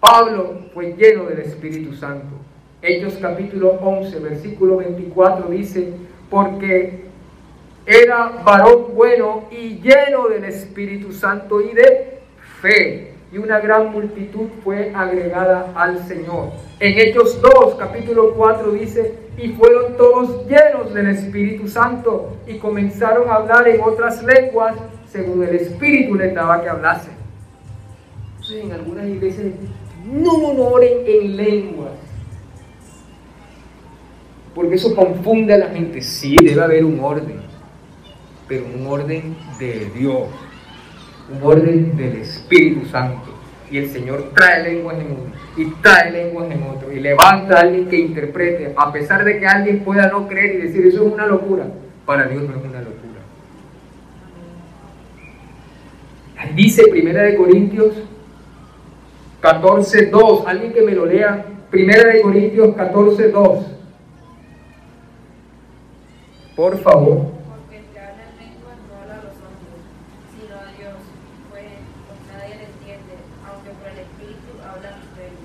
Pablo 0.00 0.60
fue 0.74 0.94
lleno 0.94 1.24
del 1.24 1.40
Espíritu 1.40 1.94
Santo. 1.94 2.36
Hechos 2.82 3.18
capítulo 3.20 3.70
11, 3.82 4.20
versículo 4.20 4.76
24 4.76 5.48
dice, 5.50 5.92
porque 6.30 7.04
era 7.84 8.42
varón 8.44 8.94
bueno 8.94 9.48
y 9.50 9.80
lleno 9.80 10.28
del 10.28 10.44
Espíritu 10.44 11.12
Santo 11.12 11.60
y 11.60 11.72
de 11.74 12.20
fe. 12.60 13.14
Y 13.32 13.38
una 13.38 13.58
gran 13.58 13.90
multitud 13.90 14.46
fue 14.62 14.92
agregada 14.94 15.72
al 15.74 16.06
Señor. 16.06 16.50
En 16.78 16.98
Hechos 16.98 17.42
2, 17.42 17.74
capítulo 17.74 18.34
4 18.34 18.70
dice, 18.72 19.14
y 19.36 19.48
fueron 19.48 19.96
todos 19.96 20.46
llenos 20.46 20.94
del 20.94 21.08
Espíritu 21.08 21.66
Santo 21.66 22.36
y 22.46 22.58
comenzaron 22.58 23.28
a 23.28 23.34
hablar 23.34 23.66
en 23.66 23.80
otras 23.80 24.22
lenguas 24.22 24.76
según 25.06 25.42
el 25.42 25.56
Espíritu 25.56 26.14
les 26.14 26.34
daba 26.34 26.62
que 26.62 26.68
hablase. 26.68 27.10
Entonces, 28.36 28.64
en 28.64 28.72
algunas 28.72 29.06
iglesias 29.06 29.46
no 30.12 30.32
oren 30.32 30.98
en 31.06 31.36
lenguas. 31.36 31.92
Porque 34.54 34.74
eso 34.74 34.94
confunde 34.94 35.54
a 35.54 35.58
la 35.58 35.68
gente. 35.68 36.00
Sí, 36.00 36.36
debe 36.42 36.62
haber 36.62 36.84
un 36.84 36.98
orden, 37.00 37.40
pero 38.48 38.64
un 38.74 38.86
orden 38.86 39.36
de 39.58 39.90
Dios, 39.94 40.28
un 41.32 41.42
orden 41.42 41.96
del 41.96 42.16
Espíritu 42.16 42.86
Santo. 42.86 43.34
Y 43.70 43.78
el 43.78 43.90
Señor 43.90 44.32
trae 44.34 44.62
lenguas 44.62 44.96
en 44.98 45.06
uno 45.12 45.28
y 45.58 45.66
trae 45.82 46.10
lenguas 46.10 46.50
en 46.50 46.62
otro 46.62 46.92
y 46.92 47.00
levanta 47.00 47.58
a 47.58 47.60
alguien 47.60 47.88
que 47.88 47.98
interprete, 47.98 48.72
a 48.76 48.92
pesar 48.92 49.24
de 49.24 49.38
que 49.38 49.46
alguien 49.46 49.80
pueda 49.80 50.08
no 50.08 50.26
creer 50.28 50.54
y 50.54 50.58
decir 50.62 50.86
eso 50.86 51.06
es 51.06 51.12
una 51.12 51.26
locura. 51.26 51.66
Para 52.06 52.26
Dios 52.28 52.42
no 52.44 52.56
es 52.56 52.64
una 52.64 52.80
locura. 52.80 52.98
Dice 56.54 56.84
Primera 56.88 57.22
de 57.22 57.36
Corintios 57.36 57.94
14.2. 59.42 60.44
Alguien 60.46 60.72
que 60.72 60.82
me 60.82 60.92
lo 60.92 61.06
lea. 61.06 61.44
Primera 61.70 62.12
de 62.12 62.22
Corintios 62.22 62.74
14.2. 62.76 63.64
Por 66.56 66.78
favor. 66.78 67.26
Porque 67.46 67.76
el 67.76 67.84
que 67.92 68.00
habla 68.00 68.24
en 68.24 68.36
lengua 68.38 68.72
no 68.88 69.00
habla 69.00 69.14
a 69.14 69.22
los 69.24 69.34
hombres, 69.34 69.78
sino 70.34 70.54
a 70.56 70.66
Dios, 70.76 70.96
nadie 72.32 72.54
le 72.56 72.64
entiende, 72.64 73.14
aunque 73.46 73.70
por 73.70 73.88
el 73.92 73.98
Espíritu 73.98 74.50
hablan 74.66 74.94
ustedes. 75.06 75.38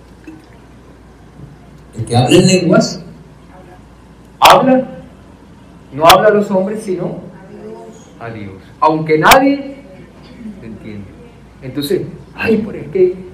El 1.99 2.05
que 2.05 2.15
habla 2.17 2.35
en 2.35 2.47
lenguas 2.47 3.03
Habla 4.39 4.73
Habla. 4.79 4.87
No 5.91 6.07
habla 6.07 6.29
a 6.29 6.31
los 6.31 6.49
hombres, 6.49 6.81
sino 6.81 7.05
a 7.05 7.45
Dios. 7.51 8.09
a 8.19 8.29
Dios. 8.31 8.55
Aunque 8.79 9.19
nadie 9.19 9.75
entiende. 10.63 11.05
Entonces, 11.61 12.01
ay, 12.33 12.63
pero 12.65 12.79
es 12.79 12.87
que 12.87 13.32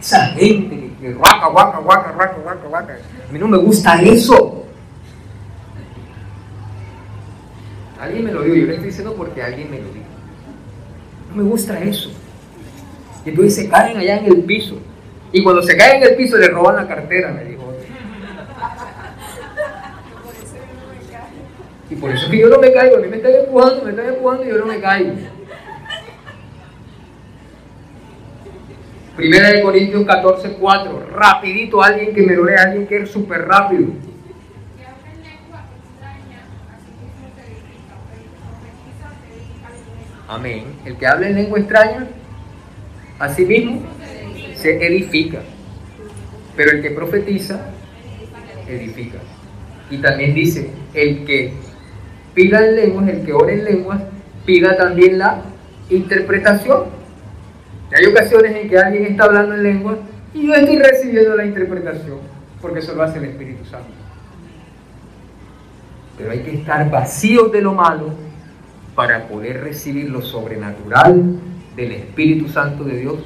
esa 0.00 0.26
gente 0.28 0.92
que, 1.00 1.12
guaca, 1.12 1.48
guaca, 1.48 1.78
guaca, 1.78 2.12
guaca, 2.12 2.36
guaca, 2.42 2.68
guaca. 2.68 2.98
A 3.28 3.32
mí 3.32 3.38
no 3.38 3.48
me 3.48 3.58
gusta 3.58 4.00
eso. 4.02 4.64
Alguien 8.00 8.24
me 8.24 8.32
lo 8.32 8.42
dijo, 8.42 8.56
yo 8.56 8.66
le 8.66 8.72
estoy 8.72 8.86
diciendo 8.86 9.14
porque 9.14 9.42
alguien 9.42 9.70
me 9.70 9.78
lo 9.78 9.88
dijo. 9.88 10.06
No 11.28 11.42
me 11.42 11.48
gusta 11.48 11.78
eso. 11.80 12.10
Y 13.26 13.28
entonces 13.28 13.54
se 13.54 13.68
caen 13.68 13.98
allá 13.98 14.16
en 14.16 14.26
el 14.26 14.42
piso. 14.44 14.78
Y 15.32 15.42
cuando 15.42 15.62
se 15.62 15.76
caen 15.76 16.02
en 16.02 16.08
el 16.08 16.16
piso 16.16 16.38
le 16.38 16.48
roban 16.48 16.76
la 16.76 16.88
cartera, 16.88 17.30
me 17.32 17.44
dijo. 17.44 17.60
Y 21.90 21.96
por 21.96 22.10
eso 22.10 22.24
es 22.24 22.30
que 22.30 22.38
yo 22.38 22.48
no 22.48 22.58
me 22.58 22.72
caigo, 22.72 22.96
a 22.96 23.00
mí 23.00 23.08
me 23.08 23.16
están 23.16 23.34
empujando, 23.34 23.84
me 23.84 23.90
están 23.90 24.06
empujando 24.06 24.44
y 24.44 24.48
yo 24.48 24.58
no 24.58 24.66
me 24.66 24.80
caigo. 24.80 25.12
Primera 29.20 29.50
de 29.50 29.60
Corintios 29.60 30.06
14, 30.06 30.52
4. 30.58 31.10
Rapidito, 31.12 31.82
alguien 31.82 32.14
que 32.14 32.22
me 32.22 32.34
lo 32.34 32.42
lea, 32.42 32.62
alguien 32.62 32.86
que 32.86 33.02
es 33.02 33.10
súper 33.10 33.46
rápido. 33.46 33.88
Amén. 40.26 40.64
El 40.86 40.96
que 40.96 41.06
habla 41.06 41.28
en 41.28 41.34
lengua 41.34 41.58
extraña, 41.58 42.06
así 43.18 43.44
mismo 43.44 43.82
se 44.54 44.86
edifica. 44.86 45.40
Pero 46.56 46.70
el 46.70 46.80
que 46.80 46.90
profetiza, 46.92 47.60
edifica. 48.66 49.18
Y 49.90 49.98
también 49.98 50.32
dice, 50.32 50.70
el 50.94 51.26
que 51.26 51.52
pida 52.32 52.66
en 52.66 52.74
lenguas, 52.74 53.06
el 53.06 53.26
que 53.26 53.34
ore 53.34 53.52
en 53.52 53.64
lenguas, 53.66 54.00
pida 54.46 54.78
también 54.78 55.18
la 55.18 55.42
interpretación. 55.90 56.99
Hay 57.92 58.06
ocasiones 58.06 58.54
en 58.54 58.68
que 58.68 58.78
alguien 58.78 59.04
está 59.04 59.24
hablando 59.24 59.54
en 59.54 59.62
lenguas 59.62 59.98
y 60.32 60.46
yo 60.46 60.54
estoy 60.54 60.78
recibiendo 60.78 61.34
la 61.34 61.44
interpretación, 61.44 62.18
porque 62.60 62.78
eso 62.78 62.94
lo 62.94 63.02
hace 63.02 63.18
el 63.18 63.24
Espíritu 63.24 63.64
Santo. 63.64 63.88
Pero 66.16 66.30
hay 66.30 66.40
que 66.40 66.54
estar 66.54 66.88
vacíos 66.90 67.50
de 67.50 67.62
lo 67.62 67.74
malo 67.74 68.12
para 68.94 69.26
poder 69.26 69.62
recibir 69.62 70.08
lo 70.08 70.22
sobrenatural 70.22 71.40
del 71.74 71.92
Espíritu 71.92 72.48
Santo 72.48 72.84
de 72.84 72.98
Dios 72.98 73.16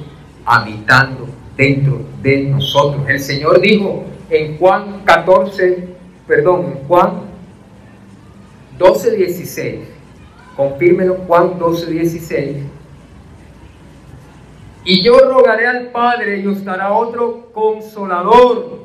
habitando 0.47 1.29
dentro 1.57 2.01
de 2.23 2.45
nosotros. 2.45 3.07
El 3.09 3.21
Señor 3.21 3.61
dijo 3.61 4.05
en 4.31 4.57
Juan 4.57 5.03
14, 5.05 5.89
perdón, 6.27 6.67
en 6.67 6.89
Juan 6.89 7.13
12, 8.79 9.17
16, 9.17 9.81
confírmelo 10.57 11.17
Juan 11.27 11.59
12, 11.59 11.91
16. 11.91 12.57
Y 14.85 15.03
yo 15.03 15.19
rogaré 15.19 15.67
al 15.67 15.89
Padre 15.89 16.41
y 16.41 16.47
os 16.47 16.65
dará 16.65 16.93
otro 16.93 17.51
consolador 17.53 18.85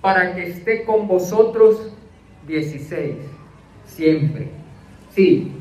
para 0.00 0.34
que 0.34 0.48
esté 0.48 0.84
con 0.84 1.08
vosotros 1.08 1.92
16, 2.46 3.16
siempre. 3.86 4.48
Sí, 5.14 5.52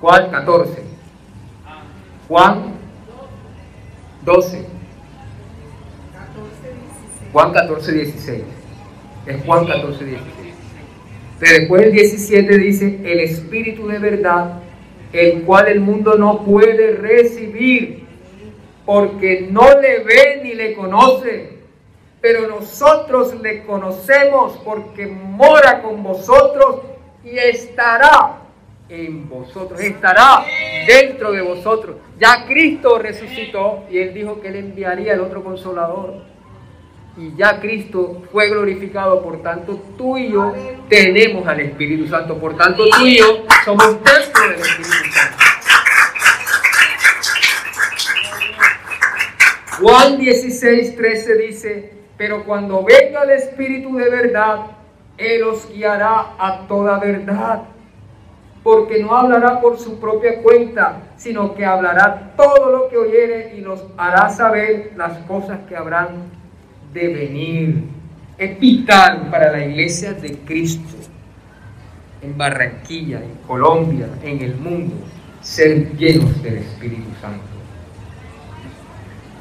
Juan 0.00 0.30
14. 0.30 0.82
Juan 2.28 2.74
12. 4.24 4.66
Juan 7.32 7.52
14, 7.52 7.92
16. 7.92 8.42
Es 9.26 9.44
Juan 9.44 9.66
14, 9.66 10.04
16. 10.04 10.36
Pero 11.38 11.58
después 11.58 11.82
el 11.82 11.92
17 11.92 12.58
dice, 12.58 13.00
el 13.04 13.20
Espíritu 13.20 13.86
de 13.88 13.98
verdad, 13.98 14.60
el 15.12 15.42
cual 15.42 15.68
el 15.68 15.80
mundo 15.80 16.16
no 16.16 16.44
puede 16.44 16.96
recibir, 16.96 18.05
porque 18.86 19.48
no 19.50 19.78
le 19.80 19.98
ve 19.98 20.40
ni 20.42 20.54
le 20.54 20.74
conoce. 20.74 21.56
Pero 22.20 22.48
nosotros 22.48 23.34
le 23.42 23.64
conocemos 23.64 24.58
porque 24.64 25.06
mora 25.06 25.82
con 25.82 26.02
vosotros 26.02 26.82
y 27.22 27.36
estará 27.36 28.38
en 28.88 29.28
vosotros, 29.28 29.80
estará 29.80 30.44
dentro 30.86 31.32
de 31.32 31.42
vosotros. 31.42 31.96
Ya 32.18 32.46
Cristo 32.46 32.98
resucitó 32.98 33.84
y 33.90 33.98
él 33.98 34.14
dijo 34.14 34.40
que 34.40 34.48
él 34.48 34.56
enviaría 34.56 35.14
el 35.14 35.20
otro 35.20 35.42
consolador. 35.42 36.24
Y 37.18 37.34
ya 37.34 37.60
Cristo 37.60 38.22
fue 38.30 38.48
glorificado, 38.48 39.22
por 39.22 39.42
tanto 39.42 39.80
tú 39.96 40.18
y 40.18 40.32
yo 40.32 40.54
tenemos 40.88 41.46
al 41.46 41.60
Espíritu 41.60 42.06
Santo, 42.08 42.36
por 42.38 42.56
tanto 42.56 42.84
tú 42.88 43.06
y 43.06 43.18
yo 43.18 43.44
somos 43.64 44.02
templo 44.02 44.48
del 44.50 44.60
Espíritu 44.60 45.12
Santo. 45.12 45.55
Juan 49.80 50.18
16, 50.18 50.96
13 50.96 51.36
dice, 51.36 51.92
pero 52.16 52.44
cuando 52.44 52.82
venga 52.82 53.22
el 53.24 53.30
Espíritu 53.30 53.94
de 53.96 54.08
verdad, 54.08 54.66
Él 55.18 55.42
os 55.44 55.68
guiará 55.70 56.34
a 56.38 56.66
toda 56.66 56.98
verdad 56.98 57.64
porque 58.66 59.00
no 59.00 59.14
hablará 59.14 59.60
por 59.60 59.78
su 59.78 60.00
propia 60.00 60.42
cuenta, 60.42 61.00
sino 61.16 61.54
que 61.54 61.64
hablará 61.64 62.32
todo 62.36 62.72
lo 62.72 62.88
que 62.88 62.96
oyere 62.96 63.54
y 63.56 63.60
nos 63.60 63.84
hará 63.96 64.28
saber 64.28 64.92
las 64.96 65.18
cosas 65.18 65.60
que 65.68 65.76
habrán 65.76 66.08
de 66.92 67.06
venir. 67.06 67.84
Es 68.36 68.58
vital 68.58 69.28
para 69.30 69.52
la 69.52 69.64
iglesia 69.64 70.14
de 70.14 70.38
Cristo, 70.38 70.96
en 72.20 72.36
Barranquilla, 72.36 73.22
en 73.22 73.36
Colombia, 73.46 74.08
en 74.24 74.42
el 74.42 74.56
mundo, 74.56 74.96
ser 75.42 75.96
llenos 75.96 76.42
del 76.42 76.56
Espíritu 76.56 77.08
Santo. 77.20 77.55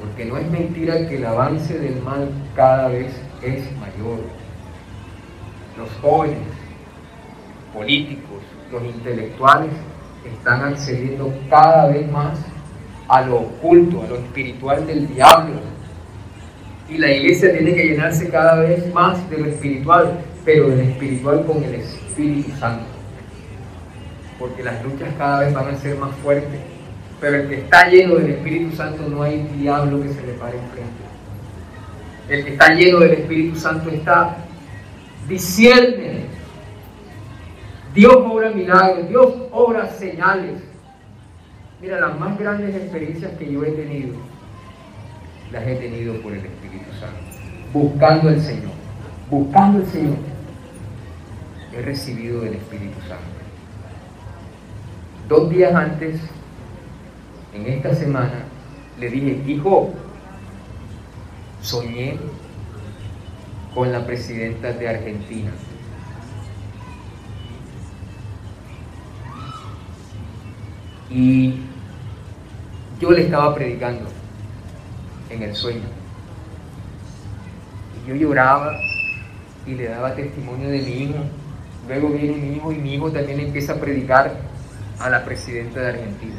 Porque 0.05 0.25
no 0.25 0.37
es 0.37 0.49
mentira 0.51 1.07
que 1.07 1.17
el 1.17 1.25
avance 1.25 1.79
del 1.79 2.01
mal 2.01 2.29
cada 2.55 2.89
vez 2.89 3.11
es 3.41 3.63
mayor. 3.77 4.19
Los 5.77 5.89
jóvenes, 6.01 6.37
políticos, 7.73 8.41
los 8.71 8.83
intelectuales 8.83 9.71
están 10.23 10.63
accediendo 10.63 11.33
cada 11.49 11.87
vez 11.87 12.09
más 12.11 12.37
a 13.07 13.21
lo 13.21 13.37
oculto, 13.37 14.03
a 14.03 14.07
lo 14.07 14.15
espiritual 14.17 14.85
del 14.85 15.07
diablo. 15.07 15.59
Y 16.87 16.97
la 16.97 17.11
iglesia 17.11 17.51
tiene 17.51 17.73
que 17.73 17.83
llenarse 17.89 18.29
cada 18.29 18.61
vez 18.61 18.93
más 18.93 19.27
de 19.29 19.39
lo 19.39 19.45
espiritual, 19.47 20.19
pero 20.45 20.69
del 20.69 20.81
espiritual 20.81 21.45
con 21.45 21.63
el 21.63 21.75
Espíritu 21.75 22.51
Santo. 22.59 22.85
Porque 24.37 24.63
las 24.63 24.83
luchas 24.83 25.09
cada 25.17 25.39
vez 25.39 25.53
van 25.53 25.67
a 25.67 25.77
ser 25.77 25.97
más 25.97 26.15
fuertes. 26.17 26.74
Pero 27.19 27.37
el 27.37 27.49
que 27.49 27.55
está 27.61 27.89
lleno 27.89 28.15
del 28.15 28.31
Espíritu 28.31 28.75
Santo 28.75 29.07
no 29.07 29.23
hay 29.23 29.43
diablo 29.57 30.01
que 30.01 30.09
se 30.09 30.25
le 30.25 30.33
pare 30.33 30.57
enfrente. 30.57 31.03
El 32.29 32.45
que 32.45 32.51
está 32.53 32.73
lleno 32.73 32.99
del 32.99 33.13
Espíritu 33.13 33.55
Santo 33.55 33.89
está 33.89 34.37
discierne 35.27 36.25
Dios 37.95 38.13
obra 38.13 38.51
milagros, 38.51 39.07
Dios 39.07 39.33
obra 39.51 39.87
señales. 39.87 40.61
Mira, 41.81 42.01
las 42.01 42.19
más 42.19 42.37
grandes 42.37 42.75
experiencias 42.75 43.31
que 43.39 43.49
yo 43.49 43.63
he 43.63 43.71
tenido, 43.71 44.15
las 45.51 45.65
he 45.65 45.75
tenido 45.75 46.21
por 46.21 46.33
el 46.33 46.45
Espíritu 46.45 46.91
Santo, 46.99 47.21
buscando 47.71 48.27
al 48.27 48.41
Señor, 48.41 48.73
buscando 49.29 49.79
al 49.79 49.85
Señor. 49.85 50.17
He 51.73 51.81
recibido 51.83 52.41
del 52.41 52.55
Espíritu 52.55 52.99
Santo. 53.07 53.23
Dos 55.29 55.49
días 55.49 55.73
antes, 55.73 56.19
en 57.55 57.67
esta 57.67 57.95
semana, 57.95 58.43
le 58.99 59.09
dije, 59.09 59.41
hijo, 59.47 59.93
soñé 61.61 62.17
con 63.73 63.91
la 63.91 64.05
presidenta 64.05 64.71
de 64.73 64.89
Argentina. 64.89 65.51
Y 71.09 71.61
yo 72.99 73.11
le 73.11 73.21
estaba 73.23 73.55
predicando 73.55 74.09
en 75.29 75.43
el 75.43 75.55
sueño. 75.55 75.87
Y 78.03 78.09
yo 78.09 78.15
lloraba 78.15 78.73
y 79.65 79.75
le 79.75 79.87
daba 79.87 80.13
testimonio 80.13 80.69
de 80.69 80.81
mi 80.81 80.91
hijo. 81.03 81.19
Luego 81.87 82.09
viene 82.09 82.37
mi 82.37 82.55
hijo 82.55 82.71
y 82.71 82.77
mi 82.77 82.95
hijo 82.95 83.11
también 83.11 83.39
empieza 83.39 83.73
a 83.73 83.75
predicar 83.77 84.35
a 84.99 85.09
la 85.09 85.23
presidenta 85.23 85.79
de 85.81 85.89
Argentina. 85.89 86.35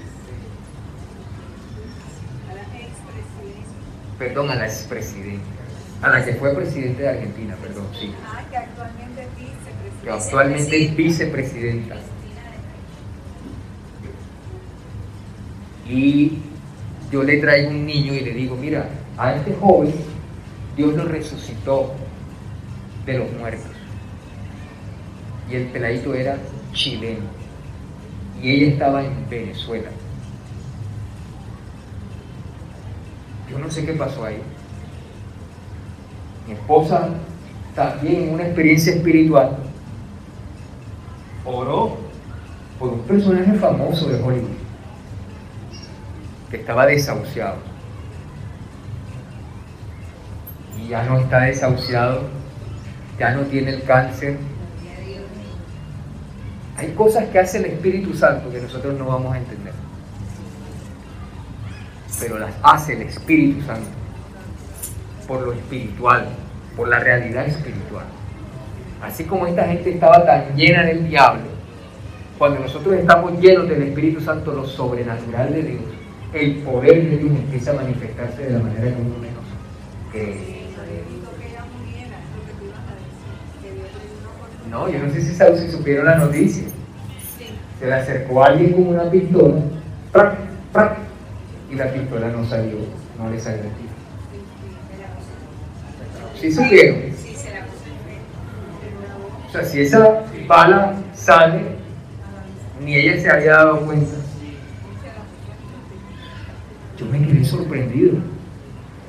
Perdón, 4.18 4.50
a 4.50 4.54
la 4.54 4.66
expresidenta. 4.66 5.44
A 6.02 6.10
la 6.10 6.24
que 6.24 6.34
fue 6.34 6.54
presidenta 6.54 7.02
de 7.02 7.08
Argentina, 7.08 7.56
perdón, 7.60 7.86
sí. 7.98 8.14
Ah, 8.26 8.42
que 8.50 8.56
actualmente 8.56 9.22
es 9.22 9.36
vicepresidenta. 9.36 10.02
Que 10.02 10.10
actualmente 10.10 10.84
es 10.84 10.96
vicepresidenta. 10.96 11.96
Y 15.88 16.38
yo 17.10 17.22
le 17.22 17.38
traigo 17.38 17.70
un 17.70 17.86
niño 17.86 18.12
y 18.14 18.20
le 18.20 18.32
digo, 18.32 18.56
mira, 18.56 18.88
a 19.16 19.36
este 19.36 19.54
joven 19.54 19.94
Dios 20.76 20.94
lo 20.94 21.04
resucitó 21.04 21.94
de 23.06 23.18
los 23.18 23.32
muertos. 23.32 23.70
Y 25.50 25.54
el 25.54 25.66
peladito 25.66 26.14
era 26.14 26.36
chileno. 26.72 27.24
Y 28.42 28.50
ella 28.50 28.72
estaba 28.72 29.04
en 29.04 29.30
Venezuela. 29.30 29.88
Yo 33.50 33.58
no 33.58 33.70
sé 33.70 33.84
qué 33.86 33.92
pasó 33.92 34.24
ahí. 34.24 34.42
Mi 36.46 36.54
esposa 36.54 37.08
también 37.74 38.24
en 38.24 38.34
una 38.34 38.44
experiencia 38.44 38.94
espiritual 38.94 39.56
oró 41.44 41.96
por 42.78 42.92
un 42.92 43.00
personaje 43.00 43.52
famoso 43.54 44.08
de 44.08 44.22
Hollywood, 44.22 44.50
que 46.50 46.56
estaba 46.58 46.86
desahuciado. 46.86 47.56
Y 50.78 50.88
ya 50.88 51.04
no 51.04 51.18
está 51.18 51.40
desahuciado, 51.40 52.22
ya 53.18 53.32
no 53.32 53.42
tiene 53.42 53.70
el 53.70 53.82
cáncer. 53.84 54.38
Hay 56.76 56.92
cosas 56.92 57.28
que 57.28 57.38
hace 57.38 57.58
el 57.58 57.66
Espíritu 57.66 58.14
Santo 58.14 58.50
que 58.50 58.60
nosotros 58.60 58.98
no 58.98 59.06
vamos 59.06 59.34
a 59.34 59.38
entender. 59.38 59.65
Pero 62.20 62.38
las 62.38 62.52
hace 62.62 62.94
el 62.94 63.02
Espíritu 63.02 63.64
Santo 63.66 63.88
por 65.26 65.42
lo 65.42 65.52
espiritual, 65.52 66.26
por 66.76 66.88
la 66.88 66.98
realidad 67.00 67.46
espiritual. 67.46 68.04
Así 69.02 69.24
como 69.24 69.46
esta 69.46 69.64
gente 69.64 69.90
estaba 69.90 70.24
tan 70.24 70.56
llena 70.56 70.84
del 70.84 71.08
diablo, 71.08 71.42
cuando 72.38 72.60
nosotros 72.60 72.94
estamos 72.94 73.40
llenos 73.40 73.68
del 73.68 73.82
Espíritu 73.82 74.20
Santo, 74.20 74.52
lo 74.52 74.64
sobrenatural 74.64 75.52
de 75.52 75.62
Dios, 75.62 75.82
el 76.32 76.56
poder 76.56 77.10
de 77.10 77.16
Dios 77.18 77.30
empieza 77.30 77.70
a 77.72 77.74
manifestarse 77.74 78.42
de 78.42 78.50
la 78.50 78.58
manera 78.58 78.88
que 78.88 79.00
uno 79.00 79.18
menos 79.18 79.44
cree. 80.12 80.66
No, 84.70 84.88
yo 84.90 84.98
no 84.98 85.10
sé 85.10 85.22
si, 85.22 85.34
si 85.34 85.70
supieron 85.70 86.06
la 86.06 86.16
noticia. 86.16 86.64
Se 87.78 87.86
le 87.86 87.94
acercó 87.94 88.42
alguien 88.42 88.72
con 88.72 88.88
una 88.88 89.10
pistola, 89.10 89.60
¡prac! 90.12 90.34
¡prac! 90.72 91.05
Y 91.70 91.74
la 91.74 91.92
pistola 91.92 92.28
no 92.28 92.44
salió, 92.44 92.78
no 93.18 93.30
le 93.30 93.40
salió 93.40 93.62
el 93.62 93.70
tiro. 93.70 93.96
¿Sí 96.40 96.52
supieron? 96.52 97.16
O 99.48 99.52
sea, 99.52 99.64
si 99.64 99.80
esa 99.80 100.24
bala 100.46 100.94
sale, 101.14 101.62
ni 102.80 102.94
ella 102.94 103.20
se 103.20 103.30
había 103.30 103.52
dado 103.52 103.80
cuenta. 103.80 104.16
Yo 106.98 107.06
me 107.06 107.26
quedé 107.26 107.44
sorprendido. 107.44 108.18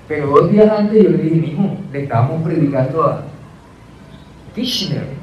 Pero 0.07 0.27
dos 0.27 0.51
días 0.51 0.71
antes 0.71 1.03
yo 1.03 1.09
le 1.09 1.17
dije, 1.17 1.47
hijo, 1.47 1.77
le 1.91 2.03
estábamos 2.03 2.43
predicando 2.43 3.03
a 3.03 3.23
Dictionary. 4.55 5.17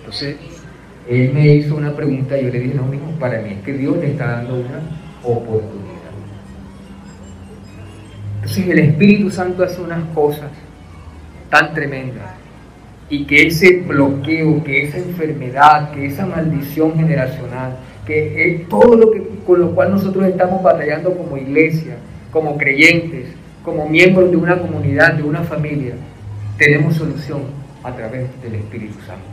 Entonces, 0.00 0.36
él 1.10 1.32
me 1.34 1.56
hizo 1.56 1.74
una 1.74 1.92
pregunta 1.92 2.38
y 2.38 2.44
yo 2.44 2.52
le 2.52 2.60
dije, 2.60 2.74
no, 2.76 2.84
mijo, 2.84 3.10
para 3.18 3.42
mí 3.42 3.50
es 3.50 3.62
que 3.64 3.72
Dios 3.72 3.96
le 3.98 4.12
está 4.12 4.26
dando 4.28 4.54
una 4.54 4.80
oportunidad. 5.24 5.90
Entonces 8.36 8.68
el 8.68 8.78
Espíritu 8.78 9.28
Santo 9.28 9.64
hace 9.64 9.80
unas 9.80 10.04
cosas 10.14 10.50
tan 11.50 11.74
tremendas 11.74 12.30
y 13.08 13.24
que 13.24 13.48
ese 13.48 13.80
bloqueo, 13.80 14.62
que 14.62 14.84
esa 14.84 14.98
enfermedad, 14.98 15.90
que 15.90 16.06
esa 16.06 16.26
maldición 16.26 16.94
generacional, 16.94 17.76
que 18.06 18.48
es 18.48 18.68
todo 18.68 18.94
lo 18.94 19.10
que 19.10 19.28
con 19.44 19.58
lo 19.58 19.74
cual 19.74 19.90
nosotros 19.90 20.24
estamos 20.26 20.62
batallando 20.62 21.12
como 21.16 21.36
iglesia, 21.36 21.96
como 22.30 22.56
creyentes, 22.56 23.30
como 23.64 23.88
miembros 23.88 24.30
de 24.30 24.36
una 24.36 24.56
comunidad, 24.56 25.14
de 25.14 25.24
una 25.24 25.42
familia, 25.42 25.94
tenemos 26.56 26.94
solución 26.94 27.42
a 27.82 27.92
través 27.96 28.28
del 28.42 28.54
Espíritu 28.54 28.94
Santo. 29.04 29.29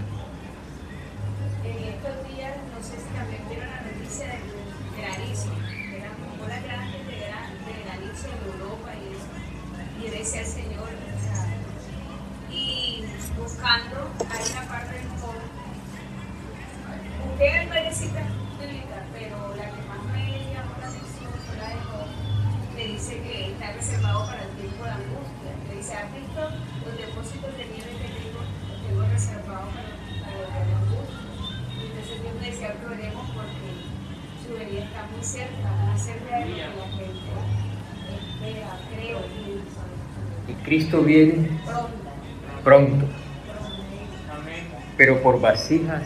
Vasijas 45.67 46.03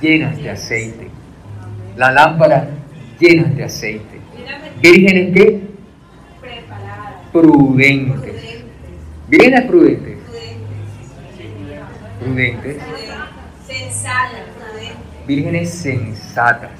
llenas 0.00 0.36
de 0.36 0.50
aceite. 0.50 1.10
La 1.96 2.12
lámpara 2.12 2.68
llenas 3.18 3.56
de 3.56 3.64
aceite. 3.64 4.20
Vírgenes 4.80 5.34
qué? 5.34 5.60
Prudentes. 7.32 8.64
Vírgenes 9.26 9.64
prudentes. 9.64 10.18
prudentes, 12.20 12.76
sensatas. 13.66 14.42
Vírgenes 15.26 15.74
sensatas. 15.74 16.70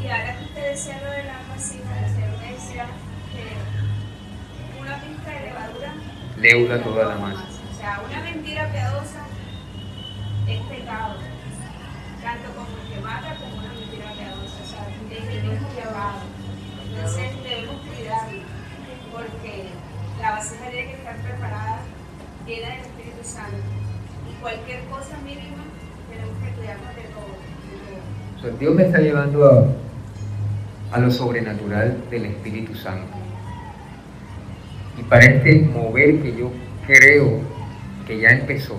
Y 0.00 0.06
ahora 0.06 0.38
que 0.38 0.44
usted 0.44 0.70
decía 0.70 1.00
lo 1.04 1.10
de 1.10 1.24
la 1.24 1.38
vasija, 1.50 1.90
decía 2.04 2.86
que 3.32 4.80
una 4.80 4.94
pizca 5.00 5.30
de 5.30 5.40
levadura 5.46 5.92
Leuda 6.38 6.82
toda 6.82 7.04
la 7.06 7.16
masa. 7.16 7.44
O 7.70 7.78
sea, 7.78 8.00
una 8.08 8.22
mentira 8.22 8.70
piadosa 8.72 9.29
es 10.54 10.60
pecado, 10.66 11.16
tanto 12.22 12.48
como 12.54 12.68
el 12.76 12.94
que 12.94 13.00
mata 13.00 13.36
como 13.36 13.56
una 13.56 13.72
mentira 13.72 14.12
piadosa. 14.12 14.58
O 14.62 14.66
sea, 14.66 14.86
es 15.10 15.26
el 15.36 15.42
mismo 15.48 15.68
llamado. 15.76 16.20
Entonces 16.88 17.30
debemos 17.42 17.76
cuidarlo, 17.86 18.42
porque 19.12 19.68
la 20.20 20.30
vasija 20.32 20.70
tiene 20.70 20.86
que 20.88 20.96
estar 20.98 21.16
preparada, 21.16 21.78
llena 22.46 22.68
del 22.68 22.80
Espíritu 22.80 23.22
Santo. 23.22 23.62
Y 24.28 24.40
cualquier 24.40 24.80
cosa 24.86 25.16
mínima, 25.24 25.64
tenemos 26.10 26.34
que 26.42 26.50
cuidarnos 26.52 26.96
de 26.96 27.02
todo. 27.14 28.58
Dios 28.58 28.74
me 28.74 28.84
está 28.84 28.98
llevando 28.98 29.46
a, 29.46 30.96
a 30.96 30.98
lo 30.98 31.10
sobrenatural 31.10 31.96
del 32.10 32.26
Espíritu 32.26 32.74
Santo. 32.74 33.12
Y 34.98 35.02
para 35.04 35.24
este 35.24 35.60
mover 35.60 36.20
que 36.22 36.36
yo 36.36 36.50
creo 36.86 37.40
que 38.06 38.18
ya 38.20 38.30
empezó, 38.30 38.76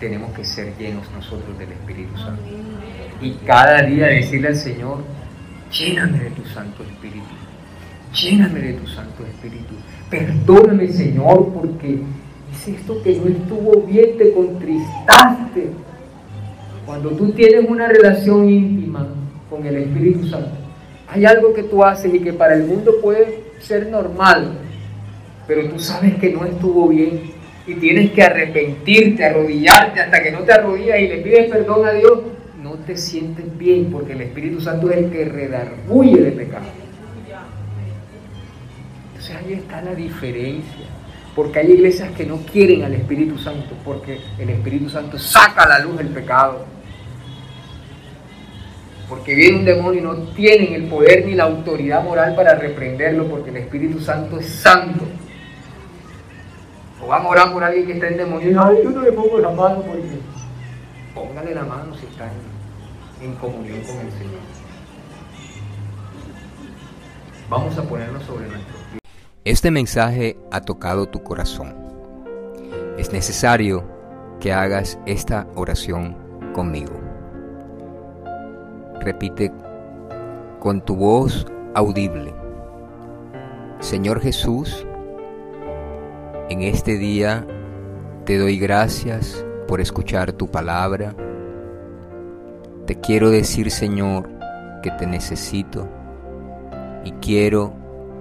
tenemos 0.00 0.32
que 0.32 0.44
ser 0.44 0.76
llenos 0.78 1.04
nosotros 1.14 1.56
del 1.58 1.70
Espíritu 1.72 2.16
Santo. 2.16 2.42
Y 3.20 3.32
cada 3.46 3.82
día 3.82 4.06
decirle 4.06 4.48
al 4.48 4.56
Señor, 4.56 5.04
lléname 5.70 6.18
de 6.18 6.30
tu 6.30 6.44
Santo 6.46 6.82
Espíritu, 6.82 7.26
lléname 8.14 8.60
de 8.60 8.72
tu 8.72 8.86
Santo 8.88 9.24
Espíritu. 9.26 9.74
Perdóname, 10.08 10.88
Señor, 10.88 11.52
porque 11.52 12.00
hice 12.50 12.72
esto 12.72 13.02
que 13.02 13.16
no 13.16 13.28
estuvo 13.28 13.82
bien, 13.82 14.16
te 14.16 14.32
contristaste. 14.32 15.70
Cuando 16.86 17.10
tú 17.10 17.30
tienes 17.32 17.68
una 17.68 17.86
relación 17.86 18.48
íntima 18.48 19.06
con 19.50 19.64
el 19.66 19.76
Espíritu 19.76 20.26
Santo, 20.26 20.50
hay 21.08 21.26
algo 21.26 21.52
que 21.52 21.64
tú 21.64 21.84
haces 21.84 22.12
y 22.12 22.20
que 22.20 22.32
para 22.32 22.54
el 22.54 22.64
mundo 22.64 22.94
puede 23.02 23.44
ser 23.60 23.88
normal, 23.88 24.52
pero 25.46 25.68
tú 25.68 25.78
sabes 25.78 26.14
que 26.16 26.32
no 26.32 26.44
estuvo 26.46 26.88
bien 26.88 27.38
y 27.66 27.74
tienes 27.74 28.10
que 28.12 28.22
arrepentirte, 28.22 29.24
arrodillarte 29.24 30.00
hasta 30.00 30.22
que 30.22 30.30
no 30.32 30.40
te 30.40 30.52
arrodillas 30.52 31.00
y 31.00 31.08
le 31.08 31.16
pides 31.18 31.50
perdón 31.50 31.86
a 31.86 31.92
Dios, 31.92 32.20
no 32.62 32.74
te 32.74 32.96
sientes 32.96 33.46
bien 33.58 33.90
porque 33.90 34.12
el 34.12 34.22
Espíritu 34.22 34.60
Santo 34.60 34.90
es 34.90 34.98
el 34.98 35.10
que 35.10 35.24
redarguye 35.24 36.20
de 36.20 36.32
pecado. 36.32 36.66
Entonces 39.08 39.36
ahí 39.36 39.52
está 39.54 39.82
la 39.82 39.94
diferencia. 39.94 40.86
Porque 41.34 41.60
hay 41.60 41.72
iglesias 41.72 42.10
que 42.16 42.26
no 42.26 42.38
quieren 42.38 42.82
al 42.82 42.94
Espíritu 42.94 43.38
Santo, 43.38 43.74
porque 43.84 44.18
el 44.38 44.50
Espíritu 44.50 44.88
Santo 44.88 45.18
saca 45.18 45.62
a 45.62 45.68
la 45.68 45.78
luz 45.78 46.00
el 46.00 46.08
pecado. 46.08 46.66
Porque 49.08 49.34
viene 49.34 49.58
un 49.58 49.64
demonio 49.64 50.00
y 50.00 50.02
no 50.02 50.14
tienen 50.34 50.74
el 50.74 50.84
poder 50.84 51.26
ni 51.26 51.34
la 51.34 51.44
autoridad 51.44 52.02
moral 52.02 52.34
para 52.34 52.54
reprenderlo, 52.54 53.26
porque 53.28 53.50
el 53.50 53.58
Espíritu 53.58 54.00
Santo 54.00 54.40
es 54.40 54.46
santo. 54.46 55.04
Van 57.10 57.26
a 57.26 57.28
orar 57.28 57.52
por 57.52 57.64
alguien 57.64 57.86
que 57.86 57.92
está 57.94 58.06
en 58.06 58.18
demonio 58.18 58.52
y 58.52 58.54
ay, 58.56 58.84
yo 58.84 58.90
no 58.90 59.02
le 59.02 59.10
pongo 59.10 59.40
la 59.40 59.50
mano 59.50 59.82
porque. 59.82 60.20
Póngale 61.12 61.56
la 61.56 61.64
mano 61.64 61.92
si 61.96 62.06
está 62.06 62.30
en, 63.20 63.30
en 63.30 63.34
comunión 63.34 63.80
con 63.80 63.96
el 63.96 64.12
Señor. 64.12 64.40
Vamos 67.48 67.76
a 67.76 67.82
ponernos 67.82 68.22
sobre 68.22 68.46
nuestro 68.46 68.76
pie. 68.92 69.00
Este 69.44 69.72
mensaje 69.72 70.38
ha 70.52 70.60
tocado 70.60 71.08
tu 71.08 71.20
corazón. 71.24 71.74
Es 72.96 73.12
necesario 73.12 73.82
que 74.38 74.52
hagas 74.52 74.96
esta 75.04 75.48
oración 75.56 76.16
conmigo. 76.52 76.92
Repite 79.00 79.50
con 80.60 80.80
tu 80.80 80.94
voz 80.94 81.44
audible. 81.74 82.32
Señor 83.80 84.20
Jesús, 84.20 84.86
en 86.50 86.62
este 86.62 86.98
día 86.98 87.46
te 88.26 88.36
doy 88.36 88.58
gracias 88.58 89.46
por 89.68 89.80
escuchar 89.80 90.32
tu 90.32 90.48
palabra. 90.48 91.14
Te 92.86 92.96
quiero 92.96 93.30
decir, 93.30 93.70
Señor, 93.70 94.28
que 94.82 94.90
te 94.90 95.06
necesito 95.06 95.88
y 97.04 97.12
quiero 97.12 97.72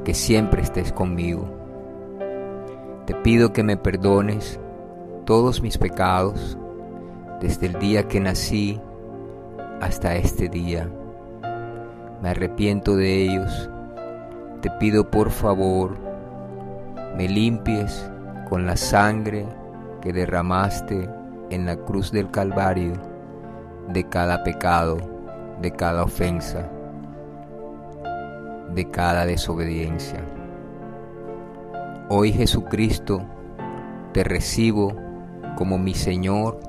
que 0.05 0.13
siempre 0.13 0.61
estés 0.61 0.93
conmigo. 0.93 1.49
Te 3.07 3.15
pido 3.15 3.51
que 3.51 3.63
me 3.63 3.77
perdones 3.77 4.59
todos 5.25 5.63
mis 5.63 5.79
pecados 5.79 6.55
desde 7.41 7.65
el 7.65 7.79
día 7.79 8.07
que 8.07 8.19
nací 8.19 8.79
hasta 9.81 10.15
este 10.15 10.49
día. 10.49 10.87
Me 12.21 12.29
arrepiento 12.29 12.95
de 12.95 13.23
ellos. 13.23 13.71
Te 14.61 14.69
pido 14.69 15.09
por 15.09 15.31
favor, 15.31 15.97
me 17.17 17.27
limpies 17.27 18.07
con 18.49 18.65
la 18.65 18.75
sangre 18.75 19.45
que 20.01 20.11
derramaste 20.11 21.07
en 21.51 21.65
la 21.65 21.75
cruz 21.75 22.11
del 22.11 22.31
Calvario 22.31 22.93
de 23.89 24.03
cada 24.05 24.43
pecado, 24.43 24.97
de 25.61 25.71
cada 25.71 26.03
ofensa, 26.03 26.69
de 28.73 28.89
cada 28.89 29.25
desobediencia. 29.25 30.19
Hoy 32.09 32.31
Jesucristo, 32.31 33.21
te 34.13 34.23
recibo 34.23 34.95
como 35.55 35.77
mi 35.77 35.93
Señor 35.93 36.59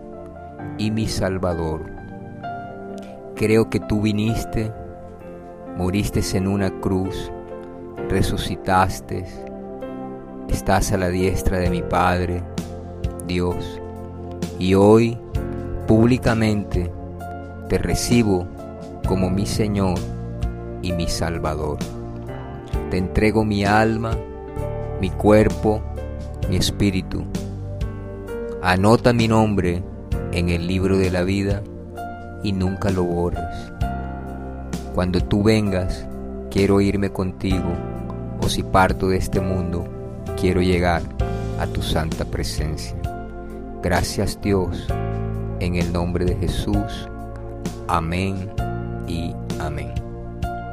y 0.77 0.91
mi 0.91 1.07
Salvador. 1.07 1.87
Creo 3.37 3.71
que 3.71 3.81
tú 3.81 4.03
viniste, 4.03 4.71
moriste 5.77 6.21
en 6.37 6.47
una 6.47 6.71
cruz, 6.81 7.33
resucitaste, 8.11 9.25
estás 10.51 10.93
a 10.93 10.99
la 10.99 11.09
diestra 11.09 11.59
de 11.59 11.71
mi 11.71 11.81
Padre, 11.83 12.43
Dios, 13.27 13.81
y 14.59 14.75
hoy 14.75 15.17
públicamente 15.87 16.91
te 17.69 17.79
recibo 17.79 18.47
como 19.07 19.31
mi 19.31 19.47
Señor 19.47 19.99
y 20.83 20.93
mi 20.93 21.07
Salvador. 21.09 21.79
Te 22.91 22.99
entrego 22.99 23.45
mi 23.45 23.65
alma, 23.65 24.11
mi 25.01 25.11
cuerpo, 25.11 25.81
mi 26.49 26.57
espíritu. 26.57 27.25
Anota 28.61 29.13
mi 29.13 29.29
nombre 29.29 29.83
en 30.33 30.49
el 30.49 30.67
libro 30.67 30.99
de 30.99 31.11
la 31.11 31.23
vida 31.23 31.63
y 32.43 32.53
nunca 32.53 32.91
lo 32.91 33.05
borres. 33.05 33.73
Cuando 34.95 35.21
tú 35.21 35.45
vengas, 35.45 36.07
quiero 36.51 36.81
irme 36.81 37.11
contigo, 37.11 37.73
o 38.43 38.49
si 38.49 38.65
parto 38.65 39.09
de 39.09 39.19
este 39.19 39.41
mundo, 39.41 40.00
quiero 40.41 40.63
llegar 40.63 41.03
a 41.59 41.67
tu 41.67 41.83
santa 41.83 42.25
presencia. 42.25 42.97
Gracias 43.83 44.41
Dios, 44.41 44.87
en 45.61 45.77
el 45.77 45.93
nombre 45.93 46.25
de 46.25 46.37
Jesús. 46.37 47.09
Amén 47.89 48.51
y 49.07 49.35
amén. 49.59 50.00